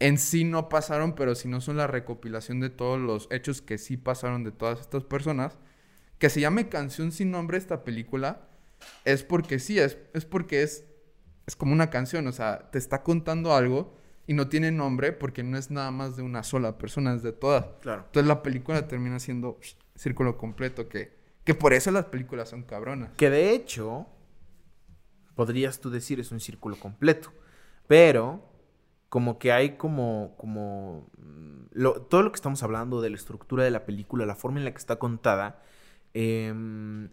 en 0.00 0.18
sí 0.18 0.42
no 0.44 0.68
pasaron, 0.68 1.14
pero 1.14 1.36
si 1.36 1.46
no 1.46 1.60
son 1.60 1.76
la 1.76 1.86
recopilación 1.86 2.58
de 2.58 2.70
todos 2.70 2.98
los 2.98 3.28
hechos 3.30 3.62
que 3.62 3.78
sí 3.78 3.96
pasaron 3.96 4.42
de 4.42 4.50
todas 4.50 4.80
estas 4.80 5.04
personas, 5.04 5.58
que 6.18 6.28
se 6.28 6.40
llame 6.40 6.68
Canción 6.68 7.12
sin 7.12 7.30
nombre 7.30 7.56
esta 7.56 7.84
película, 7.84 8.49
es 9.04 9.22
porque 9.22 9.58
sí, 9.58 9.78
es, 9.78 9.98
es 10.14 10.24
porque 10.24 10.62
es, 10.62 10.84
es 11.46 11.56
como 11.56 11.72
una 11.72 11.90
canción, 11.90 12.26
o 12.26 12.32
sea, 12.32 12.70
te 12.70 12.78
está 12.78 13.02
contando 13.02 13.54
algo 13.54 13.94
y 14.26 14.34
no 14.34 14.48
tiene 14.48 14.70
nombre 14.70 15.12
porque 15.12 15.42
no 15.42 15.58
es 15.58 15.70
nada 15.70 15.90
más 15.90 16.16
de 16.16 16.22
una 16.22 16.42
sola 16.42 16.78
persona, 16.78 17.14
es 17.14 17.22
de 17.22 17.32
todas. 17.32 17.66
Claro. 17.82 18.04
Entonces 18.06 18.28
la 18.28 18.42
película 18.42 18.86
termina 18.86 19.18
siendo 19.18 19.58
psh, 19.60 19.76
círculo 19.96 20.36
completo, 20.38 20.88
que, 20.88 21.12
que 21.44 21.54
por 21.54 21.72
eso 21.72 21.90
las 21.90 22.04
películas 22.06 22.48
son 22.48 22.62
cabronas. 22.62 23.10
Que 23.16 23.30
de 23.30 23.52
hecho, 23.52 24.06
podrías 25.34 25.80
tú 25.80 25.90
decir 25.90 26.20
es 26.20 26.32
un 26.32 26.40
círculo 26.40 26.76
completo. 26.78 27.32
Pero, 27.86 28.48
como 29.08 29.38
que 29.38 29.50
hay 29.52 29.76
como, 29.76 30.34
como, 30.36 31.10
mm, 31.18 31.64
lo- 31.72 32.02
todo 32.02 32.22
lo 32.22 32.30
que 32.30 32.36
estamos 32.36 32.62
hablando 32.62 33.00
de 33.00 33.10
la 33.10 33.16
estructura 33.16 33.64
de 33.64 33.70
la 33.72 33.84
película, 33.84 34.26
la 34.26 34.36
forma 34.36 34.58
en 34.58 34.64
la 34.64 34.70
que 34.70 34.78
está 34.78 34.96
contada, 34.96 35.60
mm, 36.14 37.04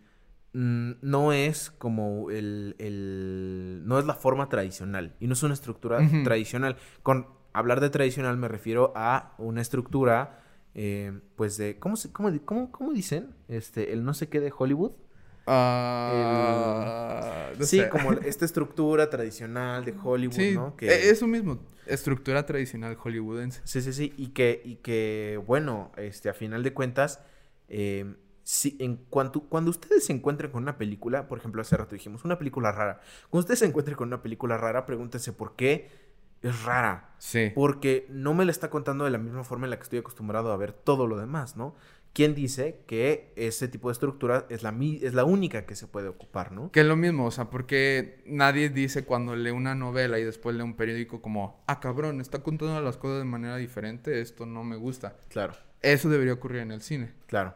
no 0.59 1.33
es 1.33 1.69
como 1.71 2.31
el, 2.31 2.75
el- 2.79 3.83
no 3.85 3.99
es 3.99 4.05
la 4.05 4.15
forma 4.15 4.49
tradicional 4.49 5.15
y 5.19 5.27
no 5.27 5.33
es 5.33 5.43
una 5.43 5.53
estructura 5.53 5.99
tradicional. 6.23 6.77
Con 7.03 7.27
hablar 7.53 7.79
de 7.79 7.89
tradicional 7.89 8.37
me 8.37 8.47
refiero 8.47 8.91
a 8.95 9.35
una 9.37 9.61
estructura, 9.61 10.41
eh, 10.73 11.19
pues 11.35 11.57
de, 11.57 11.77
¿cómo, 11.79 11.95
se, 11.95 12.11
cómo, 12.11 12.31
cómo, 12.45 12.71
cómo 12.71 12.93
dicen? 12.93 13.35
Este, 13.47 13.93
el 13.93 14.03
no 14.03 14.13
sé 14.13 14.29
qué 14.29 14.39
de 14.39 14.51
Hollywood. 14.55 14.91
Ah, 15.45 17.51
no 17.57 17.65
sí, 17.65 17.77
sé. 17.77 17.89
como 17.89 18.11
esta 18.13 18.45
estructura 18.45 19.09
tradicional 19.09 19.85
de 19.85 19.93
Hollywood, 20.03 20.35
Sí, 20.35 20.51
¿no? 20.55 20.75
Que, 20.75 20.87
e- 20.87 21.09
eso 21.09 21.27
mismo, 21.27 21.59
estructura 21.85 22.45
tradicional 22.45 22.95
hollywoodense. 22.95 23.61
Sí, 23.63 23.81
sí, 23.81 23.93
sí. 23.93 24.13
Y 24.17 24.29
que, 24.29 24.61
y 24.65 24.75
que 24.77 25.39
bueno, 25.45 25.91
este, 25.97 26.29
a 26.29 26.33
final 26.33 26.63
de 26.63 26.73
cuentas, 26.73 27.21
eh, 27.69 28.15
si, 28.47 28.77
en 28.79 28.95
cuanto, 28.95 29.41
cuando 29.41 29.71
ustedes 29.71 30.05
se 30.05 30.13
encuentren 30.13 30.49
con 30.49 30.63
una 30.63 30.77
película, 30.77 31.27
por 31.27 31.37
ejemplo, 31.37 31.61
hace 31.61 31.75
rato 31.75 31.95
dijimos, 31.95 32.23
una 32.23 32.37
película 32.37 32.71
rara. 32.71 33.01
Cuando 33.29 33.41
ustedes 33.41 33.59
se 33.59 33.65
encuentren 33.65 33.97
con 33.97 34.07
una 34.07 34.21
película 34.21 34.55
rara, 34.57 34.85
pregúntense 34.85 35.33
por 35.33 35.57
qué 35.57 35.89
es 36.41 36.63
rara. 36.63 37.09
Sí. 37.17 37.51
Porque 37.53 38.07
no 38.09 38.33
me 38.33 38.45
la 38.45 38.51
está 38.51 38.69
contando 38.69 39.03
de 39.03 39.11
la 39.11 39.17
misma 39.17 39.43
forma 39.43 39.65
en 39.65 39.71
la 39.71 39.75
que 39.75 39.83
estoy 39.83 39.99
acostumbrado 39.99 40.53
a 40.53 40.55
ver 40.55 40.71
todo 40.71 41.07
lo 41.07 41.17
demás, 41.17 41.57
¿no? 41.57 41.75
¿Quién 42.13 42.35
dice 42.35 42.85
que 42.87 43.33
ese 43.35 43.67
tipo 43.67 43.89
de 43.89 43.91
estructura 43.91 44.45
es 44.47 44.63
la, 44.63 44.73
es 45.01 45.13
la 45.13 45.25
única 45.25 45.65
que 45.65 45.75
se 45.75 45.85
puede 45.85 46.07
ocupar, 46.07 46.53
¿no? 46.53 46.71
Que 46.71 46.79
es 46.79 46.85
lo 46.85 46.95
mismo, 46.95 47.25
o 47.25 47.31
sea, 47.31 47.49
porque 47.49 48.23
nadie 48.27 48.69
dice 48.69 49.03
cuando 49.03 49.35
lee 49.35 49.51
una 49.51 49.75
novela 49.75 50.19
y 50.19 50.23
después 50.23 50.55
lee 50.55 50.61
un 50.63 50.77
periódico 50.77 51.21
como, 51.21 51.65
ah, 51.67 51.81
cabrón, 51.81 52.21
está 52.21 52.41
contando 52.43 52.79
las 52.81 52.95
cosas 52.95 53.17
de 53.17 53.25
manera 53.25 53.57
diferente, 53.57 54.21
esto 54.21 54.45
no 54.45 54.63
me 54.63 54.77
gusta. 54.77 55.17
Claro, 55.27 55.53
Eso 55.81 56.07
debería 56.07 56.31
ocurrir 56.31 56.61
en 56.61 56.71
el 56.71 56.79
cine. 56.81 57.13
claro. 57.25 57.53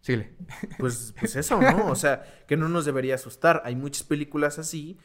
Síguele. 0.00 0.32
Pues, 0.78 1.14
pues 1.20 1.36
eso, 1.36 1.60
¿no? 1.60 1.86
O 1.86 1.94
sea, 1.96 2.24
que 2.46 2.56
no 2.56 2.68
nos 2.68 2.84
debería 2.84 3.14
asustar. 3.16 3.62
Hay 3.64 3.76
muchas 3.76 4.02
películas 4.02 4.58
así, 4.58 4.98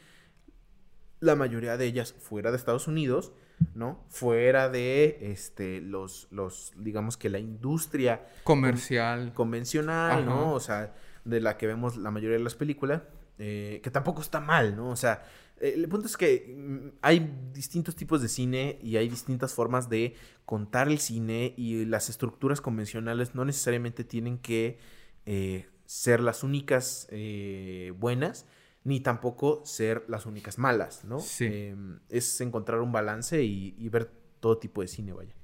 la 1.20 1.34
mayoría 1.34 1.76
de 1.76 1.86
ellas 1.86 2.14
fuera 2.18 2.50
de 2.50 2.56
Estados 2.56 2.88
Unidos, 2.88 3.32
¿no? 3.74 4.04
Fuera 4.08 4.68
de 4.68 5.18
este 5.32 5.80
los 5.80 6.28
los 6.30 6.72
digamos 6.76 7.16
que 7.16 7.30
la 7.30 7.38
industria 7.38 8.26
Comercial. 8.44 9.32
convencional, 9.32 10.12
Ajá. 10.12 10.20
¿no? 10.22 10.52
O 10.52 10.60
sea, 10.60 10.94
de 11.24 11.40
la 11.40 11.56
que 11.56 11.66
vemos 11.66 11.96
la 11.96 12.10
mayoría 12.10 12.36
de 12.36 12.44
las 12.44 12.54
películas, 12.54 13.02
eh, 13.38 13.80
que 13.82 13.90
tampoco 13.90 14.20
está 14.20 14.40
mal, 14.40 14.76
¿no? 14.76 14.90
O 14.90 14.96
sea, 14.96 15.24
el 15.60 15.88
punto 15.88 16.06
es 16.06 16.16
que 16.16 16.54
mm, 16.56 16.98
hay 17.02 17.32
distintos 17.52 17.96
tipos 17.96 18.20
de 18.22 18.28
cine 18.28 18.78
y 18.82 18.96
hay 18.96 19.08
distintas 19.08 19.54
formas 19.54 19.88
de 19.88 20.14
contar 20.44 20.88
el 20.88 20.98
cine 20.98 21.54
y 21.56 21.84
las 21.86 22.08
estructuras 22.10 22.60
convencionales 22.60 23.34
no 23.34 23.44
necesariamente 23.44 24.04
tienen 24.04 24.38
que 24.38 24.78
eh, 25.24 25.66
ser 25.86 26.20
las 26.20 26.42
únicas 26.42 27.08
eh, 27.10 27.92
buenas 27.98 28.46
ni 28.84 29.00
tampoco 29.00 29.62
ser 29.64 30.04
las 30.08 30.26
únicas 30.26 30.58
malas, 30.58 31.04
¿no? 31.04 31.18
Sí. 31.20 31.46
Eh, 31.50 31.76
es 32.08 32.40
encontrar 32.40 32.80
un 32.80 32.92
balance 32.92 33.42
y, 33.42 33.74
y 33.78 33.88
ver 33.88 34.10
todo 34.40 34.58
tipo 34.58 34.80
de 34.82 34.88
cine, 34.88 35.12
vaya. 35.12 35.34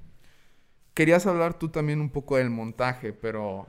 Querías 0.95 1.27
hablar 1.27 1.59
tú 1.59 1.71
también 1.71 2.01
un 2.01 2.11
poco 2.11 2.37
del 2.37 2.51
montaje, 2.51 3.13
pero 3.15 3.67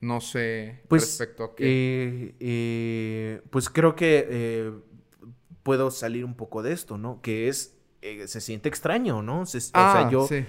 no 0.00 0.20
sé 0.20 0.80
Pues, 0.88 1.02
respecto 1.02 1.44
a 1.44 1.54
qué. 1.56 1.64
eh, 1.68 2.34
eh, 2.40 3.42
pues 3.50 3.68
creo 3.68 3.96
que 3.96 4.26
eh, 4.30 4.72
puedo 5.62 5.90
salir 5.90 6.24
un 6.24 6.34
poco 6.34 6.62
de 6.62 6.72
esto, 6.72 6.98
¿no? 6.98 7.20
Que 7.20 7.48
es, 7.48 7.78
eh, 8.02 8.26
se 8.28 8.40
siente 8.40 8.68
extraño, 8.68 9.22
¿no? 9.22 9.46
Se- 9.46 9.58
o 9.58 9.70
ah, 9.74 9.92
sea, 9.92 10.10
yo, 10.10 10.26
sí. 10.26 10.44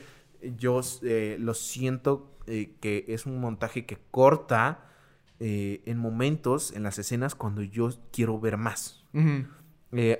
yo 0.57 0.81
eh, 1.03 1.37
lo 1.39 1.53
siento 1.53 2.37
eh, 2.47 2.75
que 2.79 3.05
es 3.07 3.25
un 3.25 3.39
montaje 3.39 3.85
que 3.85 3.97
corta 4.11 4.87
en 5.43 5.97
momentos, 5.97 6.71
en 6.71 6.83
las 6.83 6.99
escenas, 6.99 7.33
cuando 7.33 7.63
yo 7.63 7.89
quiero 8.11 8.39
ver 8.39 8.57
más. 8.57 9.03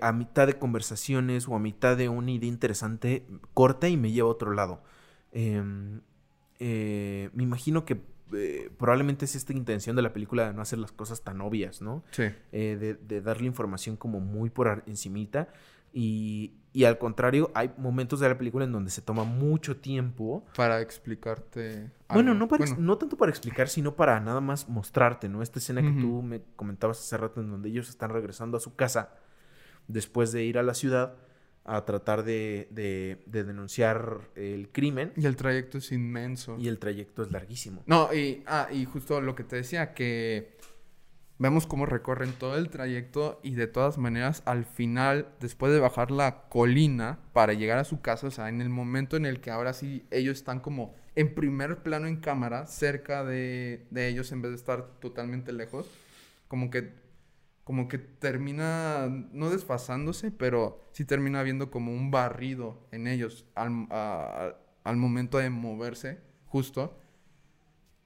A 0.01 0.11
mitad 0.13 0.47
de 0.47 0.57
conversaciones 0.57 1.47
o 1.47 1.55
a 1.55 1.59
mitad 1.59 1.95
de 1.95 2.09
una 2.09 2.31
idea 2.31 2.49
interesante, 2.49 3.27
corta 3.53 3.87
y 3.87 3.97
me 3.97 4.11
lleva 4.11 4.29
a 4.29 4.31
otro 4.31 4.51
lado. 4.51 4.81
Em, 5.31 6.01
me 6.59 7.43
imagino 7.43 7.85
que 7.85 8.01
eh, 8.33 8.69
probablemente 8.77 9.25
es 9.25 9.35
esta 9.35 9.53
intención 9.53 9.95
de 9.95 10.01
la 10.01 10.13
película 10.13 10.47
de 10.47 10.53
no 10.53 10.61
hacer 10.61 10.79
las 10.79 10.91
cosas 10.91 11.21
tan 11.23 11.41
obvias, 11.41 11.81
¿no? 11.81 12.03
Sí. 12.11 12.23
Eh, 12.51 12.77
de, 12.79 12.93
de 12.95 13.21
darle 13.21 13.47
información 13.47 13.95
como 13.97 14.19
muy 14.19 14.49
por 14.49 14.83
encimita. 14.87 15.49
Y, 15.93 16.53
y 16.71 16.85
al 16.85 16.97
contrario, 16.97 17.51
hay 17.53 17.71
momentos 17.77 18.21
de 18.21 18.29
la 18.29 18.37
película 18.37 18.63
en 18.63 18.71
donde 18.71 18.91
se 18.91 19.01
toma 19.01 19.25
mucho 19.25 19.75
tiempo. 19.77 20.45
Para 20.55 20.79
explicarte. 20.79 21.91
Bueno, 22.07 22.31
algo. 22.31 22.39
no, 22.39 22.47
para 22.47 22.63
ex- 22.63 22.71
Bueno, 22.71 22.85
no 22.87 22.97
tanto 22.97 23.17
para 23.17 23.29
explicar, 23.29 23.67
sino 23.67 23.95
para 23.95 24.19
nada 24.21 24.39
más 24.39 24.69
mostrarte, 24.69 25.27
¿no? 25.27 25.41
Esta 25.41 25.59
escena 25.59 25.81
que 25.81 25.91
tú 25.99 26.21
me 26.21 26.41
comentabas 26.55 26.99
hace 26.99 27.17
rato 27.17 27.41
en 27.41 27.49
donde 27.51 27.67
ellos 27.69 27.89
están 27.89 28.11
regresando 28.11 28.55
a 28.55 28.61
su 28.61 28.75
casa 28.75 29.09
después 29.87 30.31
de 30.31 30.43
ir 30.45 30.57
a 30.57 30.63
la 30.63 30.73
ciudad 30.73 31.15
a 31.63 31.85
tratar 31.85 32.23
de, 32.23 32.67
de- 32.71 33.21
de 33.27 33.43
denunciar 33.43 34.29
el 34.35 34.69
crimen 34.71 35.13
Y 35.15 35.25
el 35.25 35.35
trayecto 35.35 35.77
es 35.77 35.91
inmenso. 35.91 36.57
y 36.59 36.67
el 36.67 36.79
trayecto 36.79 37.21
es 37.23 37.31
larguísimo. 37.31 37.83
No, 37.85 38.13
y, 38.13 38.43
ah, 38.47 38.67
y 38.71 38.85
justo 38.85 39.21
lo 39.21 39.35
que 39.35 39.43
te 39.43 39.57
decía, 39.57 39.93
que 39.93 40.57
vemos 41.37 41.65
cómo 41.67 41.85
recorren 41.85 42.33
todo 42.33 42.55
el 42.57 42.69
trayecto 42.69 43.39
y 43.43 43.55
de 43.55 43.67
todas 43.67 43.97
maneras 43.97 44.43
al 44.45 44.65
final, 44.65 45.27
después 45.39 45.71
de 45.73 45.79
bajar 45.79 46.11
la 46.11 46.43
colina 46.49 47.19
para 47.33 47.53
llegar 47.53 47.79
a 47.79 47.83
su 47.83 48.01
casa, 48.01 48.27
o 48.27 48.31
sea, 48.31 48.49
en 48.49 48.61
el 48.61 48.69
momento 48.69 49.17
en 49.17 49.25
el 49.25 49.39
que 49.41 49.49
ahora 49.51 49.73
sí 49.73 50.03
ellos 50.11 50.37
están 50.37 50.59
como 50.59 50.93
en 51.15 51.33
primer 51.33 51.77
plano 51.83 52.07
en 52.07 52.17
cámara, 52.17 52.67
cerca 52.67 53.23
de, 53.23 53.85
de 53.89 54.07
ellos 54.07 54.31
en 54.31 54.41
vez 54.41 54.51
de 54.51 54.57
estar 54.57 54.87
totalmente 54.99 55.51
lejos, 55.51 55.87
como 56.47 56.69
que, 56.69 56.93
como 57.71 57.87
que 57.87 57.97
termina, 57.97 59.07
no 59.31 59.49
desfasándose, 59.49 60.29
pero 60.31 60.81
sí 60.91 61.05
termina 61.05 61.41
viendo 61.43 61.71
como 61.71 61.93
un 61.93 62.11
barrido 62.11 62.85
en 62.91 63.07
ellos 63.07 63.45
al, 63.55 63.87
a- 63.91 64.55
al 64.83 64.97
momento 64.97 65.37
de 65.37 65.49
moverse, 65.49 66.19
justo. 66.47 66.97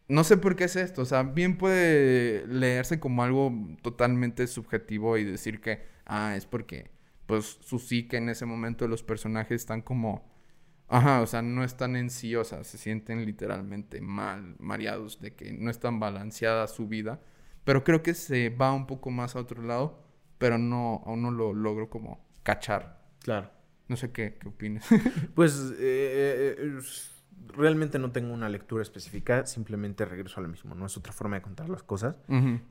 No 0.07 0.23
sé 0.23 0.37
por 0.37 0.55
qué 0.55 0.65
es 0.65 0.75
esto, 0.75 1.01
o 1.01 1.05
sea, 1.05 1.23
bien 1.23 1.57
puede 1.57 2.45
leerse 2.47 2.99
como 2.99 3.23
algo 3.23 3.51
totalmente 3.81 4.45
subjetivo 4.47 5.17
y 5.17 5.23
decir 5.23 5.61
que, 5.61 5.81
ah, 6.05 6.35
es 6.35 6.45
porque, 6.45 6.91
pues, 7.25 7.57
su 7.61 7.79
psique 7.79 8.17
en 8.17 8.29
ese 8.29 8.45
momento 8.45 8.87
los 8.87 9.01
personajes 9.01 9.61
están 9.61 9.81
como, 9.81 10.23
ajá, 10.89 11.21
o 11.21 11.27
sea, 11.27 11.41
no 11.41 11.63
están 11.63 11.95
en 11.95 12.09
sí, 12.11 12.35
o 12.35 12.43
sea, 12.45 12.63
se 12.65 12.77
sienten 12.77 13.25
literalmente 13.25 14.01
mal, 14.01 14.55
mareados 14.59 15.21
de 15.21 15.35
que 15.35 15.53
no 15.53 15.71
están 15.71 15.99
balanceada 15.99 16.67
su 16.67 16.87
vida, 16.87 17.21
pero 17.65 17.83
creo 17.83 18.01
que 18.01 18.13
se 18.13 18.49
va 18.49 18.71
un 18.71 18.87
poco 18.87 19.11
más 19.11 19.35
a 19.35 19.39
otro 19.39 19.61
lado, 19.61 19.99
pero 20.37 20.57
no, 20.57 21.03
aún 21.05 21.21
no 21.21 21.31
lo 21.31 21.53
logro 21.53 21.89
como 21.89 22.25
cachar. 22.43 23.03
Claro. 23.19 23.51
No 23.87 23.97
sé 23.97 24.11
qué, 24.11 24.37
qué 24.39 24.47
opinas. 24.47 24.87
Pues 25.35 25.73
eh, 25.79 26.55
eh, 26.57 26.79
realmente 27.47 27.99
no 27.99 28.11
tengo 28.11 28.33
una 28.33 28.49
lectura 28.49 28.81
específica, 28.81 29.45
simplemente 29.45 30.05
regreso 30.05 30.39
a 30.39 30.43
lo 30.43 30.49
mismo, 30.49 30.75
no 30.75 30.85
es 30.85 30.95
otra 30.95 31.11
forma 31.11 31.35
de 31.37 31.41
contar 31.41 31.69
las 31.69 31.83
cosas. 31.83 32.19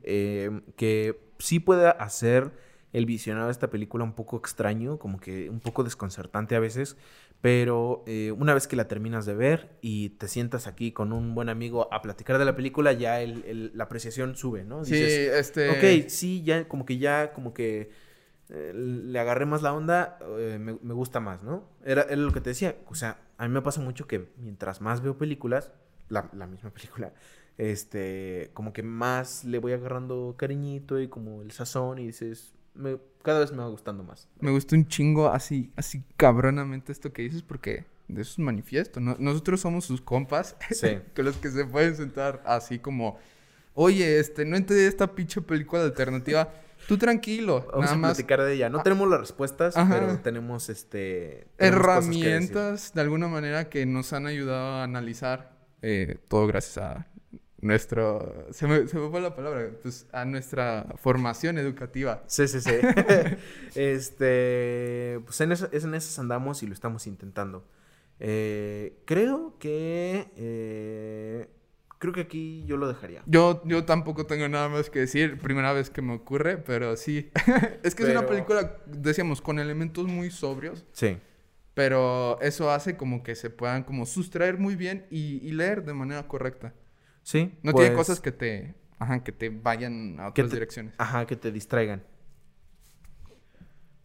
Eh, 0.03 0.63
que 0.77 1.29
sí 1.39 1.61
puede 1.61 1.89
hacer 1.89 2.53
el 2.95 3.05
visionado 3.05 3.49
de 3.49 3.53
esta 3.53 3.69
película 3.71 4.05
un 4.05 4.15
poco 4.15 4.39
extraño, 4.39 4.99
como 4.99 5.21
que 5.21 5.51
un 5.51 5.61
poco 5.61 5.85
desconcertante 5.85 6.57
a 6.57 6.61
veces, 6.61 6.97
pero 7.43 8.03
eh, 8.07 8.33
una 8.33 8.55
vez 8.55 8.67
que 8.67 8.77
la 8.77 8.89
terminas 8.89 9.27
de 9.27 9.35
ver 9.35 9.77
y 9.83 10.11
te 10.11 10.29
sientas 10.29 10.67
aquí 10.67 10.93
con 10.93 11.13
un 11.13 11.35
buen 11.35 11.51
amigo 11.51 11.93
a 11.93 12.01
platicar 12.01 12.39
de 12.39 12.47
la 12.47 12.57
película, 12.57 12.93
ya 12.95 13.21
el, 13.21 13.45
el- 13.45 13.73
la 13.75 13.85
apreciación 13.85 14.37
sube, 14.37 14.65
¿no? 14.65 14.85
Sí, 14.87 14.95
este... 14.95 15.69
Ok, 16.05 16.09
sí, 16.09 16.43
ya 16.43 16.67
como 16.69 16.87
que 16.87 16.97
ya, 16.99 17.33
como 17.35 17.53
que 17.53 17.91
eh, 18.51 18.73
le 18.75 19.19
agarré 19.19 19.47
más 19.47 19.63
la 19.63 19.73
onda, 19.75 20.19
eh, 20.39 20.59
me, 20.61 20.79
me 20.83 20.95
gusta 20.95 21.21
más, 21.21 21.43
¿no? 21.43 21.65
Era, 21.85 22.03
era 22.03 22.17
lo 22.17 22.33
que 22.33 22.41
te 22.41 22.51
decía, 22.51 22.77
o 22.89 22.95
sea, 22.95 23.19
a 23.39 23.49
mí 23.49 23.53
me 23.55 23.63
pasa 23.63 23.81
mucho 23.81 24.07
que 24.07 24.29
mientras 24.39 24.81
más 24.81 25.03
veo 25.03 25.19
películas, 25.19 25.73
la, 26.09 26.31
la 26.35 26.47
misma 26.47 26.71
película, 26.71 27.13
este, 27.59 28.51
como 28.55 28.73
que 28.73 28.83
más 28.83 29.45
le 29.45 29.59
voy 29.59 29.73
agarrando 29.73 30.35
cariñito 30.37 31.01
y 31.01 31.09
como 31.09 31.43
el 31.43 31.51
sazón 31.53 31.99
y 31.99 32.07
dices, 32.07 32.55
me- 32.75 32.99
cada 33.23 33.41
vez 33.41 33.53
me 33.53 33.59
va 33.59 33.69
gustando 33.69 34.03
más. 34.05 34.29
Me 34.41 34.51
gustó 34.51 34.77
un 34.77 34.87
chingo 34.87 35.29
así, 35.29 35.71
así 35.77 36.03
cabronamente 36.17 36.93
esto 36.93 37.13
que 37.13 37.23
dices 37.23 37.43
porque 37.43 37.87
de 38.09 38.21
eso 38.23 38.33
es 38.33 38.39
manifiesto. 38.39 39.01
¿no? 39.01 39.17
Nosotros 39.19 39.61
somos 39.61 39.85
sus 39.87 40.01
compas, 40.01 40.57
Sí. 40.71 40.99
con 41.17 41.25
los 41.25 41.37
que 41.39 41.51
se 41.51 41.65
pueden 41.65 41.97
sentar 41.97 42.43
así 42.45 42.79
como, 42.79 43.19
oye, 43.75 44.19
este, 44.21 44.45
no 44.45 44.57
entendí 44.57 44.83
esta 44.85 45.07
pinche 45.15 45.41
película 45.41 45.83
alternativa. 45.83 46.53
Tú 46.87 46.99
tranquilo, 46.99 47.61
Vamos 47.73 47.85
nada 47.87 47.93
a 47.95 47.97
más 47.97 48.11
platicar 48.19 48.43
de 48.43 48.53
ella. 48.53 48.69
No 48.69 48.83
tenemos 48.83 49.09
las 49.09 49.19
respuestas, 49.21 49.75
Ajá. 49.75 49.95
pero 49.99 50.19
tenemos 50.19 50.69
este... 50.69 51.47
tenemos 51.57 51.81
herramientas 51.81 52.93
de 52.93 53.01
alguna 53.01 53.27
manera 53.27 53.71
que 53.71 53.87
nos 53.87 54.13
han 54.13 54.27
ayudado 54.27 54.81
a 54.81 54.85
analizar 54.85 55.57
eh, 55.81 56.19
todo 56.29 56.47
gracias 56.47 56.77
a 56.79 57.07
nuestro 57.65 58.47
se 58.51 58.67
me, 58.67 58.87
se 58.87 58.99
me 58.99 59.09
fue 59.09 59.21
la 59.21 59.35
palabra 59.35 59.71
pues 59.83 60.07
a 60.13 60.25
nuestra 60.25 60.87
formación 60.97 61.59
educativa 61.59 62.23
Sí, 62.27 62.47
sí, 62.47 62.61
sí. 62.61 62.71
este, 63.75 65.21
pues 65.25 65.41
en, 65.41 65.53
eso, 65.53 65.69
es 65.73 65.85
en 65.85 65.95
esas 65.95 66.19
andamos 66.19 66.63
y 66.63 66.67
lo 66.67 66.75
estamos 66.75 67.07
intentando. 67.07 67.65
Eh, 68.21 68.99
creo 69.07 69.57
que, 69.59 70.31
eh, 70.37 71.49
creo 71.99 72.13
que 72.13 72.21
aquí 72.21 72.65
yo 72.67 72.77
lo 72.77 72.87
dejaría. 72.87 73.23
yo 73.27 73.63
yo 73.65 73.85
tampoco 73.85 74.27
tengo 74.27 74.49
nada 74.49 74.69
más 74.69 74.91
que 74.91 75.01
decir 75.01 75.39
primera 75.39 75.73
vez 75.73 75.91
que 75.91 76.03
me 76.03 76.15
ocurre 76.15 76.59
pero 76.59 76.97
sí 76.97 77.31
es 77.83 77.95
que 77.95 78.05
es 78.05 78.11
una 78.11 78.27
película 78.27 78.79
decíamos 78.87 79.41
con 79.41 79.59
elementos 79.59 80.07
muy 80.07 80.31
sobrios 80.31 80.85
Sí, 80.93 81.17
pero 81.73 82.39
eso 82.41 82.71
hace 82.71 82.97
como 82.97 83.23
que 83.23 83.35
se 83.35 83.51
puedan 83.51 83.83
como 83.85 84.07
sustraer 84.07 84.59
muy 84.59 84.77
bien 84.77 85.07
y, 85.11 85.45
y 85.47 85.53
leer 85.53 85.85
de 85.85 85.95
manera 85.95 86.29
correcta 86.29 86.73
sí. 87.25 87.53
no 87.65 87.73
tiene 87.73 87.89
pues, 87.91 88.07
cosas 88.07 88.21
que 88.21 88.31
te 88.31 88.75
ajá, 89.01 89.25
que 89.25 89.33
te 89.33 89.49
vayan 89.49 90.21
a 90.21 90.29
otras 90.29 90.49
te- 90.51 90.55
direcciones 90.55 90.95
Ajá, 90.99 91.27
que 91.27 91.35
te 91.35 91.51
distraigan. 91.51 92.05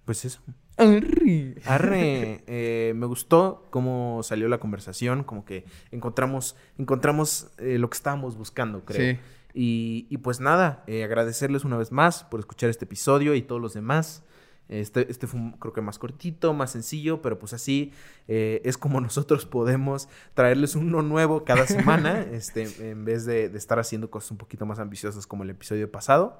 Pues 0.05 0.26
eso. 0.26 0.41
Arre. 0.78 1.55
Arre, 1.65 2.43
eh, 2.47 2.93
me 2.95 3.05
gustó 3.05 3.67
cómo 3.70 4.24
salió 4.24 4.47
la 4.47 4.59
conversación, 4.59 5.24
como 5.24 5.45
que 5.45 5.65
encontramos, 5.91 6.55
encontramos 6.80 7.51
eh, 7.59 7.78
lo 7.78 7.89
que 7.89 7.95
estábamos 7.95 8.36
buscando, 8.36 8.86
creo. 8.86 9.13
Sí. 9.15 9.20
Y, 9.53 10.07
y 10.09 10.17
pues 10.17 10.39
nada, 10.39 10.84
eh, 10.88 11.03
agradecerles 11.03 11.63
una 11.63 11.78
vez 11.78 11.91
más 11.91 12.24
por 12.24 12.39
escuchar 12.39 12.70
este 12.72 12.86
episodio 12.86 13.36
y 13.36 13.41
todos 13.41 13.61
los 13.61 13.74
demás. 13.74 14.24
Este, 14.70 15.09
este 15.11 15.26
fue 15.28 15.39
un- 15.39 15.51
creo 15.53 15.74
que 15.74 15.82
más 15.82 15.97
cortito, 15.99 16.53
más 16.53 16.72
sencillo, 16.72 17.22
pero 17.24 17.39
pues 17.39 17.53
así 17.53 17.91
eh, 18.28 18.61
es 18.63 18.78
como 18.78 19.01
nosotros 19.01 19.45
podemos 19.45 20.07
traerles 20.36 20.76
uno 20.76 21.01
nuevo 21.01 21.43
cada 21.43 21.65
semana, 21.67 22.22
este, 22.32 22.67
en 22.91 23.03
vez 23.03 23.26
de, 23.26 23.49
de 23.49 23.57
estar 23.57 23.80
haciendo 23.80 24.09
cosas 24.11 24.32
un 24.32 24.38
poquito 24.38 24.65
más 24.65 24.78
ambiciosas 24.80 25.26
como 25.28 25.43
el 25.43 25.49
episodio 25.49 25.91
pasado. 25.91 26.39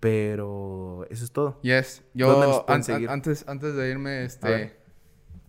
Pero 0.00 1.06
eso 1.10 1.24
es 1.24 1.32
todo. 1.32 1.58
Yes, 1.62 2.02
¿Dónde 2.12 2.46
nos 2.46 2.56
yo 2.58 2.64
an- 2.68 3.08
antes, 3.08 3.44
antes 3.48 3.74
de 3.74 3.90
irme, 3.90 4.24
este, 4.24 4.76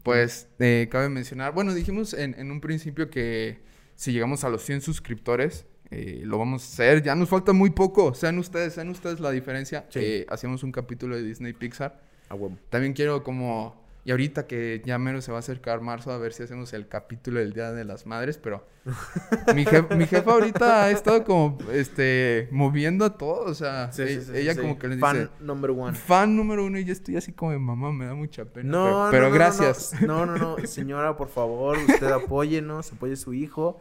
pues 0.03 0.47
eh, 0.59 0.87
cabe 0.89 1.09
mencionar, 1.09 1.53
bueno, 1.53 1.73
dijimos 1.73 2.13
en, 2.13 2.33
en 2.39 2.49
un 2.51 2.61
principio 2.61 3.09
que 3.09 3.59
si 3.95 4.13
llegamos 4.13 4.43
a 4.45 4.49
los 4.49 4.61
100 4.63 4.81
suscriptores, 4.81 5.65
eh, 5.91 6.21
lo 6.23 6.37
vamos 6.37 6.63
a 6.63 6.65
hacer, 6.73 7.03
ya 7.03 7.13
nos 7.15 7.27
falta 7.29 7.51
muy 7.51 7.71
poco, 7.71 8.13
sean 8.13 8.37
ustedes, 8.39 8.73
sean 8.73 8.89
ustedes 8.89 9.19
la 9.19 9.31
diferencia, 9.31 9.85
Sí. 9.89 9.99
Eh, 10.01 10.25
hacíamos 10.29 10.63
un 10.63 10.71
capítulo 10.71 11.15
de 11.15 11.23
Disney 11.23 11.51
Pixar, 11.53 12.01
A 12.29 12.35
huevo. 12.35 12.57
también 12.69 12.93
quiero 12.93 13.23
como, 13.23 13.75
y 14.05 14.11
ahorita 14.11 14.47
que 14.47 14.81
ya 14.85 14.97
mero 14.97 15.21
se 15.21 15.31
va 15.31 15.37
a 15.37 15.39
acercar 15.39 15.81
marzo, 15.81 16.11
a 16.11 16.17
ver 16.17 16.33
si 16.33 16.43
hacemos 16.43 16.73
el 16.73 16.87
capítulo 16.87 17.39
del 17.39 17.53
Día 17.53 17.71
de 17.71 17.83
las 17.85 18.05
Madres, 18.05 18.37
pero 18.37 18.65
mi, 19.55 19.65
jef- 19.65 19.95
mi 19.95 20.05
jefa 20.07 20.31
ahorita 20.31 20.83
ha 20.85 20.91
estado 20.91 21.23
como, 21.23 21.57
este, 21.73 22.47
moviendo 22.51 23.03
a 23.05 23.17
todos, 23.17 23.49
o 23.51 23.55
sea, 23.55 23.91
Sí, 23.91 24.07
sí, 24.07 24.13
e- 24.13 24.21
sí, 24.21 24.31
ella 24.35 24.55
como 24.55 24.77
que 24.79 24.87
les 24.87 24.99
Fan 24.99 25.17
dice... 25.19 25.29
number 25.41 25.71
one. 25.71 25.97
Fan 25.97 26.35
número 26.35 26.65
uno 26.65 26.79
y 26.79 26.85
yo 26.85 26.93
estoy 26.93 27.17
así 27.17 27.31
como 27.33 27.51
de 27.51 27.59
mamá, 27.59 27.91
me 27.91 28.05
da 28.05 28.13
mucha 28.15 28.45
pena. 28.45 28.69
No, 28.71 28.83
pero 28.83 28.95
no, 28.97 29.11
pero 29.11 29.23
no, 29.23 29.29
no, 29.29 29.35
gracias. 29.35 30.01
No, 30.01 30.25
no, 30.25 30.37
no, 30.37 30.57
Señora, 30.67 31.15
por 31.17 31.29
favor, 31.29 31.77
usted 31.77 32.07
apóyenos, 32.11 32.91
apoye 32.93 33.13
a 33.13 33.17
su 33.17 33.33
hijo. 33.33 33.79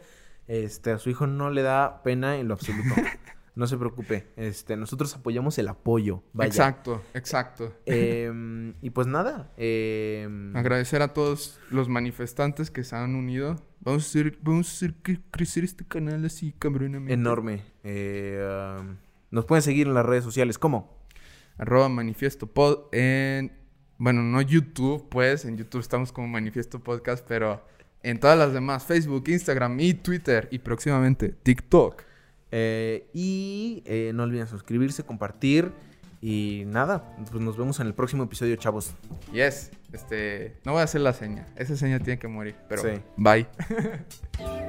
Este, 0.49 0.93
a 0.93 0.99
su 0.99 1.11
hijo 1.11 1.27
no 1.27 1.51
le 1.51 1.63
da 1.63 2.03
pena 2.05 2.37
en 2.37 2.47
lo 2.49 2.55
absoluto. 2.55 2.95
No 3.57 3.67
se 3.67 3.79
preocupe. 3.79 4.29
Este, 4.37 4.77
nosotros 4.77 5.15
apoyamos 5.17 5.57
el 5.59 5.69
apoyo. 5.69 6.23
Vaya. 6.35 6.47
Exacto, 6.49 7.03
exacto. 7.15 7.75
Em, 7.87 8.75
y 8.83 8.91
pues 8.91 9.07
nada. 9.07 9.51
em, 9.57 10.55
Agradecer 10.55 11.01
a 11.01 11.15
todos 11.15 11.59
los 11.71 11.89
manifestantes 11.89 12.71
que 12.71 12.85
se 12.85 12.95
han 12.95 13.15
unido. 13.15 13.57
Vamos 13.81 14.05
a 14.05 14.07
hacer, 14.09 14.39
vamos 14.43 14.69
a 14.69 14.73
hacer 14.73 14.95
que 14.97 15.21
crecer 15.31 15.65
este 15.65 15.87
canal 15.87 16.23
así 16.27 16.55
cabronamente. 16.59 17.15
enorme. 17.15 17.63
Eh, 17.83 18.79
nos 19.31 19.47
pueden 19.47 19.63
seguir 19.63 19.87
en 19.87 19.95
las 19.95 20.05
redes 20.05 20.23
sociales. 20.23 20.59
¿Cómo? 20.59 20.95
Arroba 21.57 21.89
manifiesto 21.89 22.47
pod 22.47 22.93
en... 22.93 23.53
Bueno, 23.99 24.23
no 24.23 24.43
YouTube, 24.43 25.09
pues. 25.09 25.47
En 25.47 25.57
YouTube 25.57 25.81
estamos 25.81 26.13
como 26.13 26.29
manifiesto 26.29 26.79
podcast, 26.81 27.25
pero 27.27 27.65
en 28.03 28.21
todas 28.21 28.37
las 28.39 28.53
demás. 28.53 28.85
Facebook, 28.85 29.25
Instagram 29.29 29.81
y 29.81 29.95
Twitter. 29.95 30.47
Y 30.51 30.59
próximamente 30.59 31.31
TikTok. 31.31 32.03
Eh, 32.51 33.09
y 33.13 33.83
eh, 33.87 34.13
no 34.15 34.25
olviden 34.25 34.47
suscribirse, 34.47 35.03
compartir. 35.03 35.73
Y 36.23 36.65
nada, 36.67 37.15
pues 37.31 37.43
nos 37.43 37.57
vemos 37.57 37.79
en 37.79 37.87
el 37.87 37.95
próximo 37.95 38.25
episodio, 38.25 38.57
chavos. 38.57 38.95
Yes, 39.33 39.71
este... 39.93 40.57
No 40.65 40.73
voy 40.73 40.81
a 40.81 40.85
hacer 40.85 41.03
la 41.03 41.13
seña. 41.13 41.47
Esa 41.57 41.77
seña 41.77 41.99
tiene 41.99 42.19
que 42.19 42.27
morir, 42.27 42.57
pero... 42.69 42.83
Sí. 42.83 43.01
Bye. 43.17 43.47